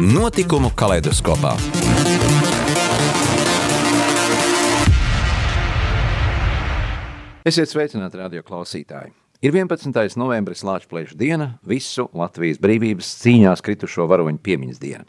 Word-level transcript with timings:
Notikumu 0.00 0.70
kaleidoskopā. 0.72 1.50
Esiet 7.44 7.68
sveicināti, 7.68 8.16
radio 8.16 8.40
klausītāji! 8.46 9.12
Ir 9.44 9.52
11. 9.52 10.16
novembris 10.16 10.62
Latvijas 10.64 11.12
diena, 11.18 11.58
visu 11.68 12.06
Latvijas 12.16 12.62
brīvības 12.62 13.10
cīņās 13.20 13.60
kritušo 13.66 14.06
varoņu 14.08 14.40
piemiņas 14.40 14.80
diena. 14.80 15.04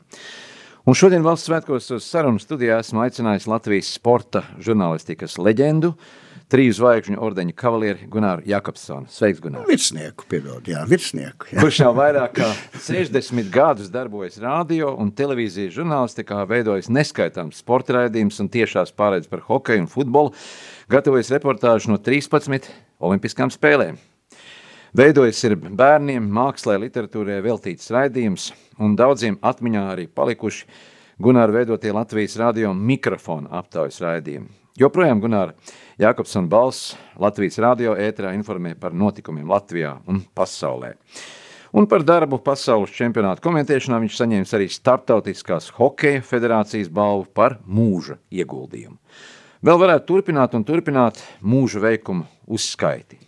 Un 0.83 0.99
šodien 0.99 1.23
valsts 1.23 1.47
svētkos 1.47 1.87
uz 1.95 2.03
sarunu 2.03 2.41
studijā 2.43 2.81
esmu 2.83 3.05
aicinājis 3.05 3.47
Latvijas 3.47 3.93
sporta 3.95 4.43
žurnālistikas 4.59 5.37
leģendu, 5.39 5.93
triju 6.53 6.73
zvaigžņu 6.77 7.17
ordeņa 7.25 7.55
kavalieri 7.57 8.07
Gunāru 8.13 8.45
Jakobsonu. 8.45 9.09
Sveiks, 9.09 9.41
Gunār! 9.41 9.65
Virsnieku, 9.65 10.27
piedod, 10.29 10.67
jā, 10.69 10.83
virsnieku. 10.89 11.49
Jā. 11.49 11.63
Kurš 11.63 11.79
jau 11.81 11.89
vairāk 11.97 12.35
kā 12.37 12.49
60 12.87 13.49
gadus 13.53 13.89
darbojas 13.93 14.37
radio 14.43 14.91
un 15.01 15.09
televīzijas 15.17 15.73
žurnālistikā, 15.79 16.43
veidojis 16.49 16.91
neskaitāms 16.93 17.63
sporta 17.63 17.97
raidījums 17.97 18.37
un 18.43 18.51
tiešās 18.53 18.93
pārēdes 18.93 19.31
par 19.33 19.41
hokeju 19.47 19.87
un 19.87 19.89
futbolu, 19.89 20.33
gatavojas 20.93 21.33
reportāžu 21.33 21.89
no 21.89 21.97
13 21.97 22.69
olimpiskām 23.01 23.49
spēlēm. 23.53 23.97
Veidojis 24.93 25.39
ir 25.49 25.57
bērniem, 25.57 26.25
mākslē, 26.37 26.77
literatūrē 26.85 27.41
veltīts 27.41 27.89
raidījums, 27.89 28.51
un 28.77 28.93
daudziem 28.99 29.41
atmiņā 29.41 29.87
arī 29.95 30.05
palikuši 30.05 30.67
Gunāra 31.23 31.53
veidotie 31.53 31.93
Latvijas 31.93 32.37
radio 32.37 32.75
mikrofona 32.77 33.49
aptaujas 33.57 34.01
raidījumi. 34.05 34.62
Joprojām 34.73 35.19
Gunāra 35.21 35.53
Jākopsona 36.01 36.49
balss 36.49 36.95
Latvijas 37.21 37.59
radio 37.61 37.91
ēterā 37.93 38.31
informē 38.33 38.71
par 38.81 38.95
notikumiem 38.97 39.51
Latvijā 39.53 39.91
un 40.09 40.23
pasaulē. 40.33 40.95
Un 41.77 41.85
par 41.89 42.01
darbu 42.05 42.39
pasaules 42.41 42.93
čempionātu 42.93 43.45
komentēšanā 43.45 43.99
viņš 44.01 44.17
saņēmis 44.17 44.53
arī 44.57 44.69
Startautiskās 44.73 45.69
hokeja 45.77 46.23
federācijas 46.25 46.89
balvu 46.89 47.27
par 47.37 47.59
mūža 47.69 48.17
ieguldījumu. 48.33 48.97
Vēl 49.63 49.79
varētu 49.83 50.09
turpināt 50.09 50.57
un 50.57 50.65
turpināt 50.65 51.21
mūža 51.45 51.85
veikumu 51.85 52.25
uzskaiti. 52.49 53.21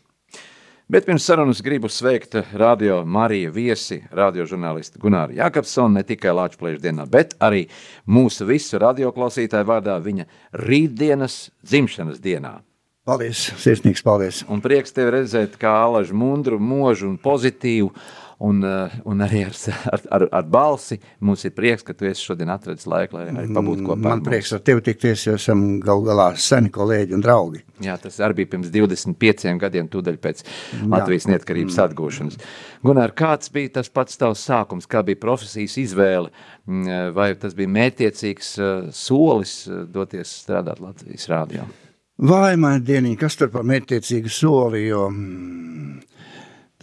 Bet 0.88 1.06
pirms 1.06 1.24
sarunas 1.26 1.62
gribu 1.66 1.90
sveikt 1.90 2.36
radio 2.54 3.00
Marija 3.06 3.50
viesi, 3.50 4.04
radiožurnālisti 4.14 5.00
Gunāru 5.02 5.34
Jākapsonu, 5.34 5.98
ne 5.98 6.04
tikai 6.06 6.30
Lāčplēšu 6.38 6.78
dienā, 6.84 7.08
bet 7.10 7.34
arī 7.42 7.64
mūsu 8.06 8.46
visu 8.46 8.78
radioklausītāju 8.84 9.66
vārdā 9.66 9.96
viņa 10.06 10.28
rītdienas 10.62 11.40
dzimšanas 11.66 12.22
dienā. 12.22 12.60
Paldies, 13.06 13.48
sirsnīgs 13.64 14.06
paldies. 14.06 14.44
Un 14.46 14.62
prieks 14.62 14.94
tevi 14.94 15.16
redzēt 15.18 15.58
kā 15.62 15.74
alažu 15.88 16.14
mundru, 16.22 16.62
možu 16.62 17.10
un 17.10 17.18
pozitīvu, 17.18 17.90
un, 18.38 18.64
eh, 18.64 18.96
un 19.06 19.24
arī 19.24 19.44
ar, 19.48 20.02
ar, 20.12 20.28
ar, 20.32 20.48
balsi. 20.52 20.98
Mums 21.24 21.46
ir 21.48 21.54
prieks, 21.56 21.86
ka 21.86 21.96
tu 21.98 22.08
esi 22.10 22.26
šodien 22.26 22.52
atradis 22.52 22.88
laiku, 22.90 23.18
lai 23.18 23.28
arī 23.32 23.48
pabūtu 23.56 23.86
kopā. 23.88 24.02
Man 24.10 24.24
prieks 24.26 24.54
ar 24.56 24.64
tevi 24.66 24.84
tikties, 24.86 25.28
jo 25.28 25.36
esam 25.40 25.64
gal 25.84 26.04
galā 26.06 26.32
seni 26.40 26.72
kolēģi 26.74 27.16
un 27.18 27.24
draugi. 27.26 27.64
Jā, 27.84 27.98
tas 28.02 28.20
arī 28.24 28.42
bija 28.42 28.54
pirms 28.56 28.72
25 28.74 29.56
gadiem, 29.62 29.88
tūdaļ 29.92 30.20
pēc 30.24 30.44
Latvijas 30.92 31.30
neatkarības 31.32 31.80
atgūšanas. 31.86 32.40
Gunār, 32.86 33.16
kāds 33.18 33.52
bija 33.54 33.78
tas 33.80 33.92
pats 33.92 34.20
tavs 34.20 34.44
sākums, 34.48 34.88
kā 34.90 35.04
bija 35.06 35.20
profesijas 35.22 35.78
izvēle, 35.82 36.32
mm, 36.68 37.16
vai 37.16 37.32
tas 37.40 37.56
bija 37.58 37.72
mērķiecīgs 37.80 38.54
eh, 38.60 38.92
solis 38.96 39.58
eh, 39.68 39.84
doties 39.92 40.38
strādāt 40.44 40.84
Latvijas 40.84 41.28
rādio? 41.32 41.68
Vai 42.16 42.56
man 42.56 42.80
dieniņ, 42.88 43.18
kas 43.20 43.36
tur 43.36 43.50
par 43.52 43.66
mērķiecīgu 43.68 44.32
soli, 44.32 44.86
jo 44.88 45.10
mm, 45.10 46.15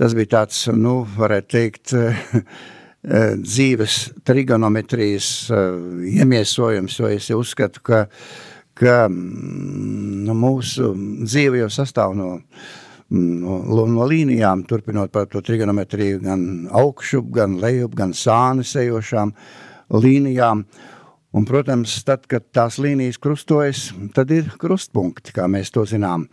tas 0.03 0.17
bija 0.19 0.33
tāds, 0.41 0.65
nu, 0.75 1.03
varētu 1.17 1.53
teikt, 1.55 1.93
dzīves 3.53 3.99
trigonometrijas 4.27 5.29
iemiesojums, 6.11 6.99
jo 6.99 7.11
es 7.11 7.29
uzskatu, 7.35 7.83
ka, 7.87 8.05
ka 8.79 8.97
mm, 9.07 10.23
nu, 10.27 10.39
mūsu 10.39 10.93
dzīve 11.23 11.63
jau 11.63 11.71
sastāv 11.71 12.17
no, 12.19 12.31
no, 13.15 13.59
no 13.87 14.09
līnijām, 14.11 14.67
turpinot 14.67 15.15
par 15.15 15.31
to 15.31 15.43
trigonometriju, 15.43 16.23
gan 16.27 16.47
augšu, 16.83 17.23
gan 17.35 17.61
lejup, 17.63 17.95
gan 17.99 18.15
sāni 18.17 18.67
sejošām 18.67 19.35
līnijām, 20.03 20.67
Un, 21.33 21.47
protams, 21.49 21.95
tad, 22.05 22.27
kad 22.29 22.45
tās 22.53 22.77
līnijas 22.77 23.17
krustojas, 23.17 23.87
tad 24.13 24.29
ir 24.37 24.51
krustpunkti, 24.61 25.33
kā 25.33 25.47
mēs 25.49 25.73
to 25.73 25.87
zinām. 25.89 26.27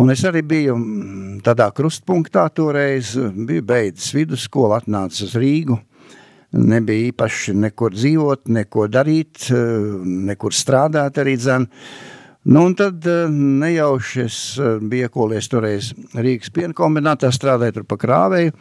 Un 0.00 0.10
es 0.10 0.24
arī 0.26 0.42
biju 0.42 0.74
mm, 0.74 1.42
tādā 1.46 1.68
krustpunktā 1.74 2.48
toreiz, 2.54 3.12
biju 3.14 3.62
beidzis 3.66 4.10
vidusskolu, 4.16 4.74
atnācis 4.74 5.28
uz 5.28 5.36
Rīgu. 5.38 5.78
Nebija 6.54 7.10
īpaši 7.10 7.54
nekur 7.58 7.94
dzīvot, 7.94 8.48
neko 8.54 8.88
darīt, 8.90 9.48
nekur 9.50 10.54
strādāt 10.54 11.18
arī 11.22 11.34
dzēn. 11.38 11.66
Nu, 12.50 12.66
un 12.68 12.74
tad 12.78 13.06
nejauši 13.34 14.20
es 14.22 14.38
biju 14.60 15.08
iekolies 15.08 15.50
toreiz 15.50 15.92
Rīgas 16.14 16.52
piena 16.54 16.76
kombinātā, 16.76 17.30
strādāju 17.34 17.78
tur 17.78 17.88
pa 17.90 17.98
krāvēju 18.02 18.54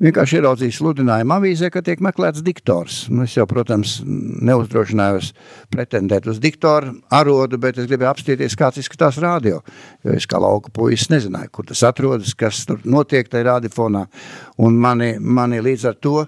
vienkārši 0.00 0.38
ieraudzīju 0.38 0.74
sludinājumu 0.74 1.34
avīzē, 1.36 1.70
ka 1.72 1.82
tiek 1.84 2.00
meklēts 2.04 2.44
diktors. 2.44 3.00
Nu, 3.12 3.24
es 3.26 3.34
jau, 3.36 3.46
protams, 3.50 3.98
neuzdrošinājos 4.04 5.32
pretendēt 5.72 6.28
uz 6.30 6.40
diktoru 6.42 6.96
arodu, 7.16 7.60
bet 7.60 7.80
es 7.80 7.88
gribēju 7.90 8.10
apstīties, 8.12 8.56
kāds 8.58 8.80
izskatās 8.82 9.20
radio, 9.22 9.60
jo 10.06 10.16
es 10.16 10.28
kā 10.30 10.40
lauka 10.40 10.72
puisis 10.74 11.10
nezināju, 11.12 11.52
kur 11.52 11.68
tas 11.68 11.84
atrodas, 11.88 12.34
kas 12.38 12.64
tur 12.68 12.80
notiek 12.88 13.28
tajā 13.28 13.46
radiofonā, 13.52 14.06
un 14.64 14.80
mani, 14.80 15.12
mani 15.20 15.60
līdz 15.64 15.86
ar 15.92 16.00
to 16.00 16.24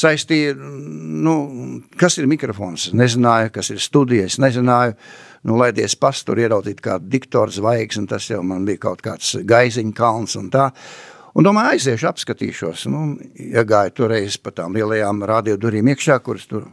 saistīja, 0.00 0.54
nu, 0.54 1.34
kas 1.98 2.20
ir 2.20 2.30
mikrofons, 2.30 2.92
nezināju, 2.96 3.50
kas 3.56 3.72
ir 3.74 3.82
studijas, 3.82 4.38
nezināju, 4.42 4.94
nu, 5.50 5.56
laidies 5.58 5.96
pastur 5.98 6.38
ieraudzīt 6.38 6.82
kādu 6.84 7.10
diktoru 7.10 7.58
zvaigzni, 7.58 8.06
tas 8.10 8.28
jau 8.30 8.42
man 8.46 8.62
bija 8.68 8.86
kaut 8.86 9.02
kāds 9.02 9.34
gaiziņa 9.50 9.96
kalns 9.98 10.38
un 10.38 10.52
tā, 10.52 10.70
Un 11.38 11.46
domāju, 11.46 11.76
aiziešu, 11.76 12.08
apskatīšos. 12.10 12.88
Nu, 12.90 13.14
iegāju 13.38 13.94
toreiz 14.02 14.38
pa 14.42 14.50
tām 14.54 14.74
lielajām 14.74 15.22
radio 15.30 15.56
durvīm 15.60 15.92
iekšā, 15.92 16.18
kuras 16.26 16.48
tur 16.50 16.66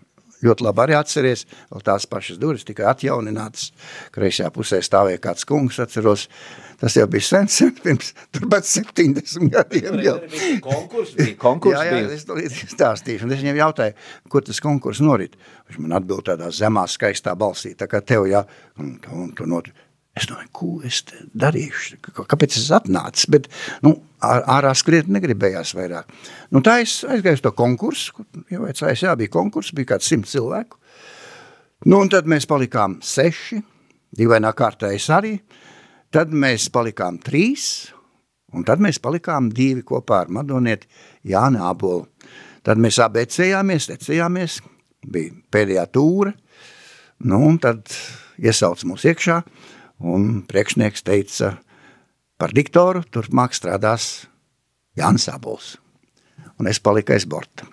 ļoti 0.43 0.65
labi 0.65 0.83
arī 0.85 0.95
atceries. 0.97 1.45
Vēl 1.71 1.83
tās 1.85 2.07
pašas 2.09 2.39
durvis 2.41 2.65
tikai 2.67 2.87
atjauninātas. 2.91 3.71
Kreisajā 4.15 4.49
pusē 4.53 4.81
stāvēja 4.85 5.21
kāds 5.23 5.45
kungs, 5.49 5.79
atceros. 5.83 6.27
Tas 6.77 6.93
jau 6.93 7.07
bija 7.09 7.25
sen, 7.25 7.47
sen 7.49 7.71
pirms 7.81 8.11
turpat 8.35 8.67
70 8.69 9.49
gadiem. 9.53 9.97
Jau. 10.05 10.17
Konkurs 10.65 11.15
bija, 11.17 11.33
konkurs 11.41 11.77
jā, 11.77 11.85
jā, 11.87 12.03
bija. 12.03 12.17
es 12.17 12.27
to 12.29 12.37
stāstīšu. 12.75 13.25
Un 13.25 13.33
es 13.33 13.41
viņam 13.41 13.57
jautāju, 13.63 13.97
kur 14.29 14.45
tas 14.45 14.61
konkurs 14.61 15.01
norit. 15.01 15.37
Viņš 15.69 15.81
man 15.81 15.97
atbild 15.97 16.27
tādā 16.29 16.51
zemā, 16.53 16.85
skaistā 16.89 17.33
balsī. 17.37 17.73
Tā 17.77 17.89
kā 17.89 18.03
tev, 18.05 18.29
jā, 18.29 18.45
un, 18.81 18.93
un 19.17 19.33
tu 19.37 19.49
norit. 19.49 19.73
Es 20.17 20.25
domāju, 20.25 20.49
ko 20.55 20.67
es 20.87 21.03
darīšu, 21.37 21.99
kāpēc 22.17 22.55
es 22.57 22.69
atnācu, 22.73 23.29
bet 23.35 23.47
nu, 23.85 23.93
ārā 24.23 24.71
skriet 24.77 25.09
negribējās 25.11 25.75
vairāk. 25.77 26.09
Nu, 26.55 26.63
tā 26.65 26.79
es 26.81 26.99
aizgāju 27.05 27.37
uz 27.37 27.43
to 27.45 27.51
konkursu, 27.57 28.15
kur 28.17 28.45
jau 28.53 28.63
vecājs, 28.63 29.03
jā, 29.05 29.13
bija 29.19 29.33
konkurss, 29.35 29.75
bija 29.77 29.93
kāds 29.93 30.09
simt 30.09 30.29
cilvēku. 30.31 30.79
Nu, 31.85 31.99
un 32.01 32.09
tad 32.09 32.29
mēs 32.29 32.49
palikām 32.49 32.97
seši, 33.05 33.59
divainā 34.17 34.53
kārtā 34.57 34.89
es 34.95 35.05
arī, 35.13 35.35
tad 36.13 36.33
mēs 36.33 36.71
palikām 36.73 37.19
trīs, 37.21 37.91
un 38.57 38.65
tad 38.65 38.81
mēs 38.81 38.97
palikām 39.03 39.51
divi 39.53 39.85
kopā 39.85 40.23
ar 40.23 40.33
Madonieti 40.33 40.89
Jāni 41.29 41.61
Ābolu. 41.61 42.07
Tad 42.65 42.81
mēs 42.81 42.97
abecējāmies, 43.03 43.91
tecējāmies, 43.91 44.61
bija 45.07 45.35
pēdējā 45.53 45.85
tūra, 45.93 46.33
nu, 47.29 47.43
un 47.51 47.61
tad 47.61 47.85
iesauc 48.41 48.81
mūs 48.89 49.05
iekšā, 49.07 49.41
un 49.99 50.43
priekšnieks 50.47 51.05
teica, 51.07 51.55
par 52.37 52.53
diktoru 52.53 53.03
turpmāk 53.11 53.55
strādās 53.57 54.27
Jānis 54.97 55.27
Abols. 55.33 55.75
Un 56.57 56.69
es 56.69 56.79
paliku 56.81 57.13
aiz 57.13 57.25
borta. 57.29 57.65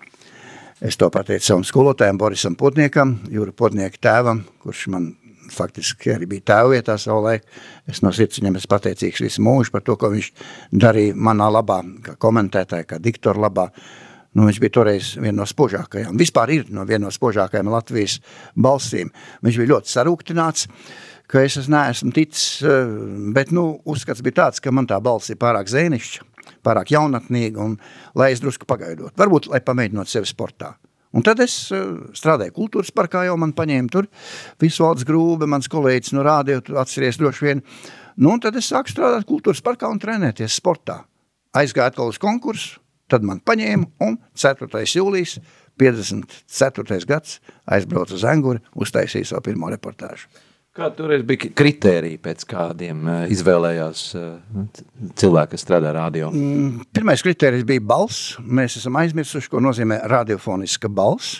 Es 0.83 0.97
to 0.99 1.07
pateicu 1.09 1.45
savam 1.47 1.63
skolotājam 1.65 2.17
Borisam 2.19 2.57
Potniekam, 2.59 3.15
Jūra 3.31 3.53
Potnieka 3.55 4.01
tēvam, 4.01 4.43
kurš 4.61 4.87
man 4.93 5.13
faktiski 5.51 6.11
arī 6.13 6.27
bija 6.29 6.43
tēvvietā 6.51 6.97
savulaik. 6.99 7.45
Es 7.89 8.01
no 8.03 8.11
sirds 8.13 8.41
viņam 8.41 8.59
esmu 8.59 8.71
pateicīgs 8.73 9.23
visu 9.23 9.45
mūžu 9.45 9.73
par 9.73 9.85
to, 9.85 9.95
ko 9.99 10.09
viņš 10.13 10.31
darīja 10.73 11.15
manā 11.15 11.47
labā, 11.53 11.79
kā 12.05 12.17
komentētāja, 12.21 12.89
kā 12.89 12.99
diktora 13.01 13.47
labā. 13.47 13.69
Nu, 14.35 14.43
viņš 14.49 14.59
bija 14.59 14.73
toreiz 14.75 15.13
viena 15.15 15.37
no 15.39 15.45
spožākajām. 15.47 16.17
Vispār 16.19 16.51
ir 16.57 16.71
no 16.75 16.83
viena 16.87 17.05
no 17.05 17.13
spožākajām 17.13 17.71
Latvijas 17.71 18.17
balsīm. 18.59 19.13
Viņš 19.45 19.59
bija 19.61 19.71
ļoti 19.71 19.93
sarūktināts, 19.93 20.67
ka 21.31 21.43
es 21.45 21.69
neesmu 21.71 22.13
ticis, 22.15 22.63
eh, 22.63 22.95
bet 23.35 23.51
nu, 23.55 23.81
uzskats 23.85 24.23
bija 24.25 24.43
tāds, 24.43 24.61
ka 24.61 24.71
man 24.71 24.87
tā 24.87 24.99
balss 25.03 25.29
ir 25.29 25.39
pārāk 25.41 25.69
zēnišķa, 25.71 26.25
pārāk 26.65 26.91
jaunatnīga 26.95 27.61
un 27.61 27.77
lai 28.15 28.31
es 28.33 28.43
drusku 28.43 28.67
pagaidot. 28.69 29.15
Varbūt, 29.17 29.49
lai 29.49 29.61
pamēģinot 29.65 30.11
sevi 30.11 30.29
sportā. 30.29 30.75
Un 31.15 31.23
tad 31.23 31.39
es 31.39 31.53
uh, 31.71 32.11
strādāju 32.11 32.51
kultūras 32.57 32.91
parkā, 32.91 33.23
jau 33.23 33.37
man 33.39 33.53
paņēma 33.55 33.91
tur 33.91 34.09
visu 34.59 34.83
valsts 34.83 35.07
grūbe, 35.07 35.47
mans 35.47 35.69
kolēģis 35.71 36.11
no 36.17 36.25
rādio, 36.27 36.59
tu 36.59 36.75
atceries 36.75 37.19
droši 37.21 37.45
vien. 37.45 37.61
Nu, 38.19 38.33
un 38.33 38.41
tad 38.43 38.57
es 38.59 38.67
sāku 38.67 38.91
strādāt 38.91 39.27
kultūras 39.29 39.63
parkā 39.63 39.87
un 39.91 40.01
trenēties 40.01 40.57
sportā. 40.59 41.05
Aizgāju 41.55 41.87
atkal 41.87 42.11
uz 42.11 42.19
konkursu, 42.19 42.81
tad 43.07 43.23
man 43.23 43.39
paņēma 43.47 43.87
un 44.03 44.17
4. 44.35 44.83
jūlijas 44.91 45.37
54. 45.79 46.99
gads 47.07 47.39
aizbraucu 47.63 48.15
uz 48.19 48.27
Anguri, 48.27 48.63
uztaisīju 48.75 49.31
savu 49.31 49.47
pirmo 49.47 49.71
reportāžu. 49.71 50.27
Kā 50.75 50.89
toreiz 50.91 51.21
bija 51.23 51.53
kritērija, 51.55 52.19
pēc 52.19 52.41
kādiem 52.51 53.05
uh, 53.07 53.21
izvēlējās 53.31 53.99
uh, 54.19 54.63
cilvēki, 55.15 55.53
kas 55.53 55.63
strādā 55.63 55.93
radio? 55.95 56.27
Mm, 56.35 56.81
pirmais 56.91 57.23
kritērijs 57.23 57.63
bija 57.69 57.83
balss. 57.93 58.33
Mēs 58.43 58.75
esam 58.81 58.99
aizmirsuši, 58.99 59.53
ko 59.53 59.61
nozīmē 59.63 60.01
radiofoniska 60.11 60.91
balss. 60.91 61.39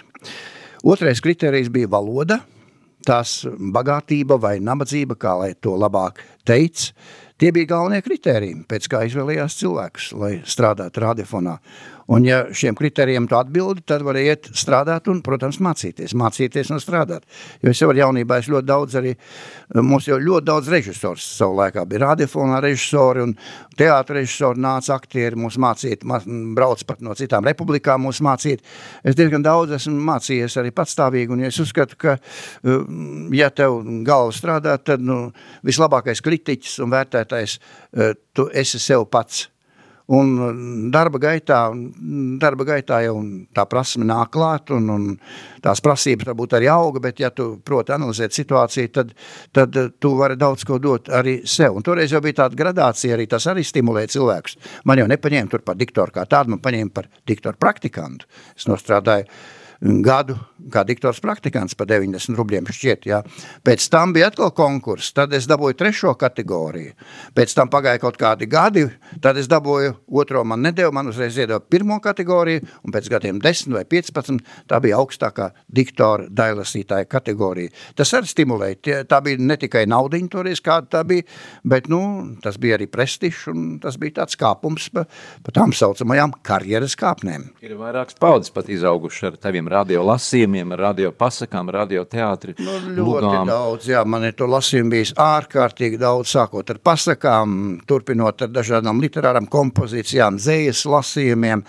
Otrais 0.87 1.19
kritērijs 1.25 1.67
bija 1.73 1.89
valoda, 1.91 2.39
tās 3.03 3.41
bagātība 3.75 4.39
vai 4.39 4.55
nabadzība, 4.63 5.19
kā 5.19 5.35
lai 5.41 5.51
to 5.59 5.75
labāk 5.83 6.23
teica. 6.47 6.93
Tie 7.35 7.51
bija 7.51 7.73
galvenie 7.73 7.99
kritēriji, 8.05 8.61
pēc 8.71 8.87
kā 8.87 9.03
izvēlējās 9.09 9.59
cilvēkus, 9.59 10.13
lai 10.15 10.31
strādātu 10.47 11.03
radiofonā. 11.03 11.57
Un, 12.05 12.25
ja 12.27 12.43
šiem 12.53 12.75
kritērijiem 12.77 13.25
tu 13.29 13.37
atbildi, 13.37 13.81
tad 13.89 14.03
var 14.05 14.17
iet 14.21 14.51
strādāt 14.53 15.07
un, 15.09 15.23
protams, 15.25 15.57
mācīties. 15.63 16.13
Mācīties 16.17 16.69
un 16.73 16.81
strādāt. 16.81 17.23
Jo 17.65 17.71
es 17.73 17.81
jau 17.81 17.89
ar 17.89 17.97
jaunībā 17.97 18.37
es 18.41 18.49
ļoti 18.51 18.67
daudz 18.69 18.97
arī, 18.99 19.15
mums 19.81 20.05
jau 20.05 20.19
ļoti 20.21 20.45
daudz 20.45 20.69
režisors 20.69 21.25
savu 21.39 21.57
laikā 21.57 21.85
bija 21.89 22.03
radiofonā 22.03 22.59
režisori 22.61 23.23
un 23.25 23.33
teātra 23.77 24.19
režisori 24.19 24.61
nāca 24.61 24.93
aktieri 24.99 25.39
mūs 25.39 25.57
mācīt, 25.61 26.05
brauc 26.57 26.85
pat 26.85 27.01
no 27.05 27.17
citām 27.17 27.49
republikām 27.49 28.05
mūs 28.05 28.21
mācīt. 28.25 28.61
Es 29.01 29.17
diezgan 29.17 29.45
daudz 29.45 29.73
esmu 29.79 29.97
mācījies 30.11 30.59
arī 30.61 30.75
patstāvīgi 30.77 31.33
un 31.33 31.41
ja 31.41 31.49
es 31.49 31.59
uzskatu, 31.63 31.97
ka 31.97 32.19
ja 33.33 33.49
tev 33.49 33.81
galva 34.05 34.35
strādā, 34.35 34.77
tad 34.77 35.01
nu, 35.01 35.31
vislabākais 35.65 36.21
kritiķis 36.21 36.77
un 36.85 36.93
vērtētājs 36.93 37.59
tu 38.35 38.49
esi 38.53 38.83
sev 38.83 39.09
pats 39.09 39.47
Un 40.13 40.91
darba 40.93 41.17
gaitā, 41.17 41.59
darba 42.37 42.67
gaitā 42.67 42.99
jau 43.07 43.15
tā 43.57 43.63
prasme 43.65 44.05
nāk 44.05 44.29
klāt, 44.35 44.69
un, 44.75 44.91
un 44.93 45.07
tās 45.65 45.81
prasības 45.81 46.29
varbūt 46.29 46.53
arī 46.59 46.69
auga, 46.69 47.01
bet 47.07 47.23
ja 47.23 47.31
tu 47.33 47.55
proti 47.65 47.95
analizēt 47.95 48.37
situāciju, 48.37 48.91
tad, 48.93 49.15
tad 49.55 49.79
tu 49.97 50.13
vari 50.19 50.37
daudz 50.37 50.67
ko 50.69 50.77
dot 50.81 51.09
arī 51.09 51.39
sev. 51.49 51.79
Un 51.79 51.87
toreiz 51.87 52.13
jau 52.13 52.21
bija 52.21 52.43
tāda 52.43 52.61
gradācija, 52.61 53.17
arī 53.17 53.25
tas 53.31 53.49
arī 53.49 53.65
stimulē 53.65 54.05
cilvēkus. 54.13 54.59
Man 54.85 55.01
jau 55.01 55.09
nepaņēma 55.09 55.55
tur 55.55 55.65
par 55.65 55.81
diktoru 55.81 56.13
kā 56.13 56.29
tādu, 56.29 56.53
man 56.53 56.61
paņēma 56.61 56.93
par 56.93 57.09
diktoru 57.25 57.57
praktikantu. 57.57 58.29
Es 58.53 58.69
nostrādāju 58.69 59.25
gadu 59.81 60.37
kā 60.71 60.83
diktors 60.87 61.19
praktikants 61.21 61.75
par 61.77 61.87
90 61.89 62.37
rubļiem 62.37 62.67
šķiet, 62.71 63.07
jā. 63.09 63.21
Pēc 63.65 63.85
tam 63.93 64.13
bija 64.15 64.29
atkal 64.31 64.51
konkurss, 64.55 65.13
tad 65.15 65.33
es 65.37 65.47
dabūju 65.49 65.77
trešo 65.77 66.15
kategoriju. 66.19 66.95
Pēc 67.37 67.53
tam 67.57 67.69
pagāja 67.73 68.01
kaut 68.01 68.17
kādi 68.19 68.47
gadi, 68.49 68.85
tad 69.21 69.37
es 69.37 69.49
dabūju 69.51 69.93
otro 70.21 70.43
man 70.47 70.63
nedēļu, 70.65 70.93
man 70.95 71.11
uzreiz 71.11 71.37
iedeva 71.37 71.61
pirmo 71.61 71.99
kategoriju, 72.03 72.63
un 72.85 72.95
pēc 72.95 73.09
gadiem 73.13 73.41
10 73.43 73.75
vai 73.75 73.83
15 73.89 74.41
tā 74.69 74.79
bija 74.83 74.99
augstākā 75.01 75.51
diktora 75.67 76.29
dailasītāja 76.33 77.09
kategorija. 77.09 77.73
Tas 77.97 78.13
arī 78.17 78.31
stimulēja, 78.31 79.03
tā 79.09 79.21
bija 79.25 79.41
ne 79.41 79.59
tikai 79.61 79.85
naudiņa 79.91 80.31
toreiz, 80.33 80.63
kāda 80.65 80.97
tā 80.97 81.03
bija, 81.07 81.27
bet, 81.67 81.89
nu, 81.91 82.01
tas 82.43 82.57
bija 82.61 82.79
arī 82.79 82.89
prestižs, 82.91 83.45
un 83.53 83.77
tas 83.83 83.99
bija 84.01 84.21
tāds 84.21 84.39
kāpums 84.39 84.89
pa, 84.93 85.05
pa 85.45 85.55
tām 85.55 85.75
saucamajām 85.75 86.33
karjeras 86.45 86.97
kāpnēm. 86.99 87.51
Ir 87.65 87.77
vairākas 87.79 88.17
paudzes 88.21 88.53
pat 88.55 88.69
izauguši 88.73 89.29
ar 89.29 89.39
taviem 89.41 89.64
radio 89.71 90.03
lasījumiem, 90.05 90.73
radio 90.79 91.11
pasakām, 91.15 91.69
radio 91.73 92.05
teātri. 92.09 92.55
Nu, 92.59 92.77
ļoti 92.85 93.01
lugām. 93.01 93.49
daudz, 93.49 93.89
jā, 93.89 94.03
man 94.07 94.27
ir 94.27 94.37
to 94.37 94.47
lasījumu 94.49 94.93
bijis 94.95 95.13
ārkārtīgi 95.19 95.99
daudz, 96.01 96.31
sākot 96.35 96.69
ar 96.73 96.79
pasakām, 96.83 97.59
turpinot 97.87 98.45
ar 98.45 98.51
dažādām 98.53 99.01
literārām 99.03 99.49
kompozīcijām, 99.51 100.39
dzējas 100.41 100.85
lasījumiem. 100.89 101.65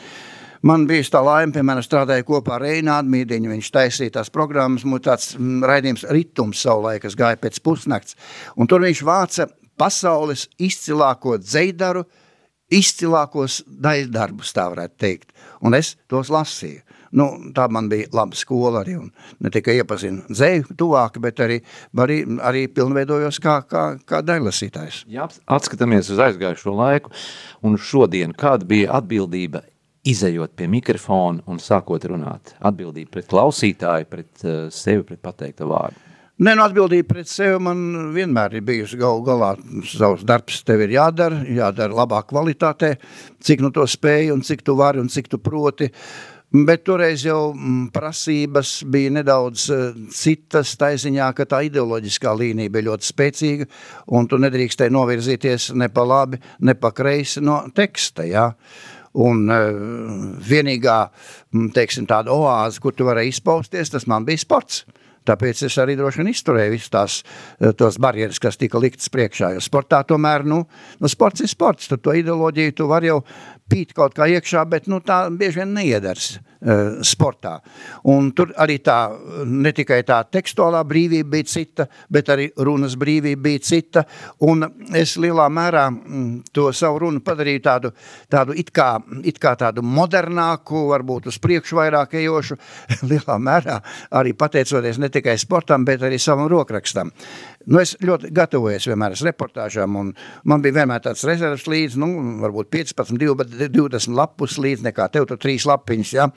Man 0.67 0.87
bija 0.89 1.05
tā 1.13 1.21
laime, 1.23 1.53
piemēram, 1.55 1.85
strādāja 1.85 2.25
kopā 2.27 2.57
ar 2.57 2.65
Reinādu 2.65 3.13
Mīdiņu. 3.13 3.53
Viņš 3.53 3.73
taisīja 3.75 4.15
tās 4.19 4.33
programmas, 4.35 4.87
mums 4.89 5.05
tāds 5.05 5.35
mm, 5.37 5.63
raidījums 5.69 6.07
ritums 6.11 6.63
savulaik, 6.65 7.05
kas 7.05 7.19
gāja 7.19 7.39
pēc 7.39 7.61
pusnakts. 7.63 8.17
Un 8.57 8.71
tur 8.71 8.83
viņš 8.83 9.03
vāca 9.07 9.47
pasaules 9.79 10.47
izcilāko 10.59 11.37
dzeidaru, 11.43 12.07
izcilākos 12.73 13.61
daļdarbus, 13.69 14.55
tā 14.57 14.67
varētu 14.73 14.99
teikt. 14.99 15.31
Un 15.63 15.77
es 15.79 15.95
tos 16.11 16.33
lasīju. 16.33 16.83
Nu, 17.17 17.29
tā 17.57 17.65
man 17.73 17.89
bija 17.89 18.11
laba 18.17 18.37
skola 18.37 18.83
arī, 18.83 18.99
un 19.01 19.09
ne 19.41 19.53
tikai 19.53 19.79
iepazinu 19.81 20.27
dzēju 20.29 20.77
tuvāk, 20.77 21.17
bet 21.25 21.41
arī, 21.41 21.61
arī, 22.05 22.19
arī 22.45 22.67
pilnveidojos 22.77 23.41
kā, 23.41 23.61
kā, 23.71 23.87
kā 24.05 24.21
daļlasītājs. 24.27 25.07
Ja 25.13 25.31
atskatāmies 25.57 26.13
uz 26.13 26.21
aizgājušo 26.27 26.77
laiku, 26.77 27.15
un 27.65 27.79
šodien 27.81 28.37
kāda 28.37 28.69
bija 28.69 28.93
atbildība 29.01 29.65
izējot 30.07 30.53
pie 30.59 30.69
mikrofona 30.71 31.41
un 31.51 31.63
sākot 31.63 32.05
runāt? 32.11 32.53
Atbildība 32.61 33.17
pret 33.17 33.31
klausītāju, 33.33 34.11
pret 34.13 34.45
uh, 34.45 34.67
sevi, 34.75 35.07
pret 35.09 35.25
pateikta 35.25 35.69
vārdu. 35.69 36.03
Nē, 36.37 36.53
nu, 36.53 36.67
atbildība 36.67 37.15
pret 37.15 37.31
sevi 37.33 37.57
man 37.65 37.79
vienmēr 38.13 38.59
ir 38.59 38.65
bijusi 38.69 38.99
gal 39.01 39.23
galā. 39.25 39.55
Savs 39.89 40.21
darbs 40.29 40.61
tev 40.69 40.83
ir 40.85 40.93
jādara, 40.99 41.41
jādara 41.49 41.97
labā 41.97 42.21
kvalitātē, 42.29 42.99
cik 43.41 43.65
nu 43.65 43.71
to 43.73 43.87
spēju 43.89 44.37
un 44.37 44.45
cik 44.45 44.61
tu 44.67 44.77
vari 44.77 45.01
un 45.01 45.09
cik 45.09 45.33
tu 45.33 45.41
proti. 45.41 45.89
Bet 46.65 46.85
toreiz 46.87 47.25
jau 47.27 47.51
mm, 47.53 47.89
prasības 47.93 48.79
bija 48.89 49.11
nedaudz 49.19 49.67
uh, 49.75 49.97
citas, 50.15 50.77
tā 50.79 50.93
ziņā, 50.97 51.27
ka 51.37 51.45
tā 51.51 51.59
ideoloģiskā 51.67 52.33
līnija 52.39 52.73
bija 52.73 52.87
ļoti 52.87 53.09
spēcīga, 53.11 53.67
un 54.17 54.29
tu 54.31 54.39
nedrīkstēji 54.41 54.95
novirzīties 54.95 55.73
ne 55.77 55.91
pa 55.93 56.07
labi, 56.07 56.41
ne 56.65 56.77
pa 56.79 56.93
kreisi 56.97 57.43
no 57.45 57.59
teksta. 57.77 58.25
Ja? 58.31 58.47
Un 59.27 59.45
uh, 59.53 59.83
vienīgā 60.49 60.97
mm, 61.11 61.73
teiksim, 61.77 62.07
tāda 62.09 62.33
oāze, 62.33 62.81
kur 62.81 62.97
tu 62.97 63.09
vari 63.09 63.27
izpausties, 63.29 63.93
tas 63.93 64.09
man 64.09 64.25
bija 64.25 64.47
sports. 64.47 64.85
Tāpēc 65.27 65.65
es 65.67 65.79
arī 65.83 65.97
droši 65.99 66.23
vien 66.23 66.33
izturēju 66.33 66.75
visas 66.75 66.93
tās 66.93 67.19
eh, 67.23 67.73
tos 67.77 67.99
barjeras, 68.03 68.41
kas 68.43 68.59
tika 68.61 68.81
liktas 68.83 69.11
priekšā. 69.13 69.55
Jo 69.57 69.65
sportā 69.65 70.03
tomēr, 70.07 70.47
nu, 70.47 70.63
nu 71.01 71.13
sports 71.13 71.45
ir 71.45 71.51
sports, 71.53 71.91
tad 71.93 72.05
to 72.05 72.15
ideoloģiju 72.17 72.77
tu 72.77 72.89
vari 72.91 73.11
jau 73.11 73.23
pīt 73.71 73.95
kaut 73.97 74.15
kā 74.15 74.29
iekšā, 74.31 74.63
bet 74.71 74.87
nu, 74.91 75.01
tā 75.05 75.27
bieži 75.35 75.61
vien 75.61 75.73
neiedars 75.75 76.37
uh, 76.37 77.01
sportā. 77.07 77.57
Un 78.13 78.31
tur 78.37 78.53
arī 78.63 78.79
tā, 78.85 78.99
ne 79.47 79.73
tikai 79.75 80.01
tā 80.07 80.21
tekstuālā 80.31 80.83
brīvība 80.87 81.33
bija 81.35 81.49
cita, 81.51 81.89
bet 82.13 82.31
arī 82.33 82.47
runas 82.67 82.95
brīvība 82.99 83.43
bija 83.49 83.65
cita. 83.67 84.05
Un 84.47 84.63
es 84.95 85.17
lielā 85.19 85.49
mērā 85.51 85.87
mm, 85.91 86.53
to 86.55 86.69
savu 86.77 87.03
runu 87.07 87.23
padarīju 87.27 87.65
tādu, 87.65 87.93
tādu 88.31 88.55
it, 88.59 88.71
kā, 88.75 88.93
it 89.27 89.41
kā 89.43 89.57
tādu 89.59 89.83
modernāku, 89.83 90.87
varbūt 90.93 91.31
uz 91.33 91.41
priekšu 91.43 91.81
vairāk 91.81 92.15
ejošu, 92.23 92.59
lielā 93.11 93.39
mērā 93.43 93.81
arī 94.15 94.37
pateicoties 94.39 95.03
ne 95.03 95.11
tikai 95.17 95.37
sportam, 95.41 95.85
bet 95.89 96.05
arī 96.07 96.21
savam 96.23 96.51
rokrakstam. 96.53 97.13
Nu, 97.67 97.81
es 97.83 97.97
ļoti 97.99 98.31
gatavojos 98.35 98.87
vienmēr 98.87 99.17
reportāžām, 99.27 99.97
un 99.99 100.13
man 100.47 100.63
bija 100.63 100.79
vienmēr 100.81 101.03
tāds 101.03 101.25
rezerves 101.27 101.67
līdzi, 101.67 101.99
nu, 101.99 102.09
varbūt 102.45 102.71
15, 102.71 103.19
20 103.75 104.15
lapus 104.15 104.55
līdzi, 104.63 104.87
nekā 104.87 105.09
tev 105.11 105.27
tur 105.27 105.41
trīs 105.43 105.67
lapiņas, 105.67 106.13
ja? 106.15 106.29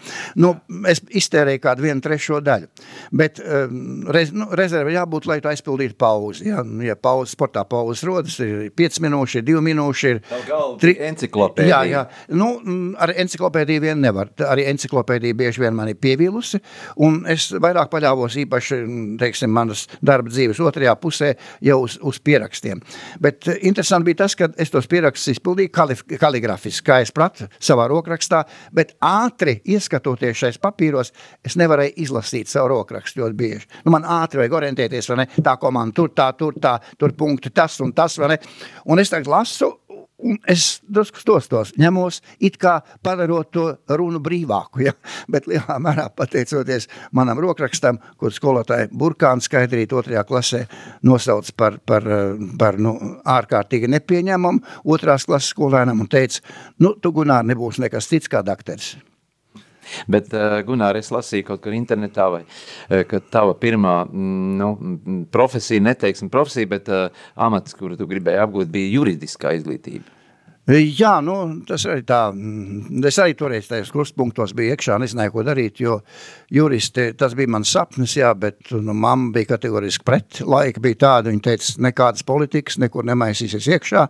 Nu, 0.41 0.55
es 0.89 1.03
iztērēju 1.21 1.62
kādu 1.62 1.86
vienu 1.86 2.01
trešo 2.01 2.39
daļu, 2.41 2.69
bet 3.21 3.41
um, 3.43 4.07
rez, 4.09 4.33
nu, 4.33 4.48
rezerve 4.57 4.95
jābūt, 4.95 5.27
lai 5.29 5.38
tu 5.43 5.51
aizpildītu 5.51 5.98
pauzi, 6.01 6.48
ja, 6.50 6.63
nu, 6.65 6.81
ja 6.88 6.98
pauzi, 6.98 7.36
sportā 7.38 7.62
pauzes 7.69 8.01
rodas, 8.09 8.39
ir 8.41 8.71
5 8.74 9.00
minūši, 9.05 9.43
ir 9.43 9.48
2 9.51 9.63
minūši, 9.69 10.15
ir... 10.15 10.24
Tri... 10.81 10.95
Enciklopēdija. 11.12 11.83
Jā, 11.83 11.83
jā, 11.93 12.33
nu, 12.41 12.50
ar 12.98 13.13
enciklopēdiju 13.21 13.86
vien 13.86 14.01
nevar, 14.01 14.33
arī 14.50 14.65
enciklopēdija 14.74 15.38
bieži 15.38 15.62
vien 15.62 15.77
mani 15.77 15.93
pievīlusi, 15.93 16.62
un 17.05 17.21
es 17.29 17.51
vairāk 17.53 17.93
paļāvos 17.93 18.39
īpaši, 18.48 18.81
teiksim, 19.21 19.53
manas 19.53 19.86
darba 20.01 20.33
dzīves 20.33 20.62
otrajā 20.65 20.98
pusē, 20.98 21.18
pusē 21.19 21.35
jau 21.61 21.81
uz, 21.83 21.97
uz 22.01 22.19
pierakstiem. 22.23 22.81
Bet 23.21 23.47
eh, 23.47 23.59
interesanti 23.67 24.09
bija 24.09 24.23
tas, 24.23 24.35
ka 24.35 24.49
es 24.57 24.71
tos 24.71 24.88
pierakstus 24.88 25.35
izpildīju 25.35 25.71
kalif, 25.73 26.03
kaligrafiski, 26.19 26.85
kā 26.88 26.99
es 27.03 27.11
pratu 27.15 27.49
savā 27.59 27.88
rokrakstā, 27.91 28.43
bet 28.75 28.95
ātri 29.01 29.59
ieskatoties 29.65 30.38
šais 30.39 30.59
papīros, 30.61 31.13
es 31.45 31.57
nevarēju 31.59 31.97
izlasīt 32.05 32.49
savu 32.49 32.73
rokrakstu 32.75 33.23
ļoti 33.23 33.39
bieži. 33.39 33.69
Nu, 33.85 33.93
man 33.95 34.07
ātri 34.07 34.43
vajag 34.43 34.57
orientēties, 34.61 35.11
vai 35.11 35.23
ne, 35.23 35.27
tā 35.43 35.57
komanda 35.59 35.95
tur, 35.95 36.13
tā, 36.15 36.31
tur, 36.38 36.57
tā, 36.61 36.77
tur 36.97 37.15
punkti, 37.17 37.51
tas 37.51 37.79
un 37.83 37.93
tas, 37.95 38.17
vai 38.19 38.33
ne. 38.33 38.41
Un 38.89 39.01
es 39.01 39.11
tagad 39.11 39.29
lasu, 39.31 39.73
es 40.47 40.79
drusku 40.88 41.21
stostos, 41.21 41.71
ņemos 41.79 42.19
it 42.43 42.57
kā 42.61 42.79
padarot 43.05 43.51
to 43.53 43.65
runu 43.99 44.21
brīvāku, 44.23 44.83
ja? 44.85 44.93
bet 45.31 45.47
lielā 45.49 45.79
mērā 45.81 46.09
pateicoties 46.15 46.89
manam 47.15 47.39
rokrakstam, 47.43 47.99
kur 48.19 48.35
skolotāji 48.35 48.91
Burkāns 48.91 49.49
skaidrīt 49.49 49.93
otrajā 49.95 50.25
klasē 50.27 50.63
nosauc 51.07 51.51
par, 51.57 51.79
par, 51.85 52.07
par 52.59 52.79
nu, 52.81 52.95
ārkārtīgi 53.23 53.91
nepieņemamu 53.95 54.83
otrās 54.89 55.27
klases 55.29 55.53
skolēnam 55.55 56.03
un 56.03 56.11
teica, 56.11 56.43
nu, 56.83 56.95
tu 56.99 57.13
Gunār 57.15 57.47
nebūs 57.47 57.81
nekas 57.83 58.11
cits 58.11 58.31
kā 58.31 58.43
dakteris. 58.45 58.97
Bet, 60.08 60.31
uh, 60.36 60.60
Gunār, 60.67 61.00
es 61.00 61.12
lasīju 61.13 61.48
kaut 61.51 61.63
kur 61.65 61.75
internetā, 61.77 62.29
vai, 62.34 62.43
uh, 62.46 63.03
ka 63.10 63.22
tava 63.34 63.55
pirmā 63.60 63.96
mm, 64.05 64.53
nu, 64.60 64.72
profesija, 65.34 65.84
neteiksim 65.89 66.31
profesija, 66.34 66.69
bet 66.69 66.93
uh, 66.93 67.25
amats, 67.36 67.77
kuru 67.77 67.98
tu 68.00 68.08
gribēji 68.10 68.43
apgūt, 68.46 68.72
bija 68.74 68.96
juridiskā 69.00 69.55
izglītība. 69.60 70.18
Jā, 70.69 71.15
nu, 71.25 71.35
tas 71.65 71.81
arī 71.89 72.03
tā. 72.05 72.19
Mm, 72.29 73.01
es 73.09 73.17
arī 73.21 73.33
toreiz 73.38 73.65
tajos 73.69 73.89
krustpunktos 73.93 74.51
biju 74.57 74.75
iekšā, 74.75 74.99
nezināju, 75.01 75.31
ko 75.33 75.43
darīt, 75.47 75.79
jo 75.81 75.95
juristi, 76.53 77.07
tas 77.17 77.33
bija 77.38 77.49
mans 77.55 77.71
sapnis, 77.73 78.13
jā, 78.19 78.29
bet 78.38 78.69
nu, 78.75 78.93
mamma 78.93 79.31
bija 79.33 79.55
kategoriski 79.55 80.05
pret. 80.05 80.41
Laika 80.45 80.83
bija 80.83 80.99
tāda, 81.05 81.33
viņa 81.33 81.41
teica, 81.47 81.73
nekādas 81.88 82.25
politikas, 82.27 82.77
nekur 82.83 83.07
nemaisīsies 83.09 83.69
iekšā. 83.73 84.03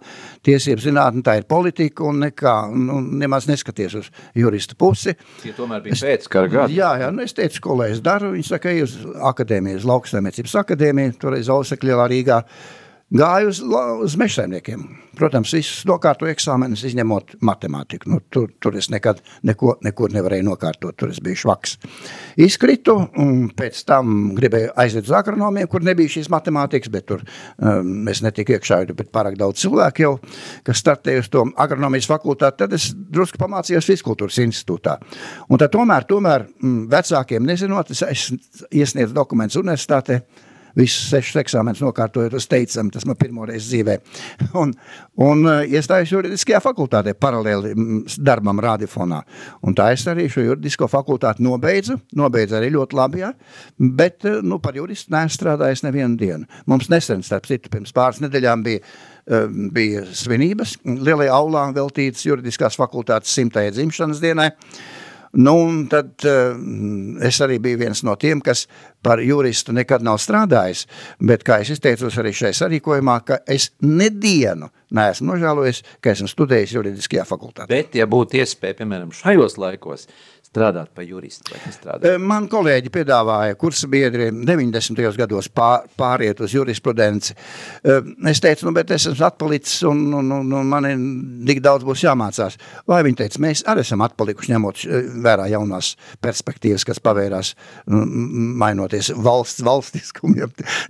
Tiesības 0.47 0.89
zinātne, 0.89 1.23
tā 1.23 1.37
ir 1.39 1.47
politika 1.47 2.03
un 2.09 2.19
nekā, 2.25 2.55
nu, 2.75 2.99
nemaz 3.23 3.47
neskaties 3.47 3.95
uz 4.01 4.11
juristu 4.35 4.75
pusi. 4.79 5.15
Tie 5.45 5.55
tomēr 5.55 5.85
bija 5.87 6.01
pēc 6.03 6.27
kara 6.33 6.51
gada. 6.51 6.75
Jā, 6.75 6.91
jā, 7.05 7.13
nu, 7.15 7.23
es 7.23 7.37
teicu, 7.37 7.63
ko 7.69 7.79
lai 7.79 7.93
es 7.93 8.03
daru. 8.03 8.33
Viņi 8.35 8.49
saka, 8.51 8.75
ej 8.75 8.83
uz 8.89 8.99
akadēmiju, 9.31 9.79
uz 9.79 9.87
lauksaimniecības 9.87 10.59
akadēmiju, 10.65 11.15
toreiz 11.23 11.53
Ausekļielā 11.55 12.11
Rīgā. 12.11 12.43
Gāju 13.09 13.49
uz, 13.49 13.59
uz 14.05 14.15
mežsaimniekiem. 14.21 14.83
Protams, 15.17 15.49
visus 15.55 15.81
nokārtoju 15.89 16.29
eksāmenus, 16.29 16.83
izņemot 16.85 17.39
matemātiku. 17.43 18.07
Nu, 18.11 18.19
tur, 18.29 18.51
tur 18.61 18.75
es 18.77 18.91
nekad 18.93 19.17
neko, 19.49 19.73
nekur 19.83 20.13
nevarēju 20.13 20.45
nokārtot, 20.45 20.93
tur 20.93 21.09
es 21.09 21.17
biju 21.23 21.39
švaks. 21.41 21.73
Izkritu, 22.45 22.93
un 23.19 23.47
pēc 23.57 23.81
tam 23.89 24.35
gribēju 24.37 24.69
aiziet 24.79 25.09
uz 25.09 25.15
agronomiem, 25.17 25.67
kur 25.71 25.83
nebija 25.83 26.13
šīs 26.13 26.29
matemātikas, 26.29 26.91
bet 26.93 27.07
tur 27.09 27.23
um, 27.25 28.05
es 28.13 28.21
netiku 28.21 28.53
iekšā, 28.55 28.83
bet 28.93 29.09
pārāk 29.15 29.39
daudz 29.41 29.63
cilvēku 29.65 30.05
jau, 30.05 30.11
kas 30.69 30.83
startēja 30.83 31.23
uz 31.23 31.31
to 31.33 31.47
agronomijas 31.57 32.07
fakultāti, 32.11 32.61
tad 32.61 32.75
es 32.77 32.91
drusku 32.93 33.41
pamācījos 33.41 33.89
Fiskultūras 33.89 34.37
institūtā. 34.45 34.99
Un 35.49 35.59
tad 35.59 35.73
tomēr, 35.73 36.05
tomēr 36.07 36.45
mm, 36.45 36.85
vecākiem 36.93 37.49
nezinot, 37.49 37.89
es, 37.97 38.05
es 38.05 38.69
iesniedzu 38.69 39.17
dokumentus 39.17 39.57
universitātē, 39.59 40.21
visus 40.79 41.09
sešus 41.11 41.39
eksāmenus 41.43 41.81
nokārtojot 41.83 42.35
uz 42.39 42.47
teicam, 42.49 42.89
tas 42.93 43.05
man 43.09 43.17
pirmoreiz 43.19 43.67
dzīvē. 43.69 43.99
Un, 44.59 44.71
un 45.19 45.43
uh, 45.45 45.61
iestājos 45.67 46.11
juridiskajā 46.13 46.59
fakultātē 46.63 47.13
paralēli 47.19 47.73
mm, 47.75 47.99
darbam 48.25 48.59
radifonā. 48.63 49.19
Un 49.65 49.75
tā 49.77 49.89
es 49.93 50.05
arī 50.09 50.25
šo 50.31 50.43
juridisko 50.45 50.87
fakultāti 50.89 51.43
nobeidzu, 51.45 51.99
nobeidzu 52.17 52.57
arī 52.57 52.71
ļoti 52.73 52.97
labi, 52.97 53.21
ja? 53.23 53.31
bet 53.77 54.25
uh, 54.27 54.39
nu, 54.45 54.57
par 54.63 54.77
juristu 54.79 55.13
neesmu 55.13 55.35
strādājis 55.35 55.85
nevienu 55.85 56.17
dienu. 56.19 56.49
Mums 56.69 56.89
nesen, 56.91 57.23
starp 57.25 57.47
citu, 57.49 57.71
pirms 57.73 57.93
pāris 57.95 58.23
nedēļām 58.23 58.65
bija 58.65 58.81
uh, 58.83 59.45
bija 59.75 60.05
svinības 60.15 60.77
lielajā 60.85 61.35
aulā 61.35 61.67
veltītas 61.75 62.25
juridiskās 62.25 62.79
fakultātes 62.79 63.35
simtajai 63.37 63.75
dzimšanas 63.75 64.23
dienai. 64.23 64.49
Nu, 65.37 65.53
tad 65.89 66.25
uh, 66.25 66.55
es 67.25 67.37
arī 67.45 67.59
biju 67.61 67.83
viens 67.83 68.01
no 68.07 68.15
tiem, 68.17 68.41
kas 68.41 68.65
par 69.05 69.21
juristu 69.21 69.75
nekad 69.75 70.01
nav 70.05 70.17
strādājis, 70.21 70.87
bet, 71.21 71.45
kā 71.45 71.59
es 71.61 71.69
izteicos 71.75 72.17
arī 72.19 72.33
šajā 72.35 72.55
sarīkojumā, 72.63 73.19
ka 73.27 73.39
es 73.47 73.69
nedienu 73.85 74.71
neesmu 74.95 75.29
nožēlojis, 75.29 75.83
ka 76.01 76.15
esmu 76.15 76.31
studējis 76.31 76.73
juridiskajā 76.79 77.27
fakultātē. 77.29 77.69
Bet, 77.69 77.99
ja 77.99 78.09
būtu 78.09 78.41
iespēja, 78.41 78.79
piemēram, 78.81 79.13
šajos 79.13 79.59
laikos, 79.61 80.07
strādāt 80.49 80.89
par 80.95 81.05
juristu? 81.05 81.53
Man 82.25 82.47
kolēģi 82.49 82.91
piedāvāja 82.93 83.57
kursa 83.59 83.89
biedri 83.91 84.29
90. 84.33 85.01
gados 85.19 85.49
pār, 85.53 85.85
pāriet 85.99 86.41
uz 86.41 86.53
jurisprudenci. 86.55 87.35
Es 88.29 88.41
teicu, 88.41 88.67
nu, 88.67 88.73
bet 88.75 88.91
es 88.95 89.05
esmu 89.11 89.27
atpalicis 89.27 89.83
un, 89.89 90.01
un, 90.19 90.31
un, 90.39 90.53
un 90.59 90.69
man 90.69 90.87
ir 90.89 91.03
tik 91.49 91.61
daudz 91.65 91.85
būs 91.87 92.03
jāmācās. 92.07 92.57
Vai 92.89 93.01
viņi 93.05 93.19
teica, 93.21 93.43
mēs 93.45 93.63
arī 93.69 93.85
esam 93.85 94.03
atpalikuši 94.05 94.53
ņemot 94.55 94.83
vērā 95.25 95.49
jaunās 95.53 95.93
perspektīvas, 96.23 96.85
kas 96.87 97.01
pavērās 97.03 97.53
mainoties 97.89 99.11
valsts 99.21 99.63
valstiskumu, 99.65 100.39
ja, 100.41 100.49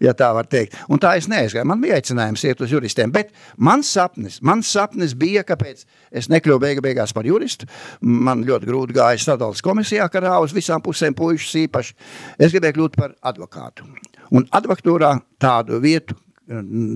ja 0.10 0.16
tā 0.18 0.32
var 0.36 0.48
teikt. 0.50 0.78
Un 0.88 1.02
tā 1.04 1.16
es 1.20 1.28
neaizgāju. 1.32 1.68
Man 1.68 1.84
bija 1.84 2.00
aicinājums 2.00 2.46
iet 2.48 2.64
uz 2.64 2.72
juristiem, 2.74 3.12
bet 3.16 3.34
mans 3.58 3.92
sapnis, 3.92 4.40
mans 4.46 4.72
sapnis 4.72 5.16
bija, 5.20 5.44
kāpēc 5.48 5.84
es 6.16 6.32
nekļuvu 6.32 6.64
beiga 6.64 6.86
beigās 6.86 7.14
par 7.16 7.28
juristu. 7.28 7.68
Man 8.02 8.46
ļoti 8.48 8.70
grūti 8.70 8.96
gāja 8.96 9.20
izvēles 9.50 9.66
komisijā, 9.66 10.08
karā 10.12 10.40
uz 10.44 10.54
visām 10.54 10.82
pusēm 10.82 11.16
puišus 11.16 11.56
īpaši. 11.66 11.96
Es 12.40 12.54
gribēju 12.54 12.78
kļūt 12.78 12.98
par 12.98 13.16
advokātu. 13.22 13.86
Un 14.32 14.46
advokatūrā 14.52 15.20
tādu 15.40 15.80
vietu 15.82 16.16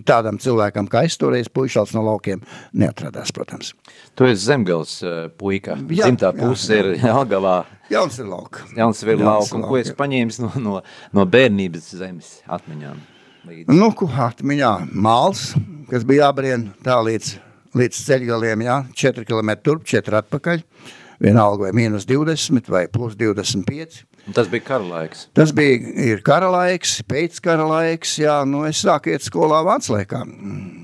tādam 0.06 0.40
cilvēkam, 0.42 0.88
kā 0.90 1.04
es 1.06 1.16
toreiz 1.18 1.48
puišals 1.48 1.94
no 1.94 2.02
laukiem, 2.08 2.42
neatradās, 2.74 3.32
protams. 3.32 3.74
Tu 4.18 4.26
esi 4.26 4.48
zemgals 4.48 5.04
uh, 5.04 5.30
puika. 5.30 5.78
Jā, 5.94 6.08
Zimtā 6.10 6.32
puse 6.34 6.74
ir 6.74 6.96
Jelgavā. 6.98 7.64
Jauns 7.92 8.18
ir 8.18 8.30
lauka. 8.32 8.66
Jauns 8.76 9.04
ir 9.04 9.14
lauka. 9.22 9.54
Un 9.60 9.68
ko 9.68 9.78
es 9.78 9.94
paņēmis 9.94 10.42
no, 10.42 10.50
no, 10.58 10.82
no 11.14 11.26
bērnības 11.30 11.92
zemes 12.00 12.40
atmiņām? 12.50 12.98
Līdz. 13.46 13.70
Nu, 13.76 13.92
ko 13.94 14.08
atmiņā? 14.10 14.74
Māls, 14.90 15.52
kas 15.92 16.06
bija 16.08 16.32
jābrien 16.32 16.72
tā 16.82 16.98
līdz, 17.06 17.36
līdz 17.78 18.04
ceļgaliem, 18.08 18.66
jā, 18.66 18.82
4 19.06 19.30
km 19.30 19.54
turp, 19.62 19.86
4 19.94 20.24
atpakaļ. 20.24 20.64
Uh, 20.64 21.00
vienalga 21.24 21.68
vai 21.68 21.74
mīnus 21.76 22.08
20 22.10 22.70
vai 22.72 22.88
plus 22.92 23.16
25. 23.20 24.04
Un 24.28 24.36
tas 24.36 24.48
bija 24.52 24.64
kara 24.70 24.88
laiks. 24.88 25.28
Tas 25.36 25.52
bija 25.56 25.78
ir 26.14 26.24
kara 26.24 26.50
laiks, 26.52 27.02
pēc 27.10 27.42
kara 27.44 27.66
laiks, 27.68 28.18
jā, 28.24 28.38
nu 28.48 28.64
es 28.68 28.80
sāku 28.84 29.12
iet 29.12 29.26
skolā 29.26 29.60
Vāclaikā 29.68 30.24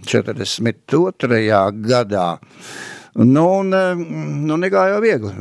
42. 0.09 1.43
gadā. 1.87 2.29
Nu, 3.19 3.45
un, 3.59 3.73
nu, 4.45 4.55
negāja 4.61 4.93
jau 4.93 4.99
viegli. 5.03 5.31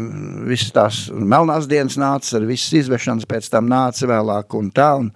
Visas 0.48 0.72
tās 0.74 1.00
melnās 1.12 1.68
dienas 1.70 1.98
nāca, 2.00 2.38
ar 2.38 2.46
visas 2.48 2.72
izvešanas 2.80 3.28
pēc 3.28 3.50
tam 3.52 3.68
nāca 3.70 4.08
vēlāk 4.08 4.56
un 4.58 4.70
tā. 4.74 4.88
Un, 5.02 5.10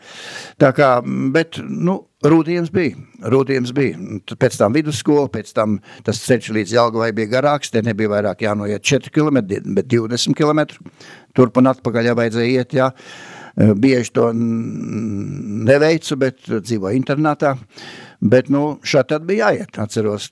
tā 0.60 0.70
kā, 0.76 0.92
bet, 1.34 1.58
nu, 1.62 2.02
Rūtījums 2.22 2.70
bija. 2.70 2.98
Rūtījums 3.32 3.72
bija. 3.74 3.98
Pēc 4.38 4.56
tam 4.60 4.76
vidusskola, 4.76 5.26
pēc 5.32 5.50
tam 5.56 5.80
tas 6.06 6.20
ceļš 6.22 6.52
līdz 6.54 6.74
Jelgavai 6.76 7.10
bija 7.16 7.32
garāks, 7.34 7.72
te 7.74 7.82
nebija 7.82 8.12
vairāk 8.12 8.44
jānoiet 8.46 8.84
4 8.86 9.10
km, 9.14 9.40
bet 9.74 9.88
20 9.90 10.38
km. 10.38 10.62
Turp 11.34 11.58
un 11.58 11.70
atpakaļ 11.72 12.10
jau 12.10 12.18
vajadzēja 12.20 12.60
iet, 12.60 12.76
jā. 12.78 12.92
Bieži 13.52 14.14
to 14.16 14.28
neveicu, 14.32 16.16
bet 16.20 16.46
dzīvoju 16.46 17.00
internātā. 17.00 17.56
Bet, 18.22 18.46
nu, 18.54 18.76
šā 18.86 19.02
tad 19.10 19.26
bija 19.26 19.48
jāiet, 19.50 19.74
atceros, 19.82 20.28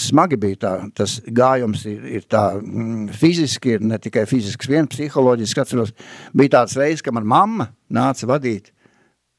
smagi 0.00 0.38
bija 0.40 0.60
tā, 0.62 0.72
tas 0.96 1.18
gājums 1.36 1.84
ir, 1.90 2.00
ir 2.16 2.24
tā 2.32 2.46
fiziski, 3.12 3.74
ir 3.76 3.84
ne 3.84 4.00
tikai 4.00 4.24
fizisks 4.30 4.70
vien, 4.72 4.88
psiholoģiski, 4.88 5.60
atceros, 5.60 5.92
bija 6.32 6.54
tāds 6.56 6.78
reizes, 6.80 7.04
ka 7.04 7.12
man 7.12 7.28
mamma 7.28 7.68
nāca 7.92 8.32
vadīt 8.32 8.72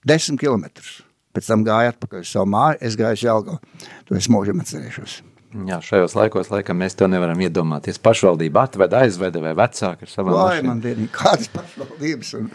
10 0.06 0.38
kilometrus 0.38 1.00
pēc 1.38 1.54
tam 1.54 1.66
gāja 1.68 1.94
atpakaļ 1.96 2.26
uz 2.26 2.36
savu 2.36 2.52
māju, 2.58 2.82
es 2.90 3.00
gāju 3.00 3.22
uz 3.22 3.26
Jelgavu. 3.30 3.90
To 4.10 4.20
es 4.20 4.30
mūžam 4.34 4.66
atcerēšos. 4.66 5.20
Jā, 5.66 5.78
šajos 5.80 6.12
laikos 6.18 6.50
laikam 6.52 6.76
mēs 6.82 6.98
to 7.00 7.08
nevaram 7.08 7.40
iedomāties. 7.40 7.98
Pašvaldība 8.04 8.66
atveda, 8.68 9.00
aizveda 9.06 9.40
vai 9.42 9.54
vecāki 9.56 10.04
ar 10.04 10.12
savām 10.12 10.36
Lai 10.36 10.58
man 10.66 10.82
dienīgi, 10.84 11.08
kādas 11.16 11.48
pašvaldības. 11.54 12.34
Un, 12.42 12.50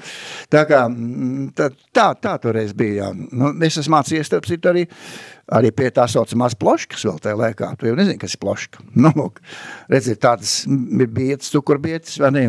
tā 0.52 0.66
kā, 0.68 0.82
mm, 0.90 1.46
tā, 1.56 1.70
tā, 1.96 2.10
tā 2.20 2.34
toreiz 2.42 2.74
bija, 2.76 3.08
jā. 3.08 3.30
Nu, 3.32 3.54
es 3.64 3.80
esmu 3.80 3.96
mācījies, 3.96 4.28
starp 4.28 4.46
citu, 4.50 4.70
arī 4.74 4.84
arī 5.50 5.72
pie 5.74 5.88
tā 5.94 6.04
saucamās 6.10 6.54
ploškas 6.58 7.04
vēl 7.08 7.18
tajā 7.22 7.38
laikā. 7.38 7.70
Tu 7.78 7.88
jau 7.88 7.96
nezini, 7.98 8.18
kas 8.20 8.36
ir 8.36 8.42
ploška. 8.42 8.84
Nu, 9.02 9.10
lūk, 9.16 9.40
redziet, 9.90 10.20
tādas 10.22 10.62
bietas, 10.68 11.50
cukurbietas, 11.50 12.18
vai 12.22 12.30
ne, 12.36 12.42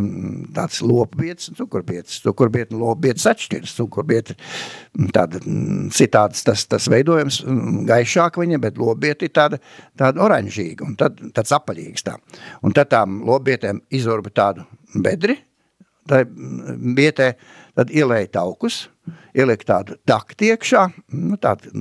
tāds 0.53 0.83
lopbietas 0.85 1.49
un 1.49 1.57
cukurbietas. 1.57 2.19
Cukurbieta 2.25 2.75
un 2.75 2.83
lopbietas 2.83 3.25
atšķiras. 3.31 3.73
Cukurbieta 3.79 4.35
tāda 5.15 5.41
citāds 5.95 6.45
tas, 6.45 6.67
tas 6.69 6.89
veidojums 6.91 7.41
gaišāk 7.89 8.37
viņa, 8.43 8.61
bet 8.61 8.77
lopbieta 8.81 9.25
ir 9.25 9.33
tāda, 9.33 9.61
tāda 9.99 10.21
oranžīga 10.27 10.85
un 10.85 10.97
tad, 10.99 11.17
tāds 11.33 11.55
apaļīgs 11.57 12.05
tā. 12.05 12.19
Un 12.61 12.75
tad 12.77 12.93
tām 12.93 13.23
lopbietēm 13.25 13.81
izurba 13.97 14.33
tādu 14.33 14.67
bedri, 14.93 15.39
tā 16.09 16.23
vietē, 16.27 17.33
tad 17.77 17.93
ielēja 17.93 18.35
taukus, 18.37 18.83
ielikt 19.35 19.65
tādu 19.67 19.97
takti 20.07 20.51
iekšā, 20.53 20.83
nu, 21.17 21.37
tādu 21.41 21.71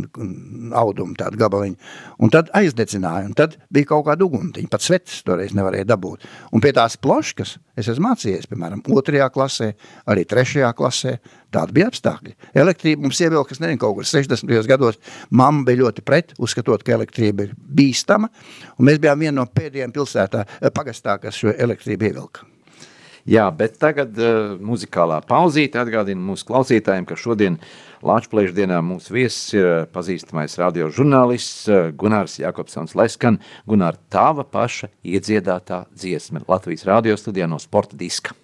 audumu, 0.79 1.15
tādu 1.19 1.39
gabaliņu, 1.41 1.77
un 2.23 2.33
tad 2.33 2.51
aizdedzināja, 2.57 3.29
un 3.29 3.37
tad 3.39 3.57
bija 3.73 3.91
kaut 3.93 4.07
kāda 4.09 4.27
uguntiņa, 4.27 4.71
pat 4.73 4.85
svetes 4.85 5.21
toreiz 5.27 5.55
nevarēja 5.57 5.87
dabūt. 5.93 6.27
Un 6.53 6.65
pie 6.65 6.73
tās 6.77 6.97
ploškas 7.01 7.57
es 7.79 7.89
esmu 7.93 8.09
mācījies, 8.09 8.49
piemēram, 8.51 8.83
otrajā 8.93 9.29
klasē, 9.33 9.73
arī 10.11 10.27
trešajā 10.29 10.73
klasē, 10.79 11.17
tādi 11.55 11.77
bija 11.79 11.91
apstākļi. 11.93 12.37
Elektrība 12.65 13.07
mums 13.07 13.21
ievilkas, 13.23 13.61
nezinu, 13.63 13.81
kaut 13.83 13.99
kur 14.01 14.09
60. 14.09 14.53
gados, 14.71 15.01
mamma 15.31 15.67
bija 15.69 15.85
ļoti 15.85 16.07
pret, 16.07 16.37
uzskatot, 16.43 16.85
ka 16.85 16.97
elektrība 16.97 17.49
ir 17.49 17.57
bīstama, 17.57 18.33
un 18.79 18.89
mēs 18.89 19.03
bijām 19.03 19.27
viena 19.27 19.39
no 19.41 19.49
pēdējiem 19.49 19.95
pilsētā, 19.95 20.47
pagastā, 20.75 21.21
kas 21.23 21.39
šo 21.39 21.55
elektrību 21.55 22.11
ievilka. 22.11 22.52
Jā, 23.29 23.45
bet 23.55 23.77
tagad 23.79 24.17
uh, 24.19 24.57
muzikālā 24.59 25.21
pauzīte 25.29 25.79
atgādina 25.79 26.19
mūsu 26.19 26.49
klausītājiem, 26.49 27.07
ka 27.07 27.19
šodien 27.19 27.61
Lāčplēšu 28.03 28.57
dienā 28.57 28.81
mūsu 28.83 29.15
viesis 29.15 29.55
ir 29.55 29.69
uh, 29.69 29.77
pazīstamais 29.95 30.59
radio 30.59 30.91
žurnālists 30.91 31.69
uh, 31.71 31.93
Gunārs 31.95 32.41
Jakobsons 32.43 32.97
Leskan. 32.99 33.39
Gunār, 33.71 34.01
tava 34.11 34.43
paša 34.43 34.91
iedziedātā 35.07 35.85
dziesme 35.95 36.43
Latvijas 36.51 36.83
radio 36.91 37.15
studijā 37.15 37.47
no 37.47 37.63
sporta 37.63 37.95
diska. 37.95 38.35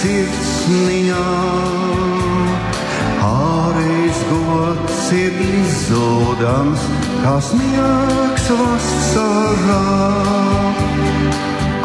Meklē 0.00 0.30
sirdsniņā. 0.30 1.24
Ārējais 3.20 4.20
gods 4.30 5.12
ir 5.12 5.34
izzūdams, 5.44 6.80
kā 7.22 7.40
sniegs 7.40 8.46
vasarā. 8.60 9.82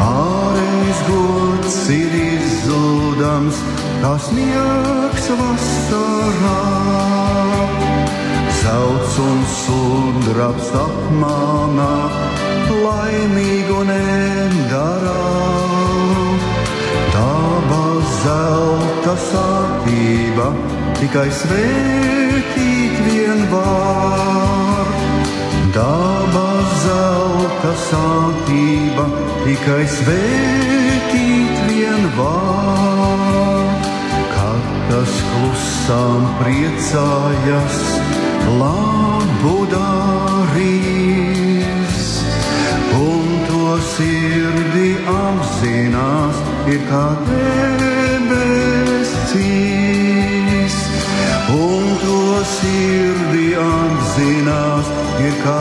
Ārējais 0.00 1.02
gods 1.08 1.88
ir 1.90 2.12
izzūdams, 2.14 3.60
kā 4.02 4.14
sniegs 4.18 5.28
vasarā. 5.40 6.58
Zelts 8.62 9.18
un 9.18 9.44
sudrabs 9.60 10.72
apmānā 10.72 11.92
laimīgu 12.70 13.84
nedarā. 13.86 15.65
Zelta 18.26 19.12
sātība 19.22 20.48
tikai 20.98 21.28
svētīt 21.30 22.96
vien 23.04 23.44
var. 23.52 24.88
Daba 25.76 26.48
zelta 26.82 27.74
sātība 27.84 29.06
tikai 29.44 29.84
svētīt 29.94 31.62
vien 31.68 32.10
var. 32.18 33.70
Katrs 34.34 35.14
klusām 35.30 36.26
priecājas, 36.42 37.78
labu 38.58 39.58
darīt 39.70 41.06
sirdi 43.96 44.96
apzinās, 45.14 46.42
ir 46.74 46.82
kā 46.90 47.06
debesīs. 49.36 50.76
Un 51.52 51.84
to 52.02 52.44
sirdi 52.44 53.54
apzinās, 53.60 54.90
ir 55.22 55.34
kā 55.44 55.60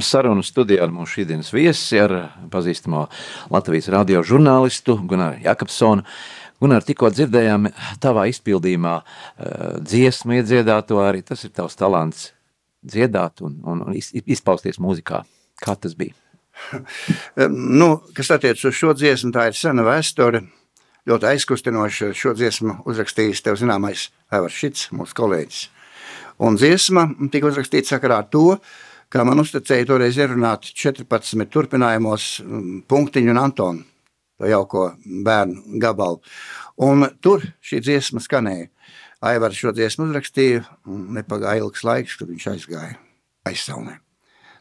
Turpinām 0.00 0.16
sarunu 0.16 0.42
studijā 0.42 0.86
ar 0.86 0.92
mūsu 0.92 1.18
šīdienas 1.20 1.50
viesi, 1.52 1.98
ar 2.00 2.32
pazīstamo 2.50 3.02
Latvijas 3.52 3.90
radio 3.92 4.22
žurnālistu 4.24 4.96
Gunāru 4.96 5.42
Jakobsonu. 5.44 6.04
Gunār, 6.60 6.84
tikko 6.84 7.10
dzirdējām 7.12 7.68
tavā 8.00 8.24
izpildījumā 8.30 8.94
uh, 8.96 9.76
dziesmu 9.84 10.38
iedziedāto 10.38 11.02
arī, 11.04 11.20
tas 11.22 11.44
ir 11.44 11.52
tavs 11.52 11.76
talants 11.76 12.32
dziedāt 12.80 13.44
un, 13.44 13.60
un, 13.60 13.84
un 13.84 14.00
izpausties 14.24 14.80
mūzikā. 14.80 15.22
Kā 15.60 15.76
tas 15.76 15.92
bija? 15.92 16.16
nu, 17.80 17.92
kas 18.16 18.32
attiec 18.32 18.60
uz 18.64 18.76
šo 18.76 18.96
dziesmu, 18.96 19.34
tā 19.36 19.50
ir 19.50 19.56
sena 19.56 19.84
vēsture, 19.84 20.46
ļoti 21.08 21.34
aizkustinoša. 21.34 22.14
Šo 22.16 22.36
dziesmu 22.38 22.82
uzrakstījis 22.88 23.44
tev 23.44 23.60
zināmais 23.60 24.08
Evers 24.32 24.56
Šits, 24.56 24.92
mūsu 24.96 25.16
kolēģis. 25.20 25.66
Un 26.40 26.56
dziesma 26.56 27.10
tika 27.32 27.52
uzrakstīta 27.52 27.98
sakarā 27.98 28.22
ar 28.24 28.32
to, 28.32 28.54
uh, 28.56 28.78
kā 29.10 29.24
man 29.26 29.42
uzticēja 29.42 29.88
toreiz 29.90 30.18
ierunāt 30.20 30.70
14 30.70 31.50
turpinājumos 31.50 32.26
mm, 32.44 32.82
punktiņu 32.90 33.34
un 33.34 33.40
Antonu, 33.42 33.86
to 34.38 34.48
jauko 34.50 34.86
bērnu 35.26 35.80
gabalu. 35.82 36.20
Un 36.80 37.08
tur 37.20 37.44
šī 37.64 37.82
dziesma 37.84 38.22
skanēja. 38.24 38.70
Aivars 39.20 39.58
šo 39.60 39.74
dziesmu 39.76 40.06
uzrakstīja, 40.08 40.62
un 40.88 41.10
nepagāja 41.18 41.60
ilgs 41.60 41.84
laiks, 41.84 42.16
kad 42.16 42.30
viņš 42.30 42.46
aizgāja 42.54 42.94
aizsaunē. 43.50 43.98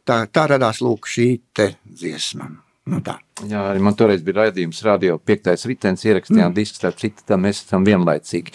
Tā, 0.04 0.26
tā 0.28 0.50
radās 0.52 0.82
lūk 0.84 1.08
šī 1.08 1.30
te 1.56 1.72
dziesma. 1.86 2.50
Nu 2.90 3.00
tā. 3.06 3.20
Jā, 3.48 3.62
arī 3.72 3.80
man 3.84 3.96
toreiz 3.96 4.24
bija 4.26 4.42
raidījums 4.42 4.82
radio 4.84 5.16
piektais 5.24 5.64
ritenis, 5.70 6.04
ierakstījām 6.04 6.50
mm. 6.50 6.56
disku, 6.58 6.76
starp 6.80 6.98
citu, 7.00 7.24
tā 7.28 7.38
mēs 7.40 7.62
esam 7.64 7.86
vienlaicīgi 7.88 8.52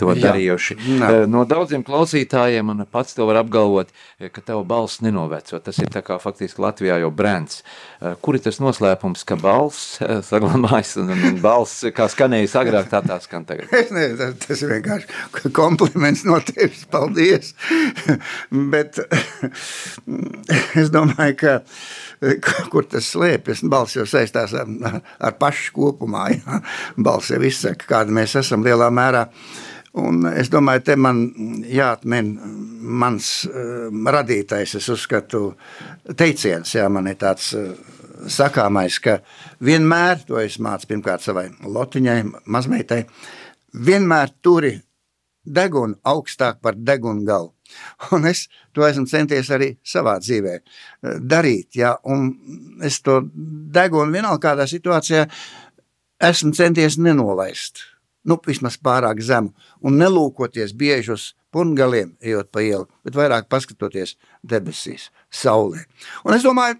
to 0.00 0.10
Jā. 0.12 0.26
darījuši. 0.26 0.76
Nā. 1.00 1.10
No 1.30 1.44
daudziem 1.48 1.84
klausītājiem 1.86 2.68
man 2.68 2.84
pats 2.90 3.16
to 3.16 3.24
var 3.28 3.40
apgalvot, 3.40 3.92
ka 4.20 4.44
tava 4.44 4.64
balss 4.68 5.00
nenoveco. 5.04 5.60
Tas 5.64 5.80
ir 5.80 5.88
tā 5.92 6.02
kā 6.04 6.18
faktiski 6.20 6.60
Latvijā 6.60 6.98
jau 7.00 7.10
brands. 7.14 7.62
Kur 8.20 8.36
ir 8.36 8.44
tas 8.44 8.60
noslēpums, 8.60 9.24
ka 9.28 9.38
balss 9.40 10.00
saglabājas 10.28 10.96
un 11.00 11.40
balss, 11.40 11.86
kā 11.96 12.08
skanējis 12.12 12.58
agrāk, 12.60 12.90
tā 12.92 13.00
tā 13.06 13.20
skan 13.24 13.48
tagad? 13.48 13.72
Es 13.80 13.88
ne, 13.94 14.10
tas, 14.18 14.34
tas 14.42 14.60
ir 14.60 14.74
vienkārši 14.74 15.50
kompliments 15.56 16.26
no 16.28 16.36
tevis, 16.44 16.82
paldies. 16.92 17.54
Bet 18.50 19.00
es 20.80 20.92
domāju, 20.92 21.38
ka 21.40 21.54
kur 22.72 22.84
tas 22.84 23.08
slēpjas, 23.14 23.64
balss 23.72 23.96
jau 23.96 24.04
saistās 24.10 24.54
ar, 24.56 25.00
ar 25.18 25.36
pašu 25.40 25.74
kopumā. 25.76 26.28
Ja? 26.40 26.60
Balss 26.96 27.30
jau 27.32 27.40
izsaka, 27.44 27.86
kāda 27.88 28.14
mēs 28.14 28.36
esam 28.38 28.64
lielā 28.66 28.88
mērā. 28.94 29.26
Un 30.00 30.22
es 30.30 30.50
domāju, 30.52 30.84
te 30.86 30.94
man 30.96 31.24
jāatmin 31.66 32.28
mans 33.00 33.30
uh, 33.48 33.88
radītais, 34.14 34.76
es 34.78 34.86
uzskatu, 34.92 35.56
teiciens. 36.16 36.76
Jā, 36.76 36.86
man 36.92 37.10
ir 37.10 37.18
tāds 37.18 37.50
uh, 37.58 37.72
sakāmais, 38.30 39.00
ka 39.02 39.18
vienmēr, 39.64 40.22
to 40.28 40.38
es 40.42 40.60
mācu 40.62 40.92
pirmkārt 40.92 41.24
savai 41.24 41.48
lotiņai, 41.64 42.20
mazmeitai, 42.46 43.02
vienmēr 43.74 44.34
turi 44.42 44.76
degunu 45.44 45.98
augstāk 46.04 46.60
par 46.62 46.78
degunu 46.78 47.24
galu. 47.26 47.52
Un 48.14 48.26
es 48.30 48.46
to 48.76 48.86
esmu 48.86 49.06
centies 49.10 49.50
arī 49.54 49.72
savā 49.86 50.18
dzīvē 50.22 50.58
darīt. 51.20 51.76
Ja? 51.80 51.96
Un 52.04 52.32
es 52.84 53.00
to 53.04 53.20
degunu 53.34 54.12
vienalga 54.14 54.50
kādā 54.50 54.68
situācijā 54.70 55.26
esmu 56.30 56.52
centies 56.56 56.98
nenolaist. 57.00 57.86
Nu, 58.28 58.36
vismaz 58.46 58.76
pārāk 58.76 59.22
zemu. 59.24 59.54
Un 59.80 59.96
nelūkoties 59.96 60.74
bieži 60.76 61.14
uz 61.14 61.30
pungaliem, 61.54 62.12
ejot 62.20 62.50
pa 62.52 62.62
ielu, 62.62 62.86
bet 63.04 63.16
vairāk 63.16 63.48
paskatoties 63.50 64.16
debesīs, 64.46 65.08
saulē. 65.32 65.86
Un 66.28 66.36
es 66.36 66.44
domāju, 66.44 66.76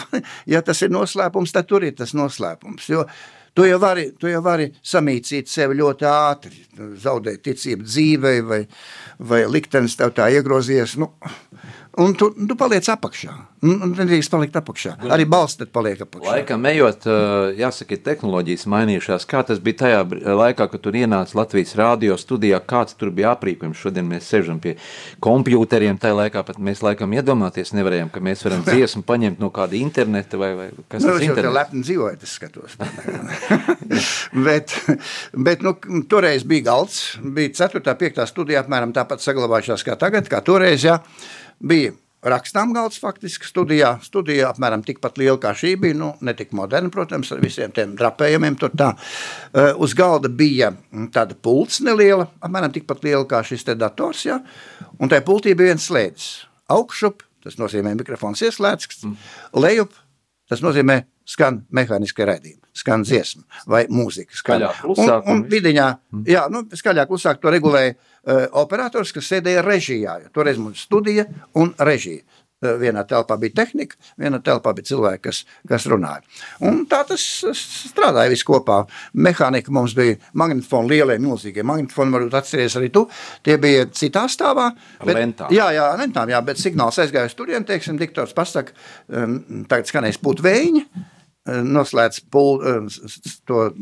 ja 0.52 0.62
tas 0.62 0.82
ir 0.84 0.92
noslēpums, 0.92 1.54
tad 1.54 1.68
tur 1.70 1.86
ir 1.86 1.96
tas 1.98 2.12
noslēpums. 2.16 2.90
Jo 2.92 3.06
tu 3.54 3.66
jau 3.68 3.78
vari, 3.82 4.08
tu 4.18 4.30
jau 4.30 4.42
vari 4.44 4.68
samīcīt 4.86 5.50
sevi 5.50 5.78
ļoti 5.80 6.08
ātri, 6.08 6.64
zaudēt 7.02 7.44
ticību 7.46 7.86
dzīvei, 7.86 8.42
vai, 8.48 8.60
vai 9.18 9.42
liktenis 9.50 9.96
tev 9.98 10.14
tā 10.16 10.30
iegrozies. 10.32 10.96
Nu, 11.00 11.12
un 12.02 12.16
tu, 12.18 12.32
tu 12.32 12.58
paliec 12.58 12.88
apakšā. 12.92 13.36
Nedrīkst 13.62 14.32
palikt 14.32 14.56
apakšā. 14.58 14.96
Arī 15.14 15.22
balsts 15.30 15.68
paliek 15.70 16.00
apakšā. 16.02 16.26
Laikam 16.26 16.64
ejot, 16.66 17.04
jāsaka, 17.54 17.94
tehnoloģijas 18.08 18.64
mainījušās. 18.72 19.26
Kā 19.30 19.44
tas 19.46 19.60
bija 19.62 19.78
tajā 19.84 20.00
laikā, 20.34 20.66
kad 20.72 20.82
tur 20.82 20.98
ienāca 20.98 21.38
Latvijas 21.38 21.76
rādio 21.78 22.16
studijā, 22.18 22.58
kāds 22.58 22.98
tur 22.98 23.12
bija 23.14 23.36
aprīkojums. 23.36 23.78
Šodien 23.78 24.08
mēs 24.10 24.26
sēžam 24.32 24.58
pie 24.62 24.74
kompjūteriem. 25.22 26.00
Tajā 26.02 26.18
laikā 26.24 26.42
pat 26.48 26.58
mēs 26.58 26.82
laikam 26.82 27.14
iedomāties 27.14 27.70
nevarējām, 27.78 28.10
ka 28.10 28.24
mēs 28.26 28.42
varam 28.48 28.66
dziesmu 28.70 29.04
paņemt 29.06 29.38
no 29.42 29.52
kāda 29.54 29.78
interneta 29.78 30.42
vai, 30.42 30.50
vai 30.58 30.68
kas 30.90 31.06
Nu, 31.06 31.14
tas 31.14 31.22
te 31.22 31.30
internets. 31.30 31.54
lepni 31.60 31.86
dzīvoju, 31.86 32.18
es 32.18 32.36
skatos. 32.40 32.74
bet, 34.48 34.74
bet 35.38 35.62
nu, 35.62 35.76
toreiz 36.10 36.42
bija 36.42 36.66
galds, 36.72 37.00
bija 37.22 37.54
4. 37.62 37.78
un 37.86 38.02
5. 38.02 38.22
studija 38.34 38.66
apmēram 38.66 38.90
tāpat 38.96 39.22
saglabājušās 39.22 39.86
kā 39.86 39.94
tagad, 40.02 40.26
kā 40.26 40.42
toreiz, 40.42 40.82
jā. 40.82 40.98
Bija 41.62 41.94
rakstām 42.22 42.72
galds 42.74 43.00
faktiski 43.02 43.46
studijā. 43.48 43.96
Studija 44.04 44.50
apmēram 44.52 44.84
tikpat 44.86 45.18
liela 45.20 45.38
kā 45.42 45.52
šī 45.58 45.74
bija, 45.82 45.98
nu, 45.98 46.12
ne 46.22 46.34
tik 46.38 46.54
moderna, 46.56 46.90
protams, 46.92 47.32
ar 47.34 47.42
visiem 47.42 47.72
tiem 47.74 47.96
drapējumiem 47.98 48.58
tur 48.60 48.74
tā. 48.78 48.92
Eh, 49.52 49.72
Uz 49.82 49.96
galda 49.98 50.30
bija 50.30 50.72
tāda 51.14 51.34
pults 51.34 51.80
neliela, 51.82 52.28
apmēram 52.42 52.72
tikpat 52.74 53.04
liela 53.06 53.26
kā 53.28 53.42
šis 53.46 53.66
te 53.66 53.76
dators, 53.78 54.24
jā. 54.28 54.38
Un 54.98 55.10
tajā 55.10 55.26
pultī 55.26 55.56
bija 55.56 55.72
viens 55.72 55.88
slēdzis. 55.90 56.46
Augšup, 56.72 57.24
tas 57.42 57.58
nozīmē 57.58 57.96
mikrofons 57.98 58.44
ieslēgts, 58.46 59.02
lejup, 59.58 59.96
tas 60.48 60.62
nozīmē 60.62 61.02
skan 61.28 61.62
mehāniski 61.74 62.26
raidījumi, 62.28 62.60
skan 62.76 63.06
dziesma 63.06 63.64
vai 63.70 63.84
mūzika. 63.90 64.34
Skan. 64.36 64.62
Skaļāk, 64.62 64.82
klusāk 64.84 65.26
Un, 65.28 65.34
un 65.36 65.42
vidiņā, 65.50 65.88
jā, 66.28 66.46
nu, 66.52 66.64
skaļāk, 66.78 67.10
klusāk 67.10 67.42
to 67.42 67.52
regulēja 67.54 67.94
uh, 67.94 68.46
operators, 68.62 69.12
kas 69.14 69.30
sēdēja 69.32 69.64
režijā. 69.66 70.18
jo 70.24 70.32
Toreiz 70.34 70.60
mums 70.60 70.84
studija 70.86 71.26
un 71.58 71.74
režija. 71.78 72.22
Uh, 72.22 72.42
Vienā 72.62 73.02
telpā 73.10 73.34
bija 73.42 73.56
tehnika, 73.58 73.96
vienā 74.22 74.38
telpā 74.44 74.70
bija 74.76 74.86
cilvēki, 74.92 75.22
kas, 75.24 75.40
kas 75.66 75.86
runāja. 75.90 76.22
Un 76.62 76.84
tā 76.86 77.00
tas 77.08 77.22
strādāja 77.58 78.30
viss 78.30 78.46
kopā. 78.46 78.84
Mehānika 79.18 79.74
mums 79.74 79.96
bija 79.98 80.20
magnetofoni, 80.38 80.92
lielie, 80.92 81.16
milzīgie 81.22 81.64
magnetofoni, 81.66 82.14
varbūt 82.14 82.36
atceries 82.38 82.76
arī 82.78 82.92
tu. 82.94 83.08
Tie 83.42 83.56
bija 83.62 83.88
citā 83.90 84.28
stāvā. 84.30 84.68
Ar 85.02 85.10
lentām. 85.10 85.50
Jā, 85.54 85.72
jā, 85.74 85.88
lentām, 85.98 86.30
jā, 86.30 86.38
bet 86.46 86.62
signāls 86.62 87.00
aizgāja 87.02 87.32
uz 87.32 87.34
turieni, 87.38 87.66
teiksim, 87.66 87.98
diktors 87.98 88.36
pasaka, 88.36 88.78
um, 89.10 89.66
tagad 89.66 89.90
skanēs 89.90 90.22
putvēņi, 90.22 90.86
noslēdz 91.46 92.20
pul, 92.30 92.60
s- 92.88 93.40
to 93.46 93.72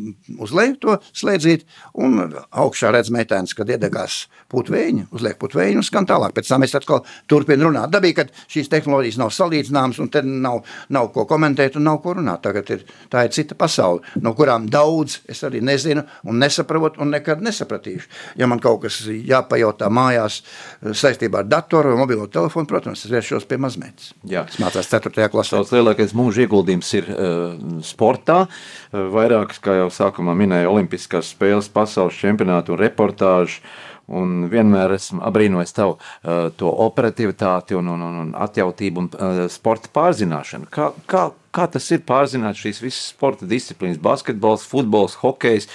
uz 0.41 0.53
leju, 0.57 0.77
to 0.81 0.95
slēdzīt, 1.13 1.65
un 2.01 2.33
augšā 2.51 2.93
redz 2.95 3.11
metāns, 3.13 3.53
kad 3.57 3.69
iedegās 3.69 4.27
putvēņi, 4.51 5.07
uzliek 5.13 5.37
putvēņi 5.39 5.77
un 5.77 5.85
skan 5.87 6.07
tālāk. 6.09 6.33
Pēc 6.35 6.49
tam 6.49 6.63
es 6.65 6.75
atkal 6.75 7.05
turpinu 7.29 7.69
runāt. 7.69 7.91
Dabīgi, 7.93 8.15
ka 8.17 8.25
šīs 8.51 8.71
tehnoloģijas 8.73 9.19
nav 9.21 9.31
salīdzināmas, 9.37 10.01
un 10.01 10.09
te 10.09 10.23
nav, 10.23 10.63
nav 10.89 11.11
ko 11.13 11.27
komentēt 11.29 11.77
un 11.77 11.85
nav 11.85 12.01
ko 12.03 12.15
runāt. 12.17 12.41
Tagad 12.47 12.71
ir, 12.71 12.85
tā 13.13 13.27
ir 13.29 13.35
cita 13.37 13.55
pasaule, 13.55 14.01
no 14.25 14.33
kurām 14.35 14.69
daudz 14.73 15.21
es 15.29 15.43
arī 15.47 15.61
nezinu 15.63 16.05
un 16.25 16.41
nesaprotu 16.41 17.01
un 17.05 17.11
nekad 17.13 17.43
nesapratīšu. 17.45 18.09
Ja 18.41 18.47
man 18.51 18.59
kaut 18.63 18.83
kas 18.87 19.03
jāpajautā 19.07 19.91
mājās 19.93 20.41
eh, 20.43 20.95
saistībā 20.97 21.45
ar 21.45 21.51
datoru 21.51 21.93
vai 21.93 22.01
mobilo 22.07 22.27
telefonu, 22.33 22.67
protams, 22.71 23.05
es 23.05 23.13
vēršos 23.13 23.47
pie 23.51 23.59
mazmētes. 23.61 24.15
Jā. 24.25 24.47
Es 24.49 24.59
mācās 24.63 24.89
4. 24.91 25.29
klasē. 25.31 25.59
Savs 25.61 25.73
lielākais 25.75 26.15
mūža 26.17 26.47
ieguldījums 26.47 26.91
ir 26.99 27.09
uh, 27.11 27.50
sportā. 27.87 28.43
Uh, 28.47 29.07
vairākas, 29.15 29.61
kā 29.63 29.77
jau 29.81 29.89
sākumā 29.95 30.35
minēja, 30.39 30.71
Olimpiskās 30.73 31.33
spēles, 31.35 31.71
pasaules 31.73 32.19
čempionātu 32.19 32.77
un 32.77 32.83
reportāžu. 32.83 33.63
Un 34.11 34.49
vienmēr 34.51 34.97
esmu 34.97 35.21
apbrīnojis 35.23 35.77
tavu 35.77 35.93
uh, 35.95 36.49
to 36.59 36.71
operativitāti, 36.83 37.77
un, 37.79 37.93
un, 37.95 38.03
un, 38.03 38.33
atjautību 38.35 39.05
un 39.05 39.11
uh, 39.15 39.43
sporta 39.53 39.93
pārzināšanu. 39.95 40.67
Kā, 40.75 40.89
kā, 41.11 41.29
kā 41.55 41.69
tas 41.71 41.87
ir 41.95 42.03
pārzināt 42.09 42.59
šīs 42.59 42.83
visas 42.83 43.13
sporta 43.13 43.47
disciplīnas, 43.47 44.03
basketbols, 44.03 44.67
futbols, 44.67 45.15
hokejs? 45.23 45.71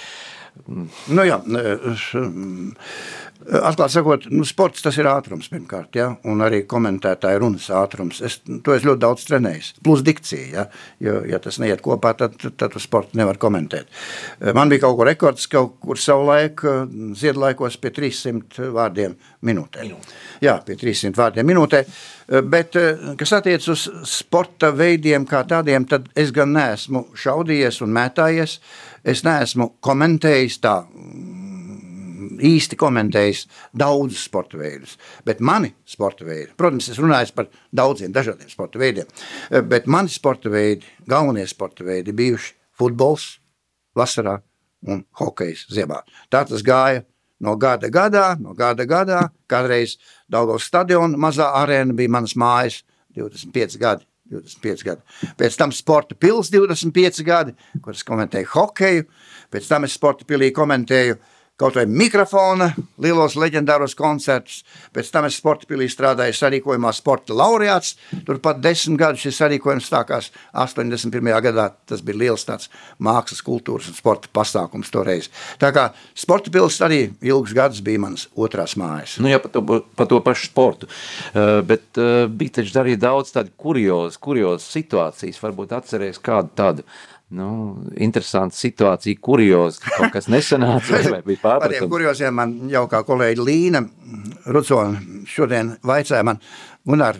Nu, 0.66 1.22
jā, 1.26 1.36
atklāti 3.46 3.94
sakot, 3.94 4.26
nu, 4.32 4.44
sports 4.48 4.82
tas 4.82 4.96
ir 4.98 5.08
ātrums 5.10 5.48
pirmkārt, 5.52 5.96
ja, 5.98 6.08
un 6.28 6.42
arī 6.44 6.62
komentētāja 6.68 7.40
runas 7.42 7.68
ātrums. 7.74 8.22
Es 8.24 8.38
to 8.64 8.74
es 8.74 8.86
ļoti 8.86 9.02
daudz 9.02 9.26
trenēju. 9.28 9.82
Plus 9.86 10.02
dikcija, 10.06 10.46
ja, 10.54 10.64
jo, 11.02 11.18
ja 11.28 11.40
tas 11.42 11.60
neiet 11.62 11.82
kopā, 11.84 12.14
tad, 12.18 12.38
tad 12.58 12.76
uz 12.78 12.86
sportu 12.88 13.20
nevar 13.20 13.38
komentēt. 13.42 13.90
Man 14.56 14.72
bija 14.72 14.86
kaut 14.86 14.98
kur 14.98 15.10
rekords, 15.10 15.46
kaut 15.52 15.76
kur 15.82 16.00
savulaik 16.00 16.64
ziedlaikos 17.18 17.78
pie 17.82 17.92
300 18.00 18.72
vārdiem 18.74 19.16
minūtē. 19.46 19.86
Jā, 20.44 20.58
pie 20.66 20.78
300 20.80 21.16
vārdiem 21.20 21.46
minūtē. 21.52 21.84
Bet, 22.50 22.74
kas 23.20 23.36
attiec 23.36 23.62
uz 23.70 23.86
sporta 24.10 24.72
veidiem 24.74 25.28
kā 25.28 25.44
tādiem, 25.46 25.86
tad 25.86 26.08
es 26.18 26.32
gan 26.34 26.50
neesmu 26.56 27.06
šaudījies 27.14 27.78
un 27.86 27.94
mētājies. 27.94 28.58
Es 29.06 29.22
neesmu 29.22 29.76
komentējis 29.84 30.58
tā 30.64 30.80
īsti 32.42 32.76
komentējis 32.76 33.44
daudzus 33.76 34.24
sporta 34.26 34.58
veidus, 34.60 34.96
bet 35.24 35.40
mani 35.40 35.72
sporta 35.88 36.26
veidi, 36.26 36.50
protams, 36.58 36.88
es 36.92 37.00
runāju 37.00 37.32
par 37.36 37.48
daudziem 37.72 38.12
dažādiem 38.12 38.50
sporta 38.50 38.80
veidiem, 38.80 39.08
bet 39.70 39.86
mani 39.86 40.12
sporta 40.12 40.52
veidi, 40.52 40.86
galvenie 41.08 41.46
sporta 41.48 41.86
veidi 41.86 42.12
bijuši 42.16 42.54
futbols 42.76 43.36
vasarā 43.96 44.38
un 44.86 45.04
hokejs 45.20 45.66
ziemā. 45.72 46.02
Tā 46.30 46.44
tas 46.48 46.64
gāja 46.66 47.04
no 47.40 47.56
gada 47.56 47.88
gadā, 47.92 48.28
no 48.40 48.54
gada 48.54 48.86
gadā, 48.88 49.22
kādreiz 49.48 49.96
Daugavas 50.28 50.66
stadiona 50.66 51.18
mazā 51.20 51.52
arēna 51.62 51.96
bija 51.96 52.12
manas 52.12 52.36
mājas 52.36 52.82
25 53.16 53.78
gadi. 53.80 54.06
25 54.32 54.84
gadi. 54.86 55.02
Pēc 55.38 55.56
tam 55.60 55.72
sporta 55.74 56.16
pils 56.18 56.50
25 56.52 57.22
gadi, 57.26 57.54
kuras 57.84 58.04
komentēju 58.06 58.52
hokeju. 58.54 59.06
Pēc 59.52 59.70
tam 59.70 59.86
es 59.86 59.96
sporta 59.96 60.26
pilī 60.28 60.50
komentēju 60.54 61.18
kaut 61.56 61.76
vai 61.76 61.86
mikrofona, 61.88 62.68
lielos 63.00 63.36
leģendāros 63.40 63.96
koncertus. 63.96 64.60
Pēc 64.92 65.08
tam 65.12 65.24
es 65.28 65.38
sporta 65.40 65.68
pilī 65.68 65.88
strādāju 65.88 66.36
sarīkojumā 66.36 66.92
sporta 66.96 67.36
laureāts. 67.36 67.94
Turpat 68.28 68.60
desmit 68.60 69.00
gadus 69.00 69.24
šis 69.24 69.40
sarīkojums 69.40 69.88
stākās 69.88 70.28
81. 70.52 71.32
gadā. 71.46 71.70
Tas 71.88 72.04
bija 72.04 72.20
liels 72.26 72.44
tāds 72.44 72.68
mākslas, 73.00 73.40
kultūras 73.46 73.88
un 73.88 73.96
sporta 73.96 74.28
pasākums 74.36 74.92
toreiz. 74.92 75.30
Tā 75.60 75.72
kā 75.72 75.88
sporta 76.16 76.52
pils 76.52 76.76
arī 76.84 77.06
ilgus 77.24 77.56
gadus 77.56 77.80
bija 77.84 78.04
manas 78.04 78.28
otrās 78.36 78.76
mājas. 78.76 79.16
Nu, 79.22 79.32
jā, 79.32 79.40
par 79.40 79.54
to, 79.56 79.64
par 79.96 80.12
to 80.12 80.20
pašu 80.28 80.50
sportu. 80.50 80.92
Uh, 81.32 81.62
bet 81.64 81.88
uh, 81.96 82.26
bija 82.28 82.60
taču 82.60 82.76
arī 82.82 82.98
daudz 83.00 83.32
tādu 83.32 83.54
kuriozu, 83.56 84.20
kuriozu 84.20 84.68
situācijas. 84.68 85.40
Varbūt 85.40 85.72
atcerēs 85.80 86.20
kādu 86.20 86.52
tādu 86.58 86.84
nu, 87.34 87.48
interesantu 87.98 88.54
situāciju, 88.54 89.18
kuriozu, 89.22 89.80
ka 89.82 89.96
kaut 89.96 90.14
kas 90.14 90.28
nesanāca 90.30 91.00
vai, 91.10 91.22
bija 91.32 91.42
Par 91.42 91.58
pārpratums. 91.58 91.90
kurioziem 91.90 92.38
man 92.38 92.54
jau 92.70 92.84
kā 92.90 93.02
kolēģi 93.06 93.46
Līna 93.46 93.82
Rucona 94.46 95.00
šodien 95.26 95.74
vaicāja 95.86 96.22
man, 96.26 96.38
Gunār, 96.86 97.16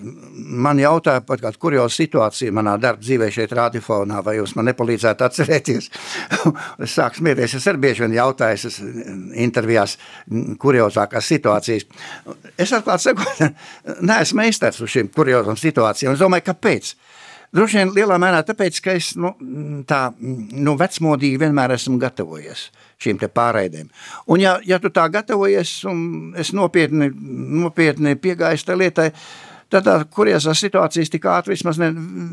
man 0.63 0.79
jautāja 0.79 1.25
par 1.27 1.41
kādu 1.43 1.59
kuriozu 1.59 2.05
situāciju 2.05 2.55
manā 2.55 2.77
darba 2.79 3.03
dzīvē 3.03 3.27
šeit 3.35 3.51
radiofonā, 3.59 4.21
vai 4.23 4.37
jūs 4.37 4.53
man 4.55 4.69
nepalīdzētu 4.71 5.27
atcerēties. 5.27 5.89
es 6.87 6.95
sāku 6.95 7.19
smieties, 7.19 7.57
es 7.59 7.67
arī 7.67 7.83
bieži 7.89 8.05
vien 8.05 8.15
jautāju, 8.15 8.71
es 8.71 8.79
intervijās 9.43 9.97
kuriozākās 10.63 11.33
situācijas. 11.35 11.89
Es 12.55 12.77
atklāt 12.79 13.03
sakot, 13.03 13.43
neesmu 14.13 14.45
meistars 14.45 14.79
uz 14.87 14.95
šīm 14.95 15.11
kuriozām 15.17 15.59
situācijām. 15.59 16.15
Es 16.15 16.23
domāju, 16.23 16.47
kāpēc? 16.53 16.95
Droši 17.57 17.81
vien 17.81 17.93
lielā 17.97 18.19
mērā 18.21 18.43
tāpēc, 18.47 18.81
ka 18.85 18.95
es 18.99 19.15
nu, 19.17 19.33
tā 19.89 20.01
nu, 20.21 20.77
vecmodīgi 20.77 21.41
vienmēr 21.41 21.77
esmu 21.79 21.97
gatavojies 22.03 22.69
šīm 23.03 23.21
pārraidēm. 23.21 23.89
Un 24.33 24.43
ja, 24.43 24.57
ja 24.65 24.81
tu 24.83 24.93
tā 24.93 25.07
gatavojies 25.13 25.73
un 25.89 25.99
es 26.39 26.53
nopietni, 26.57 27.11
nopietni 27.65 28.17
piegāju 28.21 28.67
tai 28.67 28.81
lietai, 28.81 29.11
Tad 29.67 29.83
tā 29.83 29.95
kuriozās 30.15 30.61
situācijas 30.63 31.11
tik 31.11 31.25
ātri 31.27 31.57
vismaz 31.57 31.81
ne, 31.83 31.89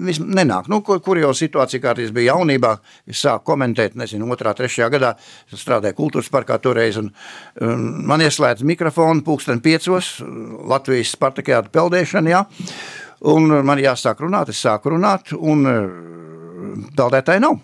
vismaz 0.05 0.35
nenāk. 0.37 0.67
Nu, 0.69 0.83
kur, 0.85 0.99
kurioza 1.01 1.39
situācija, 1.39 1.81
kā 1.81 1.95
es 2.03 2.11
biju 2.13 2.27
jaunībā, 2.27 2.75
es 3.09 3.23
sāku 3.25 3.47
komentēt, 3.47 3.95
nezinu, 3.97 4.27
otrā, 4.35 4.53
trešajā 4.53 4.91
gadā, 4.93 5.15
strādāju 5.49 5.97
kultūras 5.97 6.29
parkā 6.33 6.59
toreiz, 6.61 6.99
un, 7.01 7.09
un 7.65 7.87
man 8.05 8.21
ieslēdz 8.21 8.61
mikrofonu 8.69 9.25
pulksten 9.25 9.63
piecos, 9.65 10.19
Latvijas 10.69 11.15
Spartakiāta 11.17 11.73
peldēšana, 11.73 12.35
jā, 12.35 12.43
un 13.23 13.53
man 13.65 13.81
jāsāk 13.81 14.23
runāt, 14.23 14.51
es 14.53 14.61
sāku 14.63 14.93
runāt, 14.95 15.33
un 15.33 15.63
peldētāji 16.97 17.43
nav. 17.43 17.59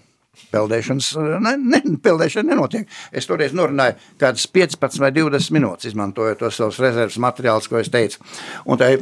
Peldēšanas, 0.50 1.12
ne, 1.46 1.56
ne, 1.62 1.82
peldēšana 2.04 2.54
nenotiek. 2.54 2.88
Es 3.16 3.28
toreiz 3.30 3.54
norunāju 3.58 3.98
kādas 4.22 4.48
15 4.50 5.02
vai 5.04 5.12
20 5.16 5.54
minūtes, 5.56 5.92
izmantojot 5.92 6.42
tos 6.42 6.58
savus 6.58 6.80
rezerves 6.82 7.20
materiālus, 7.22 7.70
ko 7.70 7.78
es 7.82 7.92
teicu. 7.94 8.22
Un 8.70 8.80
tajā 8.82 8.98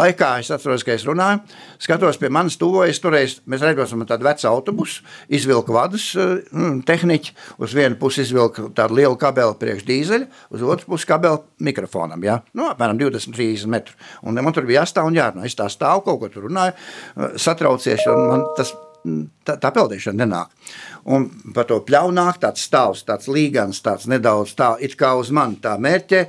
laikā 0.00 0.30
es 0.40 0.50
atceros, 0.54 0.84
ka 0.86 0.94
es 0.94 1.04
runāju, 1.08 1.40
skatos 1.82 2.18
pie 2.20 2.30
manis 2.32 2.58
tuvojas, 2.60 3.00
toreiz 3.02 3.38
mēs 3.50 3.64
redzam 3.64 4.04
tādu 4.08 4.26
vecu 4.26 4.48
autobusu, 4.50 5.04
izvilku 5.32 5.74
vadus 5.74 6.10
mm, 6.16 6.82
tehniķi, 6.88 7.34
uz 7.62 7.74
vienu 7.76 7.98
pusi 8.00 8.24
izvilku 8.24 8.70
tādu 8.76 8.98
lielu 9.00 9.18
kabeli 9.20 9.58
priekš 9.60 9.86
dīzeļa, 9.88 10.28
uz 10.54 10.66
otru 10.66 10.94
pusi 10.94 11.08
kabeli 11.10 11.42
mikrofonam, 11.70 12.22
ja? 12.26 12.40
nu, 12.54 12.68
apmēram 12.70 13.00
20-30 13.00 13.70
metru. 13.70 13.98
Un 14.26 14.38
man 14.38 14.54
tur 14.56 14.68
bija 14.68 14.84
jāstāv 14.84 15.10
un 15.10 15.18
jārunā. 15.18 15.48
Es 15.48 15.58
tā 15.58 15.68
stāvu, 15.72 16.04
kaut 16.06 16.22
ko 16.22 16.30
tur 16.32 16.48
runāju, 16.48 16.76
satraucies, 17.40 18.06
un 18.10 18.26
man 18.30 18.46
tas 18.58 18.74
tā, 19.46 19.56
tā 19.56 19.70
peldēšana 19.74 20.24
nenāk. 20.24 20.54
Un 21.10 21.28
par 21.54 21.68
to 21.70 21.80
pļaunāk 21.86 22.40
tāds 22.42 22.64
stāvs, 22.68 23.04
tāds 23.08 23.30
līgans, 23.30 23.82
tāds 23.84 24.08
nedaudz 24.10 24.54
tā, 24.58 24.74
it 24.80 24.96
kā 25.00 25.14
uz 25.18 25.32
mani 25.34 25.60
tā 25.62 25.76
mērķē, 25.80 26.24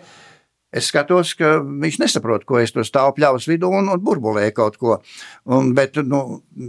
Es 0.71 0.87
skatos, 0.87 1.33
ka 1.35 1.57
viņš 1.59 1.97
nesaprot, 1.99 2.45
ko 2.47 2.55
es 2.61 2.71
tur 2.71 2.85
stāvu 2.87 3.17
pļavas 3.17 3.43
vidū 3.49 3.67
un, 3.75 3.89
un 3.91 3.99
burbulēju 3.99 4.53
kaut 4.55 4.77
ko. 4.79 4.93
Un, 5.51 5.73
bet 5.75 5.97
nu, 6.07 6.21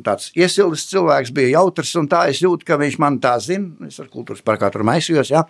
tāds 0.02 0.32
iesildes 0.34 0.88
cilvēks 0.90 1.30
bija 1.36 1.52
jautrs, 1.52 1.92
un 2.00 2.08
tā 2.10 2.24
es 2.32 2.40
jūtu, 2.42 2.66
ka 2.66 2.80
viņš 2.80 2.96
man 3.02 3.20
tā 3.22 3.36
zina. 3.44 3.86
Es 3.86 4.00
ar 4.02 4.08
kultūras 4.10 4.42
parkā 4.42 4.72
tur 4.74 4.82
maisījos, 4.88 5.30
ja? 5.30 5.44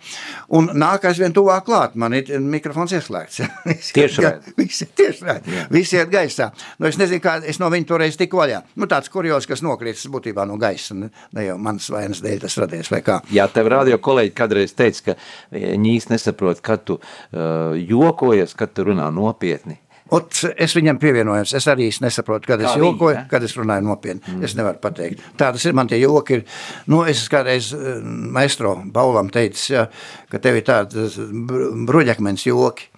un 0.53 0.69
nāk 0.77 1.07
aizvien 1.09 1.33
tuvāk 1.33 1.65
klāt. 1.65 1.95
Man 1.97 2.13
ir 2.13 2.29
mikrofons 2.45 2.93
ieslēgts. 2.93 3.39
Ja? 3.41 3.49
Tieši 3.97 4.21
tā. 4.21 4.33
Visi 4.59 4.85
ir 4.85 4.93
tieši 5.01 5.25
tā. 5.25 5.37
Visi 5.73 5.97
iet 5.97 6.13
gaisā. 6.13 6.51
Nu, 6.77 6.91
es 6.91 7.01
nezinu, 7.01 7.23
kā 7.25 7.39
es 7.49 7.57
no 7.61 7.71
viņa 7.73 7.89
toreiz 7.89 8.19
tiku 8.21 8.37
vaļā. 8.43 8.61
Nu, 8.77 8.85
tāds 8.91 9.09
kurjos, 9.13 9.49
kas 9.49 9.65
nokrītas 9.65 10.05
būtībā 10.13 10.45
no 10.45 10.59
gaisa. 10.61 10.93
Ne, 10.99 11.09
ne 11.33 11.47
jau 11.47 11.57
manas 11.57 11.89
vainas 11.89 12.21
dēļ 12.21 12.45
tas 12.45 12.59
radies 12.61 12.93
vai 12.93 13.01
kā. 13.05 13.17
Jā, 13.33 13.49
tev 13.49 13.71
radio 13.73 13.97
kolēģi 13.97 14.35
kādreiz 14.37 14.77
teica, 14.77 15.09
ka 15.09 15.17
viņi 15.57 15.97
īsti 15.97 16.13
nesaprot, 16.13 16.61
kad 16.61 16.85
tu 16.85 16.99
uh, 17.01 17.73
jokoji 17.81 18.42
jokojies, 18.43 18.59
kad 18.59 18.73
tu 18.73 18.85
runā 18.89 19.09
nopietni? 19.13 19.79
Ot, 20.13 20.43
es 20.59 20.75
viņam 20.75 20.99
pievienojos. 21.01 21.55
Es 21.57 21.65
arī 21.71 21.87
nesaprotu, 22.03 22.47
kad 22.51 22.61
es 22.61 22.75
jokoju, 22.77 23.15
ja? 23.15 23.23
kad 23.29 23.43
es 23.43 23.55
runāju 23.57 23.85
nopietni. 23.87 24.21
Mm. 24.27 24.43
Es 24.45 24.53
nevaru 24.55 24.77
pateikt. 24.83 25.23
Tādas 25.39 25.63
ir 25.65 25.73
man 25.73 25.87
tie 25.89 25.97
joki. 26.01 26.37
Ir. 26.37 26.43
Nu, 26.91 27.03
es 27.07 27.23
kādreiz 27.31 27.71
eh, 27.73 28.01
maestro 28.03 28.75
Paulam 28.93 29.31
teicu, 29.33 29.63
ja, 29.73 29.87
ka 30.29 30.41
tev 30.43 30.59
ir 30.59 30.67
tādas 30.67 31.15
bruģakmens 31.17 32.45
joki. 32.45 32.91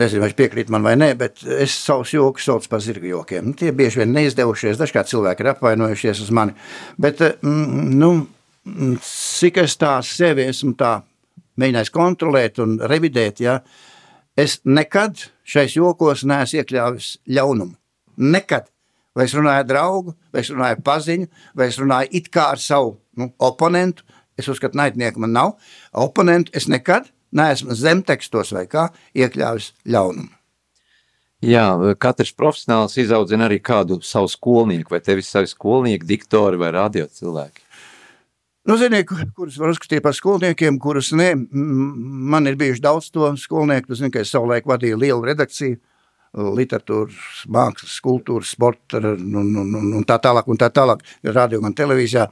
Nezinu, 0.00 0.22
vai 0.22 0.30
viņš 0.30 0.38
piekrīt 0.38 0.68
man 0.70 0.86
vai 0.86 0.94
nē, 0.94 1.10
bet 1.18 1.42
es 1.42 1.74
savus 1.74 2.12
joks 2.14 2.46
saucu 2.46 2.70
par 2.70 2.80
zirga 2.84 3.08
jokiem. 3.10 3.50
Nu, 3.50 3.58
tie 3.58 3.74
bieži 3.74 4.04
vien 4.04 4.14
neizdevušies. 4.14 4.78
Dažkārt 4.78 5.10
cilvēki 5.10 5.42
ir 5.42 5.50
apvainojušies 5.50 6.22
uz 6.24 6.30
mani. 6.30 6.54
Bet, 6.96 7.20
eh, 7.26 7.36
mm, 7.42 7.92
nu, 7.98 8.14
cik 9.02 9.60
es 9.66 9.76
tā 9.82 9.98
sevi 10.06 10.46
esmu 10.46 10.76
tā 10.78 11.00
mēģinājis 11.60 11.92
kontrolēt 11.92 12.62
un 12.62 12.78
revidēt, 12.88 13.42
ja, 13.42 13.58
uh, 13.58 13.89
Es 14.40 14.60
nekad 14.64 15.18
šais 15.44 15.74
jokos 15.76 16.22
neesmu 16.24 16.62
iekļāvis 16.62 17.08
ļaunumu. 17.28 17.74
Nekad. 18.16 18.70
Vai 19.16 19.26
es 19.26 19.34
runāju 19.34 19.64
ar 19.64 19.66
draugu, 19.66 20.14
vai 20.32 20.40
es 20.44 20.48
runāju 20.52 20.76
ar 20.78 20.82
paziņu, 20.86 21.26
vai 21.58 21.66
es 21.68 21.78
runāju 21.80 22.12
it 22.16 22.30
kā 22.32 22.46
ar 22.54 22.62
savu 22.62 22.94
nu, 23.18 23.32
oponentu. 23.42 24.06
Es 24.38 24.48
uzskatu, 24.48 24.78
naidnieku 24.78 25.20
man 25.20 25.34
nav. 25.36 25.56
Oponentu 25.92 26.54
es 26.56 26.70
nekad 26.70 27.10
neesmu 27.36 27.76
zemtekstos 27.76 28.54
vai 28.56 28.64
kā 28.70 28.86
iekļāvis 29.18 29.74
ļaunumu. 29.90 30.30
Jā, 31.44 31.66
katrs 32.00 32.32
profesionāls 32.36 32.96
izaudzina 33.00 33.46
arī 33.48 33.58
kādu 33.64 33.98
savu 34.04 34.28
skolnieku, 34.28 34.92
vai 34.92 35.00
tevis 35.04 35.28
savi 35.32 35.48
skolnieki, 35.48 36.06
diktori 36.06 36.60
vai 36.60 36.72
radio 36.76 37.06
cilvēki. 37.08 37.64
Nu, 38.70 38.76
ziniet, 38.78 39.08
kurus 39.34 39.56
var 39.58 39.72
uzskatīt 39.72 40.02
par 40.04 40.14
skolniekiem, 40.14 40.76
kurus 40.78 41.08
ne. 41.18 41.32
Man 41.50 42.46
ir 42.46 42.54
bijuši 42.60 42.84
daudz 42.84 43.08
to 43.10 43.32
skolnieku. 43.34 43.96
Zinu, 43.98 44.12
ka 44.14 44.22
es 44.22 44.30
savulaik 44.30 44.68
vadīju 44.70 45.00
lielu 45.00 45.26
redakciju, 45.26 45.80
literatūras, 46.60 47.40
mākslas, 47.50 47.96
kultūras, 48.04 48.52
sporta 48.54 49.00
un, 49.02 49.34
un, 49.42 49.74
un, 49.80 49.90
un 49.98 50.06
tā 50.06 50.20
tālāk, 50.22 50.46
un 50.46 50.60
tā 50.60 50.70
tālāk, 50.70 51.02
radio 51.34 51.58
un 51.66 51.74
televīzijā. 51.74 52.28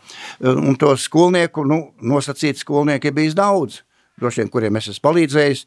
Un 0.53 0.79
to 0.79 0.95
skolnieku, 0.95 1.67
nu, 1.67 1.81
nosacīt 2.07 2.63
skolnieku 2.63 3.11
ir 3.11 3.19
bijis 3.19 3.35
daudz, 3.35 3.83
droši 4.23 4.45
vien, 4.45 4.55
kuriem 4.55 4.79
es 4.79 4.93
esmu 4.95 5.09
palīdzējis, 5.09 5.67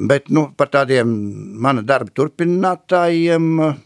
bet, 0.00 0.32
nu, 0.32 0.48
par 0.56 0.72
tādiem 0.72 1.12
mana 1.60 1.84
darba 1.84 2.16
turpinātājiem, 2.16 3.52
uh, 3.60 3.76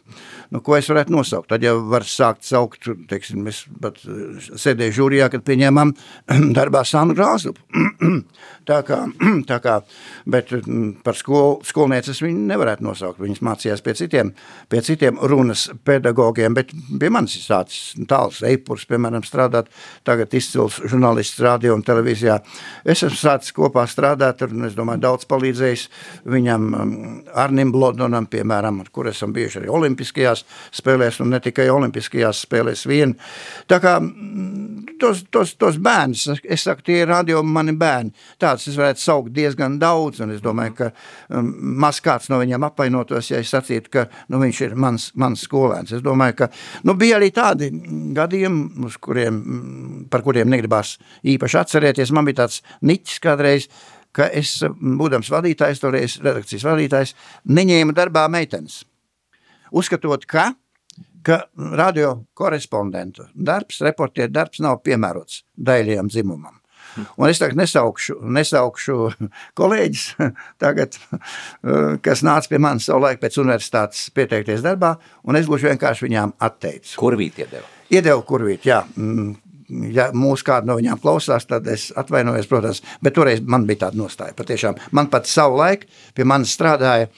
nu, 0.54 0.60
ko 0.64 0.76
es 0.78 0.88
varētu 0.90 1.12
nosaukt. 1.14 1.48
Tad 1.52 1.64
jau 1.64 1.76
var 1.90 2.06
sākt 2.08 2.46
saukt, 2.48 2.88
teiksim, 3.10 3.42
mēs 3.46 3.64
pat 3.82 4.00
eh, 4.04 4.48
sēdēju 4.48 4.96
žūrijā, 5.00 5.30
kad 5.32 5.44
pieņēmām 5.48 5.94
darbā 6.58 6.84
Sanu 6.88 7.16
Grāzupu. 7.18 7.64
tā 8.68 8.78
kā, 8.86 9.00
tā 9.50 9.58
kā, 9.64 9.78
bet 10.28 10.52
mm, 10.52 11.00
par 11.06 11.16
skol, 11.18 11.58
skolnieces 11.66 12.20
viņu 12.24 12.44
nevarētu 12.50 12.84
nosaukt. 12.84 13.22
Viņas 13.22 13.42
mācījās 13.44 13.84
pie 13.84 13.94
citiem, 13.98 14.32
pie 14.70 14.82
citiem 14.84 15.18
runas 15.30 15.68
pedagogiem, 15.88 16.56
bet 16.56 16.72
pie 16.72 17.10
manis 17.12 17.38
ir 17.38 17.46
sācis 17.46 17.94
tāls 18.10 18.42
eipurs, 18.46 18.86
piemēram, 18.88 19.24
strādāt 19.26 19.70
tagad 20.06 20.34
izcils 20.36 20.80
žurnālists 20.84 21.40
radio 21.44 21.76
un 21.76 21.84
televīzijā. 21.86 22.38
Es 22.84 23.04
esmu 23.06 23.18
sācis 23.18 23.54
kopā 23.56 23.86
strādāt, 23.90 24.44
un 24.46 24.68
es 24.68 24.76
domāju, 24.78 25.04
daudz 25.06 25.28
palīdzējis 25.30 25.88
viņam 26.28 26.68
mm, 26.68 27.16
Arnim 27.38 27.72
Blodonam, 27.74 28.28
piemēram, 28.30 28.82
ar 28.84 28.92
kur 28.94 29.10
esam 29.10 29.32
bijuši 29.36 29.62
arī 29.62 29.72
olimpiskajās 29.78 30.44
spēlēs 30.80 31.22
un 31.24 31.32
ne 31.34 31.42
tikai 31.44 31.68
olimpiskajās 31.72 32.44
spēlēs 32.46 32.84
vien. 32.88 33.14
Tā 33.70 33.80
kā 33.82 33.96
mm, 34.02 34.96
tos, 35.00 35.24
tos, 35.32 35.54
tos 35.60 35.78
bērnus, 35.82 36.26
es 36.44 36.66
saku, 36.66 36.84
tie 36.88 37.02
ir 37.02 37.10
radio 37.10 37.42
mani 37.46 37.74
bērni. 37.78 38.12
Tāds 38.40 38.57
es 38.66 38.78
varētu 38.78 39.02
saukt 39.02 39.34
diezgan 39.36 39.76
daudz, 39.78 40.22
un 40.24 40.32
es 40.34 40.42
domāju, 40.42 40.74
ka 40.80 40.88
um, 41.36 41.52
maz 41.84 42.00
kāds 42.04 42.26
no 42.32 42.40
viņiem 42.42 42.66
apvainotos, 42.66 43.30
ja 43.30 43.42
es 43.42 43.52
sacītu, 43.54 43.92
ka 43.94 44.06
nu, 44.32 44.40
viņš 44.42 44.62
ir 44.66 44.74
mans, 44.74 45.10
mans 45.14 45.46
skolēns. 45.46 45.94
Es 45.94 46.02
domāju, 46.02 46.40
ka 46.42 46.50
nu, 46.88 46.96
bija 46.98 47.20
arī 47.20 47.30
tādi 47.36 47.70
gadījumi, 48.18 48.90
kuriem, 49.04 49.40
par 50.10 50.26
kuriem 50.26 50.50
negribās 50.50 50.96
īpaši 51.22 51.62
atcerēties. 51.62 52.14
Man 52.16 52.26
bija 52.26 52.42
tāds 52.42 52.62
niķis 52.82 53.22
kādreiz, 53.22 53.70
ka 54.10 54.26
es, 54.34 54.58
būdams 54.66 55.30
vadītājs, 55.30 55.84
toreiz 55.84 56.18
redakcijas 56.24 56.66
vadītājs, 56.66 57.16
neņēmu 57.46 57.94
darbā 57.94 58.26
meitenes 58.32 58.82
uzskatot, 59.70 60.24
ka, 60.26 60.52
ka 61.22 61.42
radio 61.56 62.14
korespondentu 62.34 63.28
darbs, 63.34 63.82
reportieru 63.84 64.32
darbs 64.32 64.62
nav 64.64 64.82
piemērots 64.84 65.42
daļajam 65.56 66.10
dzimumam. 66.12 66.57
Un 67.16 67.30
es 67.30 67.40
tagad 67.42 67.58
nesaukšu, 67.60 68.18
nesaukšu 68.38 68.98
kolēģis, 69.58 70.06
tagad, 70.62 70.98
kas 72.04 72.24
nāca 72.26 72.52
pie 72.52 72.62
manis 72.62 72.88
savulaik 72.88 73.22
pēc 73.22 73.40
universitātes 73.42 74.08
pieteikties 74.16 74.64
darbā, 74.64 74.96
un 75.24 75.38
es 75.40 75.50
gluži 75.50 75.70
vienkārši 75.72 76.08
viņām 76.08 76.36
atteicu. 76.48 76.96
Kurvīt 77.00 77.42
iedeva? 77.44 77.66
Iedeva 77.88 78.24
kurvīt, 78.26 78.66
jā. 78.68 78.82
Mm, 78.96 79.36
ja 79.94 80.08
mūsu 80.16 80.46
kāda 80.48 80.68
no 80.68 80.76
viņām 80.78 81.00
klausās, 81.02 81.46
tad 81.48 81.66
es 81.70 81.88
atvainojos, 81.98 82.48
protams, 82.50 82.82
bet 83.04 83.16
toreiz 83.16 83.42
man 83.44 83.66
bija 83.68 83.86
tāda 83.86 84.00
nostāja. 84.00 84.36
Patiešām 84.36 84.78
man 84.96 85.10
pat 85.12 85.28
savu 85.28 85.58
laiku 85.60 85.88
pie 86.16 86.26
manis 86.28 86.54
strādāja 86.56 87.08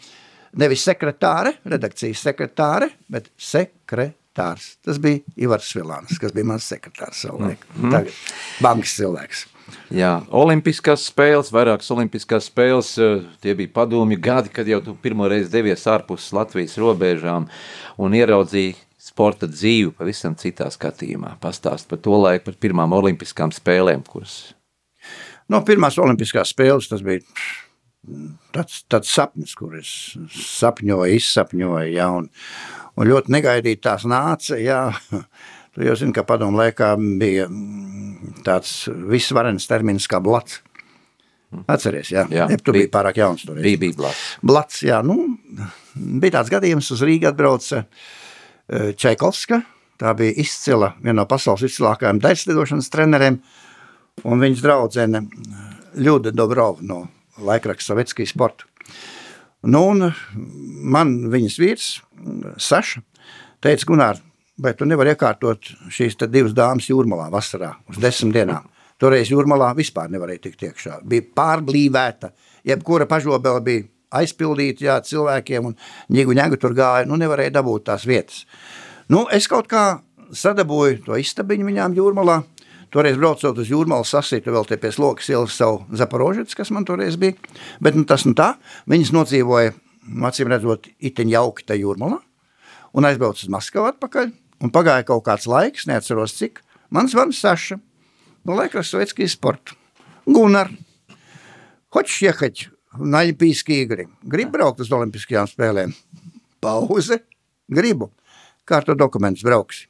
nevis 0.58 0.84
sekretāre, 0.86 1.56
redakcijas 1.70 2.24
sekretāre, 2.26 2.90
bet 3.10 3.30
sekretārs. 3.38 4.74
Tas 4.84 4.98
bija 5.02 5.22
Ivars 5.44 5.70
Vilāns, 5.76 6.18
kas 6.20 6.34
bija 6.34 6.48
mans 6.50 6.66
sekretārs 6.70 7.24
savulaik. 7.26 7.64
Mm. 7.76 7.94
Tagad 7.94 8.62
bankas 8.64 8.96
cilvēks. 8.98 9.46
Jā, 9.94 10.12
olimpiskās 10.34 11.06
spēles, 11.10 11.52
vairākas 11.54 11.90
olimpiskās 11.94 12.50
spēles, 12.50 12.92
eh, 13.00 13.24
tie 13.42 13.54
bija 13.58 13.72
padomju 13.80 14.20
gadi, 14.20 14.52
kad 14.54 14.68
jau 14.68 14.80
tu 14.84 14.94
pirmo 14.94 15.28
reizi 15.30 15.50
devies 15.52 15.86
ārpus 15.86 16.30
Latvijas 16.36 16.76
robežām 16.80 17.48
un 17.98 18.16
ieraudzīji 18.16 18.76
sporta 19.00 19.48
dzīvi 19.48 19.94
pavisam 19.96 20.36
citā 20.36 20.68
skatījumā. 20.72 21.36
Pastāst 21.40 21.88
par 21.88 21.98
to 22.04 22.16
laiku, 22.20 22.50
par 22.50 22.60
pirmām 22.60 22.92
olimpiskām 22.92 23.52
spēlēm, 23.54 24.04
kuras... 24.06 24.54
No 25.50 25.64
pirmās 25.66 25.96
olimpiskās 25.98 26.52
spēles 26.52 26.86
tas 26.90 27.00
bija 27.02 27.24
tāds, 28.54 28.82
tāds 28.90 29.10
sapnis, 29.10 29.54
kur 29.58 29.74
es 29.78 29.90
sapņoju, 30.36 31.16
izsapņoju, 31.16 31.94
ja, 31.94 32.10
un, 32.20 32.28
un 32.96 33.10
ļoti 33.10 33.34
negaidīti 33.34 33.82
tās 33.88 34.06
nāca, 34.08 34.60
jā. 34.60 34.82
Tu 35.74 35.84
jau 35.86 35.94
zini, 35.96 36.12
ka 36.16 36.24
padomu 36.26 36.58
laikā 36.58 36.94
bija 37.20 37.46
tāds 38.46 38.72
visvarens 39.10 39.68
termins 39.70 40.08
kā 40.10 40.18
blats. 40.22 40.60
Atceries, 41.66 42.12
jā. 42.14 42.24
Jā, 42.30 42.46
jā 42.50 42.58
tu 42.62 42.70
bija- 42.72 42.84
biji 42.86 42.90
pārāk 42.94 43.16
jauns 43.18 43.44
tur. 43.46 43.56
Bija, 43.58 43.78
bija 43.78 43.96
blāts. 43.98 44.38
Blats, 44.42 44.82
jā, 44.86 45.00
nu, 45.02 45.16
bija 45.96 46.38
tāds 46.38 46.50
gadījums, 46.50 46.90
uz 46.94 47.02
Rīgā 47.02 47.32
atbrauca 47.32 47.84
eh, 48.68 48.92
Čaikovska. 48.94 49.62
Tā 49.98 50.14
bija 50.16 50.32
izcila, 50.40 50.94
viena 51.02 51.20
no 51.20 51.26
pasaules 51.26 51.60
izcilākajām 51.66 52.20
daļslidošanas 52.22 52.88
treneriem, 52.88 53.40
un 54.24 54.40
viņas 54.40 54.62
draudzene 54.64 55.24
Ļuda 56.00 56.30
Dobrova 56.32 56.78
no 56.80 57.02
laikraksta 57.42 57.92
Sovetskija 57.92 58.30
sporta. 58.30 58.64
Nu, 59.62 59.82
un 59.90 60.06
man 60.88 61.16
viņas 61.28 61.58
vīrs, 61.60 61.88
Saša, 62.56 63.02
teica, 63.60 63.84
Gunār, 63.90 64.22
vai 64.60 64.74
tu 64.76 64.88
nevari 64.88 65.14
iekārtot 65.14 65.72
šīs 65.92 66.18
divas 66.28 66.54
dāmas 66.56 66.88
jūrmalā 66.90 67.30
vasarā 67.32 67.72
uz 67.90 68.00
desmit 68.02 68.36
dienām? 68.36 68.68
Toreiz 69.00 69.30
jūrmalā 69.32 69.70
vispār 69.78 70.10
nevarēja 70.12 70.44
tikt 70.44 70.66
iekšā. 70.68 70.98
Bija 71.08 71.24
pārblīvēta, 71.36 72.34
jebkura 72.68 73.06
pažobela 73.08 73.62
bija 73.64 73.86
aizpildīta 74.20 74.84
jā, 74.84 74.98
cilvēkiem, 75.06 75.70
un 75.70 75.76
ņigu 76.12 76.36
ņēgu 76.36 76.58
tur 76.60 76.74
gāja, 76.76 77.08
nu 77.08 77.16
nevarēja 77.20 77.54
dabūt 77.56 77.86
tās 77.88 78.04
vietas. 78.08 78.44
Nu, 79.10 79.24
es 79.32 79.48
kaut 79.50 79.70
kā 79.70 79.84
sadabūju 80.36 81.04
to 81.06 81.18
istabiņu 81.20 81.68
viņām 81.70 81.96
jūrmalā. 81.98 82.40
Toreiz 82.90 83.16
braucot 83.18 83.58
uz 83.62 83.70
jūrmālu, 83.70 84.06
sasītu 84.06 84.50
vēl 84.50 84.66
te 84.66 84.76
pie 84.82 84.90
slokas 84.90 85.28
ielas 85.30 85.54
savu 85.54 85.84
zaporožets, 85.94 86.56
kas 86.58 86.72
man 86.74 86.86
toreiz 86.86 87.14
bija. 87.20 87.38
Bet 87.82 87.94
nu, 87.94 88.02
tas 88.02 88.26
nu 88.26 88.34
tā, 88.38 88.56
viņas 88.90 89.12
nodzīvoja, 89.14 89.76
nu, 90.10 90.26
acīm 90.26 90.50
redzot, 90.50 90.90
itiņ 90.98 91.30
jauki 91.36 91.68
tajā 91.70 91.84
jūrmalā. 91.84 92.18
Un 92.98 93.06
aizbraucu 93.06 93.46
uz 93.46 93.52
Maskavu 93.54 93.92
atpakaļ. 93.92 94.32
Un 94.60 94.72
pagāja 94.72 95.06
kaut 95.08 95.24
kāds 95.24 95.48
laiks, 95.48 95.86
neatceros 95.88 96.36
cik. 96.36 96.60
Man 96.92 97.08
zvana 97.08 97.32
Saša 97.32 97.78
no 98.44 98.56
Lekras 98.58 98.92
Svetskijas 98.92 99.36
sporta. 99.36 99.76
Gunār, 100.28 100.70
hoķis 101.94 102.18
iekaķi 102.28 102.68
na 103.00 103.22
olimpijski 103.24 103.80
igri. 103.84 104.06
Grib 104.22 104.52
braukt 104.52 104.82
uz 104.82 104.90
olimpiskajām 104.92 105.48
spēlēm. 105.50 105.94
Pauze. 106.60 107.22
Gribu. 107.70 108.10
Kā 108.66 108.80
ar 108.80 108.86
to 108.86 108.96
dokumentus 108.98 109.46
brauksi? 109.46 109.86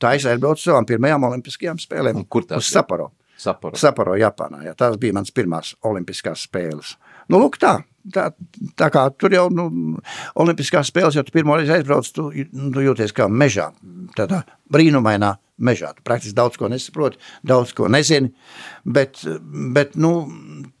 Tā 0.00 0.14
es 0.16 0.26
aizbraucu 0.28 0.60
uz 0.60 0.66
savām 0.68 0.86
pirmajām 0.88 1.24
olimpiskajām 1.28 1.78
spēlēm. 1.80 2.22
Un 2.22 2.28
kur 2.28 2.46
tas? 2.48 2.64
Uz 2.64 2.72
Saporo. 2.72 3.10
Saporo. 3.36 3.76
Saporo, 3.76 4.16
Japānā. 4.16 4.62
Jā. 4.64 4.74
Tās 4.78 4.96
bija 5.00 5.16
mans 5.16 5.32
pirmās 5.34 5.74
olimpiskās 5.84 6.46
spēles. 6.48 6.94
Nu, 7.28 7.40
lūk 7.42 7.58
tā. 7.60 7.78
Tā, 8.14 8.28
tā 8.78 8.86
kā 8.94 9.02
tur 9.18 9.34
jau 9.34 9.46
nu, 9.50 9.66
olimpiskās 10.38 10.92
spēles, 10.92 11.16
jau 11.18 11.24
tu 11.26 11.34
pirmo 11.34 11.56
reizi 11.58 11.74
aizbrauc, 11.74 12.06
tu, 12.14 12.28
tu 12.54 12.84
jūties 12.84 13.14
kā 13.16 13.26
mežā, 13.26 13.70
tādā 14.14 14.44
brīnumainā 14.72 15.32
mežā. 15.58 15.92
Tu 15.96 16.04
praktiski 16.06 16.36
daudz 16.36 16.58
ko 16.60 16.70
nesaproti, 16.70 17.18
daudz 17.46 17.72
ko 17.76 17.88
nezini, 17.92 18.30
bet, 18.84 19.24
bet 19.74 19.96
nu, 20.00 20.12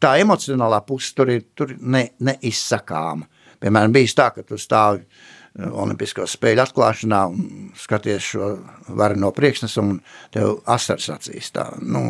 tā 0.02 0.16
emocionālā 0.22 0.82
puse 0.86 1.14
tur 1.16 1.32
ir, 1.34 1.48
tur 1.58 1.74
ne, 1.80 2.06
neizsakāma. 2.20 3.26
Piemēram, 3.62 3.94
bijis 3.94 4.14
tā, 4.16 4.28
ka 4.34 4.44
tu 4.46 4.58
stāvi 4.60 5.02
eh, 5.02 5.66
Olimpisko 5.66 6.26
spēļu 6.28 6.62
atklāšanā 6.66 7.22
un 7.32 7.70
skaties 7.80 8.30
šo 8.34 8.52
vareno 8.98 9.32
priekšnesumu 9.34 9.96
un 9.96 10.00
tev 10.34 10.58
asars 10.76 11.08
acīs. 11.16 11.50
Tā, 11.56 11.70
nu, 11.80 12.04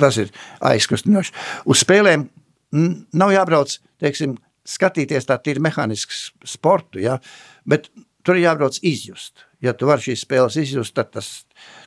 tas 0.00 0.20
ir 0.22 0.30
aizkustinoši. 0.64 1.34
Uz 1.66 1.82
spēlēm 1.82 2.28
nav 3.16 3.32
jābrauc, 3.34 3.78
teiksim, 4.02 4.36
skatīties 4.66 5.28
tā 5.28 5.38
tīri 5.42 5.62
mehanisks 5.64 6.30
sportu, 6.46 7.00
ja, 7.02 7.18
bet 7.68 7.90
tur 8.26 8.38
ir 8.38 8.48
jābrauc 8.48 8.78
izjust. 8.82 9.46
Ja 9.64 9.72
tu 9.72 9.88
vari 9.88 10.04
šīs 10.04 10.26
spēles 10.26 10.58
izjust, 10.60 10.94
tad 10.96 11.14
tas, 11.14 11.30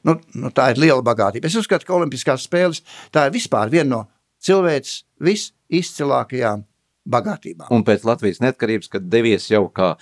nu, 0.07 0.17
nu, 0.33 0.49
tā 0.55 0.71
ir 0.73 0.81
liela 0.81 1.03
bagātība. 1.05 1.49
Es 1.49 1.59
uzskatu, 1.59 1.85
ka 1.85 1.97
Olimpiskās 1.99 2.47
spēles 2.47 2.81
tā 3.13 3.27
ir 3.27 3.35
vispār 3.35 3.69
viena 3.73 3.89
no 3.91 4.01
cilvēces 4.43 5.03
visizcilākajām 5.21 6.65
bagātībām. 7.09 7.69
Un 7.73 7.83
pēc 7.87 8.03
Latvijas 8.07 8.41
neatkarības, 8.43 8.89
kad 8.93 9.07
devies 9.11 9.47
jau 9.49 9.63
kā 9.73 9.93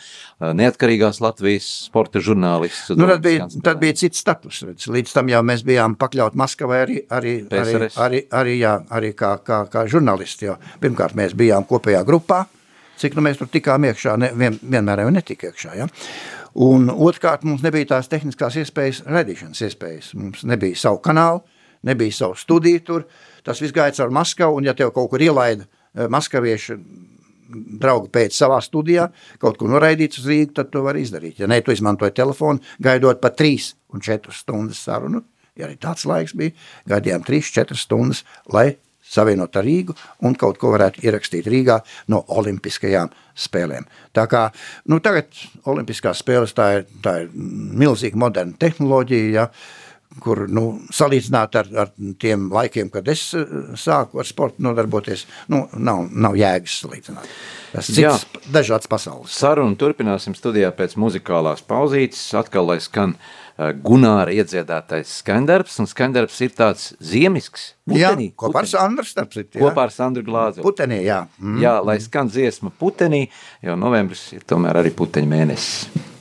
neatkarīgās 0.42 1.22
Latvijas 1.24 1.68
sporta 1.88 2.22
žurnālists. 2.24 2.92
Nu, 2.98 3.08
tad, 3.10 3.22
bija, 3.26 3.48
tad 3.64 3.82
bija 3.84 3.98
cits 4.02 4.22
status. 4.24 4.64
Redz. 4.68 4.90
Līdz 4.92 5.16
tam 5.16 5.32
jau 5.32 5.44
mēs 5.48 5.64
bijām 5.68 5.96
pakļauti 6.00 6.40
Maskavai 6.40 6.82
arī, 6.84 7.00
arī, 7.08 7.38
arī, 7.48 7.54
PSRS. 7.54 8.00
arī, 8.04 8.24
arī, 8.42 8.58
jā, 8.64 8.76
arī 9.00 9.14
kā, 9.18 9.38
kā, 9.46 9.64
kā 9.72 9.88
žurnālisti. 9.92 10.50
Jo 10.50 10.58
pirmkārt, 10.84 11.18
mēs 11.18 11.38
bijām 11.38 11.68
kopējā 11.70 12.04
grupā, 12.08 12.44
cik 13.02 13.18
nu 13.18 13.24
mēs 13.26 13.40
tur 13.40 13.50
tikām 13.52 13.86
iekšā, 13.90 14.16
ne, 14.22 14.32
vien, 14.38 14.58
vienmēr 14.62 15.04
jau 15.04 15.12
netika 15.14 15.52
iekšā. 15.52 15.76
Ja? 15.80 15.88
Un 16.68 16.90
otrkārt, 16.90 17.46
mums 17.48 17.64
nebija 17.66 17.94
tās 17.94 18.10
tehniskās 18.12 18.58
iespējas, 18.64 19.04
redīšanas 19.06 19.62
iespējas. 19.68 20.14
Mums 20.18 20.46
nebija 20.48 20.80
savu 20.80 21.02
kanālu, 21.06 21.44
nebija 21.86 22.16
savu 22.24 22.38
studiju 22.40 22.86
tur. 22.88 23.06
Tas 23.46 23.62
viss 23.62 23.76
gāja 23.76 23.96
caur 24.00 24.14
Maskavu, 24.16 24.58
un 24.58 24.68
ja 24.68 24.74
tev 24.78 24.94
kaut 24.96 25.12
kur 25.12 25.22
ielaida 25.22 25.68
eh, 25.68 26.08
maskavieši 26.12 26.80
draugi 27.82 28.10
pēc 28.12 28.36
savā 28.36 28.58
studijā, 28.64 29.08
kaut 29.42 29.60
ko 29.60 29.70
noraidīts 29.72 30.20
uz 30.22 30.28
Rīgu, 30.28 30.56
tad 30.58 30.72
to 30.74 30.84
var 30.86 30.98
izdarīt. 31.00 31.40
Ja 31.42 31.48
nē, 31.50 31.62
tu 31.64 31.72
izmantoji 31.72 32.16
telefonu, 32.18 32.64
gaidot 32.84 33.22
pa 33.24 33.32
3 33.32 33.72
un 33.96 34.04
4 34.04 34.36
stundas 34.36 34.82
sarunu, 34.84 35.24
ja 35.58 35.68
arī 35.68 35.78
tāds 35.82 36.06
laiks 36.10 36.36
bija, 36.38 36.56
gaidījām 36.90 37.24
3-4 37.28 37.80
stundas, 37.80 38.24
lai 38.54 38.74
savienot 39.08 39.56
ar 39.58 39.66
Rīgu 39.68 39.96
un 40.28 40.36
kaut 40.40 40.60
ko 40.62 40.74
varētu 40.76 41.06
ierakstīt 41.08 41.48
Rīgā 41.50 41.80
no 42.12 42.24
olimpiskajām 42.40 43.12
spēlēm. 43.38 43.88
Tā 44.16 44.28
kā 44.30 44.48
nu, 44.90 45.02
tagad 45.04 45.30
olimpiskās 45.70 46.24
spēles 46.24 46.56
tā 46.58 46.70
ir, 46.80 46.88
tā 47.04 47.22
ir 47.24 47.34
milzīga 47.34 48.20
moderna 48.20 48.58
tehnoloģija, 48.60 49.30
ja, 49.36 49.48
kur 50.24 50.46
nu, 50.50 50.64
salīdzināt 50.94 51.56
ar, 51.60 51.68
ar 51.84 51.92
tiem 52.20 52.48
laikiem, 52.54 52.90
kad 52.90 53.08
es 53.12 53.30
eh, 53.38 53.50
sāku 53.78 54.22
ar 54.22 54.28
sportu 54.28 54.64
nodarboties, 54.66 55.28
nu, 55.54 55.66
nav, 55.78 56.08
nav 56.10 56.38
jēgas 56.40 56.80
salīdzināt. 56.82 57.34
Tas 57.74 57.92
Jā. 57.94 58.16
cits 58.16 58.50
dažāds 58.50 58.90
pasaules. 58.90 59.36
Sarunu 59.38 59.78
turpināsim 59.78 60.34
studijā 60.38 60.72
pēc 60.74 60.96
muzikālās 60.98 61.62
pauzītes. 61.68 62.24
Atkal, 62.40 62.66
lai 62.72 62.80
skan 62.82 63.14
uh, 63.14 63.47
Gunāra 63.58 64.34
iedziedātais 64.38 65.16
skandarbs, 65.24 65.80
un 65.82 65.90
skandarbs 65.90 66.36
ir 66.46 66.52
tāds 66.54 66.92
ziemisks. 67.02 67.72
Jā, 67.90 68.12
Putenī, 68.12 68.28
kopā 68.38 68.62
ar. 68.62 68.70
Sandru 68.70 69.08
citu. 69.08 69.58
Kopā 69.58 69.88
ar 69.88 69.94
Sandru 69.96 70.22
Glāzi. 70.28 70.62
Putenī, 70.62 71.02
jā. 71.08 71.24
Mm. 71.42 71.58
Jā, 71.64 71.78
lai 71.82 71.98
skan 72.04 72.30
dziesma 72.30 72.70
putenī, 72.78 73.24
jo 73.66 73.78
novembris 73.80 74.28
ir 74.38 74.46
tomēr 74.46 74.84
arī 74.84 74.94
puteņu 74.94 75.34
mēnesis. 75.34 76.14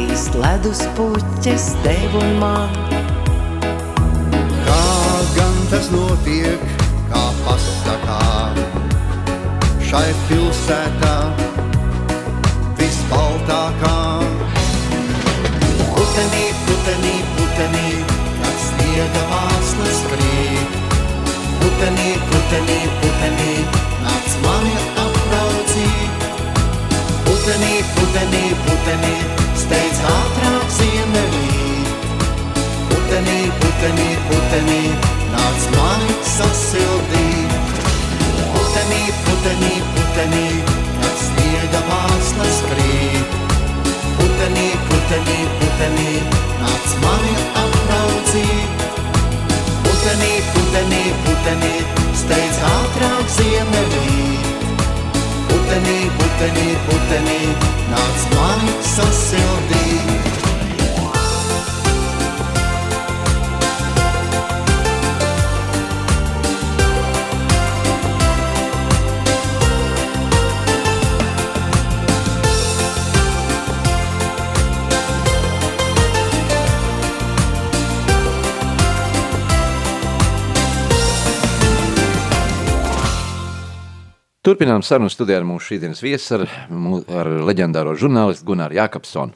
Rūtīs, 0.00 0.30
ledus 0.34 0.80
puķes 0.96 1.74
tev 1.84 2.14
un 2.16 2.38
man. 2.40 2.70
Kā 4.66 4.84
gan 5.36 5.56
tas 5.70 5.90
notiek, 5.92 6.60
kā 7.10 7.24
pasakā, 7.44 8.54
šai 9.82 10.08
pilsētā 10.28 11.16
visbaltākā. 12.78 13.96
Putenī, 15.94 16.46
putenī, 16.66 17.14
putenī, 17.36 17.88
kad 18.40 18.56
sniega 18.64 19.26
māslas 19.30 20.00
krīt. 20.12 20.78
Putenī, 21.60 22.14
putenī, 22.30 22.80
putenī, 23.02 23.52
Nāc 24.00 24.32
mani 24.44 24.72
apraucīt, 24.96 26.24
putenī, 27.26 27.74
putenī, 27.94 28.46
putenī, 28.64 29.39
steidz 29.60 30.00
ātrāk 30.14 30.66
ziemeļīt. 30.78 32.14
Putenī, 32.90 33.38
putenī, 33.60 34.08
putenī, 34.28 34.82
nāc 35.34 35.68
mani 35.76 36.18
sasildīt. 36.34 37.76
Putenī, 38.54 39.02
putenī, 39.26 39.74
putenī, 39.96 40.46
kad 41.00 41.22
sniega 41.26 41.84
māslas 41.90 42.64
krīt. 42.70 43.38
putenī, 44.40 44.68
putenī, 44.88 45.40
putenī, 45.60 46.12
Nāc 46.60 46.88
mani 47.02 47.34
apraucīt, 47.62 48.84
putenī, 49.86 50.32
putenī, 50.52 51.02
putenī, 51.26 51.74
steidz 52.22 52.64
ātrāk 52.76 53.36
उत्तमे 55.70 55.98
पूतने 56.18 56.68
पूतने 56.86 57.38
नास्मान् 57.90 58.66
सस्यपि 58.92 60.39
Turpinām 84.40 84.80
sarunu 84.80 85.10
studijā 85.12 85.36
ar 85.42 85.44
mūsu 85.44 85.74
šīdienas 85.74 85.98
viesu, 86.00 86.38
ar, 86.38 86.46
ar 87.12 87.28
leģendāro 87.44 87.92
žurnālistu 88.00 88.46
Gunāru 88.48 88.78
Jākapsonu. 88.78 89.34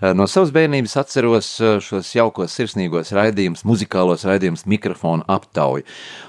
Eh, 0.00 0.12
No 0.14 0.28
savas 0.30 0.52
bērnības 0.54 0.92
atceros 1.00 1.48
eh, 1.58 1.72
šos 1.82 2.12
jaukos 2.14 2.54
sirsnīgos 2.54 3.10
raidījumus, 3.16 3.64
muzikālos 3.66 4.22
raidījumus, 4.28 4.62
mikrofonu 4.70 5.26
aptauju. 5.34 5.82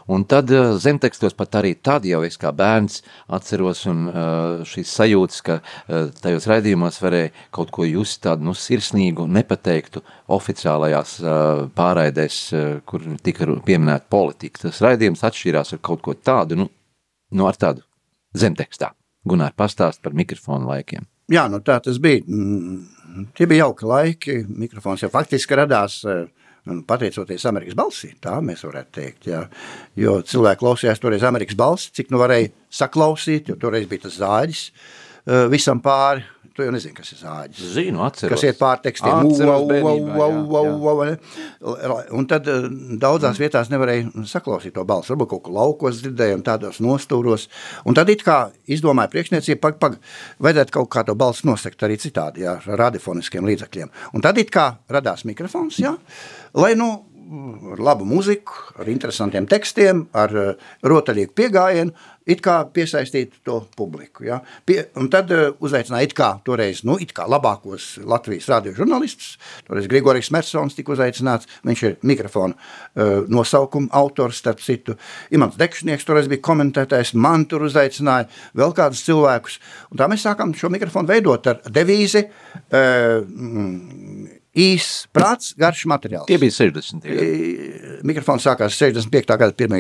Un 0.10 0.26
tad 0.26 0.49
eh, 0.49 0.72
zemtekstos 0.82 1.38
pat 1.38 1.60
arī 1.60 1.76
tad 1.78 2.08
jau 2.10 2.24
es 2.26 2.39
kā 2.41 2.49
bērns 2.49 3.04
atceros 3.38 3.84
un 3.93 4.10
šīs 4.66 4.95
sajūtas, 4.97 5.43
ka 5.45 5.60
tajos 6.24 6.49
raidījumos 6.49 6.97
varēja 7.06 7.30
kaut 7.54 7.70
ko 7.70 7.86
just 7.86 8.24
tādu 8.26 8.49
nu, 8.49 8.56
sirsnīgu, 8.58 9.28
nepateiktu 9.30 10.02
oficiālajās 10.34 11.20
pārraidēs, 11.78 12.41
kur 12.89 13.06
tika 13.22 13.45
pieminēta 13.62 14.10
politika. 14.10 14.66
Tas 14.66 14.82
raidījums 14.89 15.22
atšķīrās 15.30 15.78
ar 15.78 15.86
kaut 15.86 16.02
ko 16.10 16.18
tādu, 16.18 16.64
nu, 16.66 16.70
nu 17.38 17.45
ar 17.45 17.62
tādu 17.62 17.86
zemtekstā. 18.38 18.94
Gunār 19.28 19.54
pastāst 19.58 20.02
par 20.02 20.16
mikrofonu 20.18 20.70
laikiem. 20.72 21.06
Jā, 21.32 21.46
nu 21.52 21.62
tā 21.64 21.78
tas 21.84 22.00
bija. 22.02 22.24
Mm, 22.28 22.82
Tie 23.36 23.48
bija 23.50 23.66
jauki 23.66 23.88
laiki. 23.88 24.38
Mikrofons 24.48 25.04
jau 25.04 25.12
faktiski 25.12 25.56
radās 25.60 26.00
eh, 26.08 26.26
pateicoties 26.88 27.46
Amerikas 27.50 27.78
balsī. 27.78 28.14
Tā 28.24 28.38
mēs 28.44 28.64
varētu 28.68 28.94
teikt. 28.98 29.30
Jā. 29.32 29.46
Jo 30.00 30.20
cilvēki 30.26 30.62
klausījās 30.64 31.02
toreiz 31.04 31.26
Amerikas 31.28 31.60
balsi, 31.60 31.92
cik 31.98 32.12
nu 32.14 32.22
varēja 32.22 32.52
saklausīt, 32.82 33.52
jo 33.52 33.58
toreiz 33.60 33.88
bija 33.92 34.08
tas 34.08 34.20
zāģis 34.22 34.64
eh, 34.72 35.46
visam 35.52 35.84
pāri. 35.84 36.26
Tu 36.62 36.68
jau 36.68 36.74
nezini, 36.76 36.93
kas 36.93 37.07
ir 37.16 37.18
zāģis. 37.18 37.70
Zinu, 37.74 38.03
atceros. 38.05 38.36
Kas 38.36 38.43
iet 38.45 38.57
pāri 38.59 38.84
tekstiem? 38.86 39.32
Un 42.14 42.28
tad 42.30 42.49
eh, 42.51 42.68
daudzās 43.01 43.39
vietās 43.41 43.72
nevarēja 43.74 44.28
saklausīt 44.30 44.76
to 44.76 44.86
balsi. 44.86 45.09
Varbūt 45.09 45.32
kaut 45.32 45.41
kur 45.47 45.55
laukos 45.55 46.03
dzirdējām, 46.03 46.43
tādos 46.45 46.78
nostūros. 46.86 47.47
Un 47.89 47.97
tad 47.97 48.14
it 48.14 48.22
kā 48.28 48.38
izdomāja 48.70 49.09
priekšniecība, 49.16 49.57
pag, 49.64 49.80
pag, 49.82 49.97
vajadzētu 50.45 50.78
kaut 50.78 50.91
kā 50.93 51.05
to 51.07 51.18
balsi 51.18 51.49
nosekt 51.49 51.82
arī 51.88 51.97
citādi, 52.01 52.45
jā, 52.45 52.59
ar 52.62 52.84
radiofoniskiem 52.86 53.49
līdzekļiem. 53.49 53.89
Un 54.14 54.26
tad 54.28 54.38
it 54.38 54.53
kā 54.53 54.68
radās 54.93 55.26
mikrofons, 55.26 55.82
jā, 55.82 55.95
lai 56.62 56.76
nu 56.78 56.93
ar 57.32 57.80
labu 57.80 58.06
muziku, 58.08 58.54
ar 58.80 58.90
interesantiem 58.92 59.48
tekstiem, 59.50 60.06
ar 60.18 60.34
uh, 60.36 60.72
rotaļīgu 60.84 61.32
piegājienu, 61.38 61.94
it 62.30 62.42
kā 62.44 62.58
piesaistītu 62.74 63.40
to 63.48 63.58
publiku. 63.78 64.26
Ja? 64.28 64.40
Pie, 64.68 64.78
un 65.00 65.08
tad 65.12 65.32
uh, 65.34 65.56
uzaicināja 65.64 66.10
it 66.10 66.16
kā 66.18 66.30
toreiz, 66.46 66.84
nu, 66.88 66.98
it 67.02 67.14
kā 67.16 67.26
labākos 67.32 67.94
Latvijas 68.08 68.50
radio 68.52 68.74
žurnālistus. 68.78 69.38
Toreiz 69.68 69.88
Grigorijs 69.92 70.32
Mersons 70.36 70.76
tika 70.78 70.94
uzaicināts, 70.96 71.50
viņš 71.68 71.84
ir 71.88 71.98
mikrofona 72.08 72.58
uh, 72.58 73.24
nosaukuma 73.32 73.92
autors, 74.02 74.42
starp 74.44 74.62
citu. 74.64 74.98
Imants 75.34 75.60
Dekšnieks 75.62 76.08
toreiz 76.08 76.30
bija 76.32 76.44
komentētājs, 76.46 77.16
man 77.16 77.48
tur 77.50 77.66
uzaicināja 77.70 78.28
vēl 78.58 78.76
kādus 78.78 79.06
cilvēkus. 79.08 79.60
Un 79.92 80.02
tā 80.02 80.10
mēs 80.12 80.28
sākam 80.28 80.54
šo 80.58 80.72
mikrofonu 80.74 81.10
veidot 81.14 81.48
ar 81.52 81.64
devīzi 81.72 82.26
uh, 82.28 83.24
mm, 84.54 84.62
īs 84.62 84.88
prāts, 85.14 85.54
garš 85.60 85.86
materiāls. 85.89 86.28
Tie 86.30 86.39
bija 86.41 86.56
60. 86.56 87.06
gadi. 87.06 87.28
E, 87.28 87.91
Mikrofons 88.08 88.45
sākās 88.47 88.76
65. 88.78 89.38
gada 89.38 89.54
1. 89.54 89.78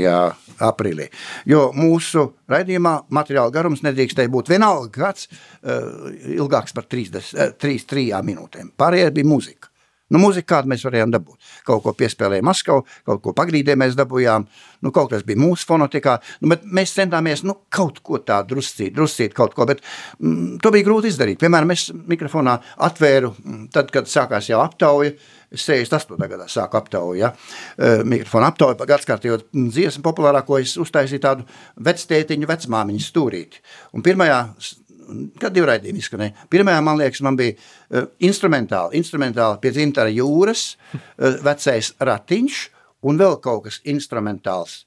aprīlī. 0.67 1.09
Jo 1.49 1.71
mūsu 1.75 2.29
raidījumā 2.51 3.01
materiāla 3.09 3.51
garums 3.53 3.83
nedrīkstēja 3.85 4.31
būt 4.31 4.51
vienalga 4.51 4.91
kāds 4.91 5.27
uh, 5.31 6.11
ilgāks 6.35 6.75
par 6.77 6.87
30, 6.91 7.33
uh, 7.35 7.51
3, 7.57 7.83
3 7.95 8.23
minūtēm. 8.27 8.73
Pārējie 8.77 9.11
bija 9.17 9.31
muzika. 9.31 9.70
Nu, 10.11 10.21
mūzika, 10.21 10.47
kādu 10.55 10.71
mēs 10.73 10.85
varējām 10.87 11.13
dabūt. 11.13 11.51
Kaut 11.67 11.83
ko 11.85 11.95
piespēlēja 11.97 12.45
Maskavā, 12.45 12.83
kaut 13.07 13.23
ko 13.23 13.33
pagrīdē 13.37 13.77
mēs 13.79 13.97
dabūjām. 13.99 14.47
Nu, 14.81 14.91
kaut 14.95 15.11
kas 15.13 15.25
bija 15.27 15.39
mūsu 15.39 15.67
fonotikā. 15.69 16.17
Nu, 16.43 16.55
mēs 16.77 16.95
centāmies 16.97 17.45
nu, 17.47 17.57
kaut 17.73 18.01
ko 18.05 18.19
tādu 18.25 18.55
druscīt, 18.55 18.93
druscīt 18.97 19.35
kaut 19.37 19.55
ko. 19.57 19.67
Bet 19.69 19.83
mm, 20.19 20.57
to 20.63 20.73
bija 20.73 20.87
grūti 20.87 21.11
izdarīt. 21.11 21.39
Piemēram, 21.41 21.71
es 21.75 21.89
mikrofonā 21.93 22.57
atvēru, 22.89 23.35
mm, 23.37 23.69
tad, 23.75 23.93
kad 23.93 24.09
sākās 24.11 24.51
jau 24.51 24.63
aptauja. 24.63 25.15
Es 25.51 25.65
68. 25.67 26.15
gadā 26.31 26.45
sāku 26.47 26.77
aptauju, 26.79 27.17
ja, 27.19 27.33
eh, 27.75 28.05
mikrofonu 28.07 28.47
aptauju 28.47 28.77
par 28.79 28.87
gadskārtējo 28.87 29.41
dziesmu 29.51 29.99
populārāko. 30.05 30.55
Es 30.63 30.77
uztaisīju 30.79 31.19
tādu 31.25 31.43
vectētiņu, 31.75 32.47
vecmāmiņu 32.47 33.03
stūrīti. 33.03 33.59
Un 33.91 34.05
pirmajā 34.05 34.37
kad 35.41 35.55
divi 35.55 35.69
raidījumi 35.69 36.03
izskanēja. 36.03 36.47
Pirmajā, 36.51 36.83
man 36.85 36.99
liekas, 37.01 37.23
man 37.25 37.39
bija 37.39 37.55
uh, 37.55 38.07
instrumentāli, 38.23 38.99
instrumentāli 39.01 39.59
pie 39.63 39.73
dzintara 39.75 40.13
jūras, 40.13 40.67
uh, 40.93 41.41
vecais 41.45 41.93
ratiņš 41.99 42.61
un 43.07 43.19
vēl 43.21 43.39
kaut 43.43 43.67
kas 43.67 43.81
instrumentāls. 43.89 44.81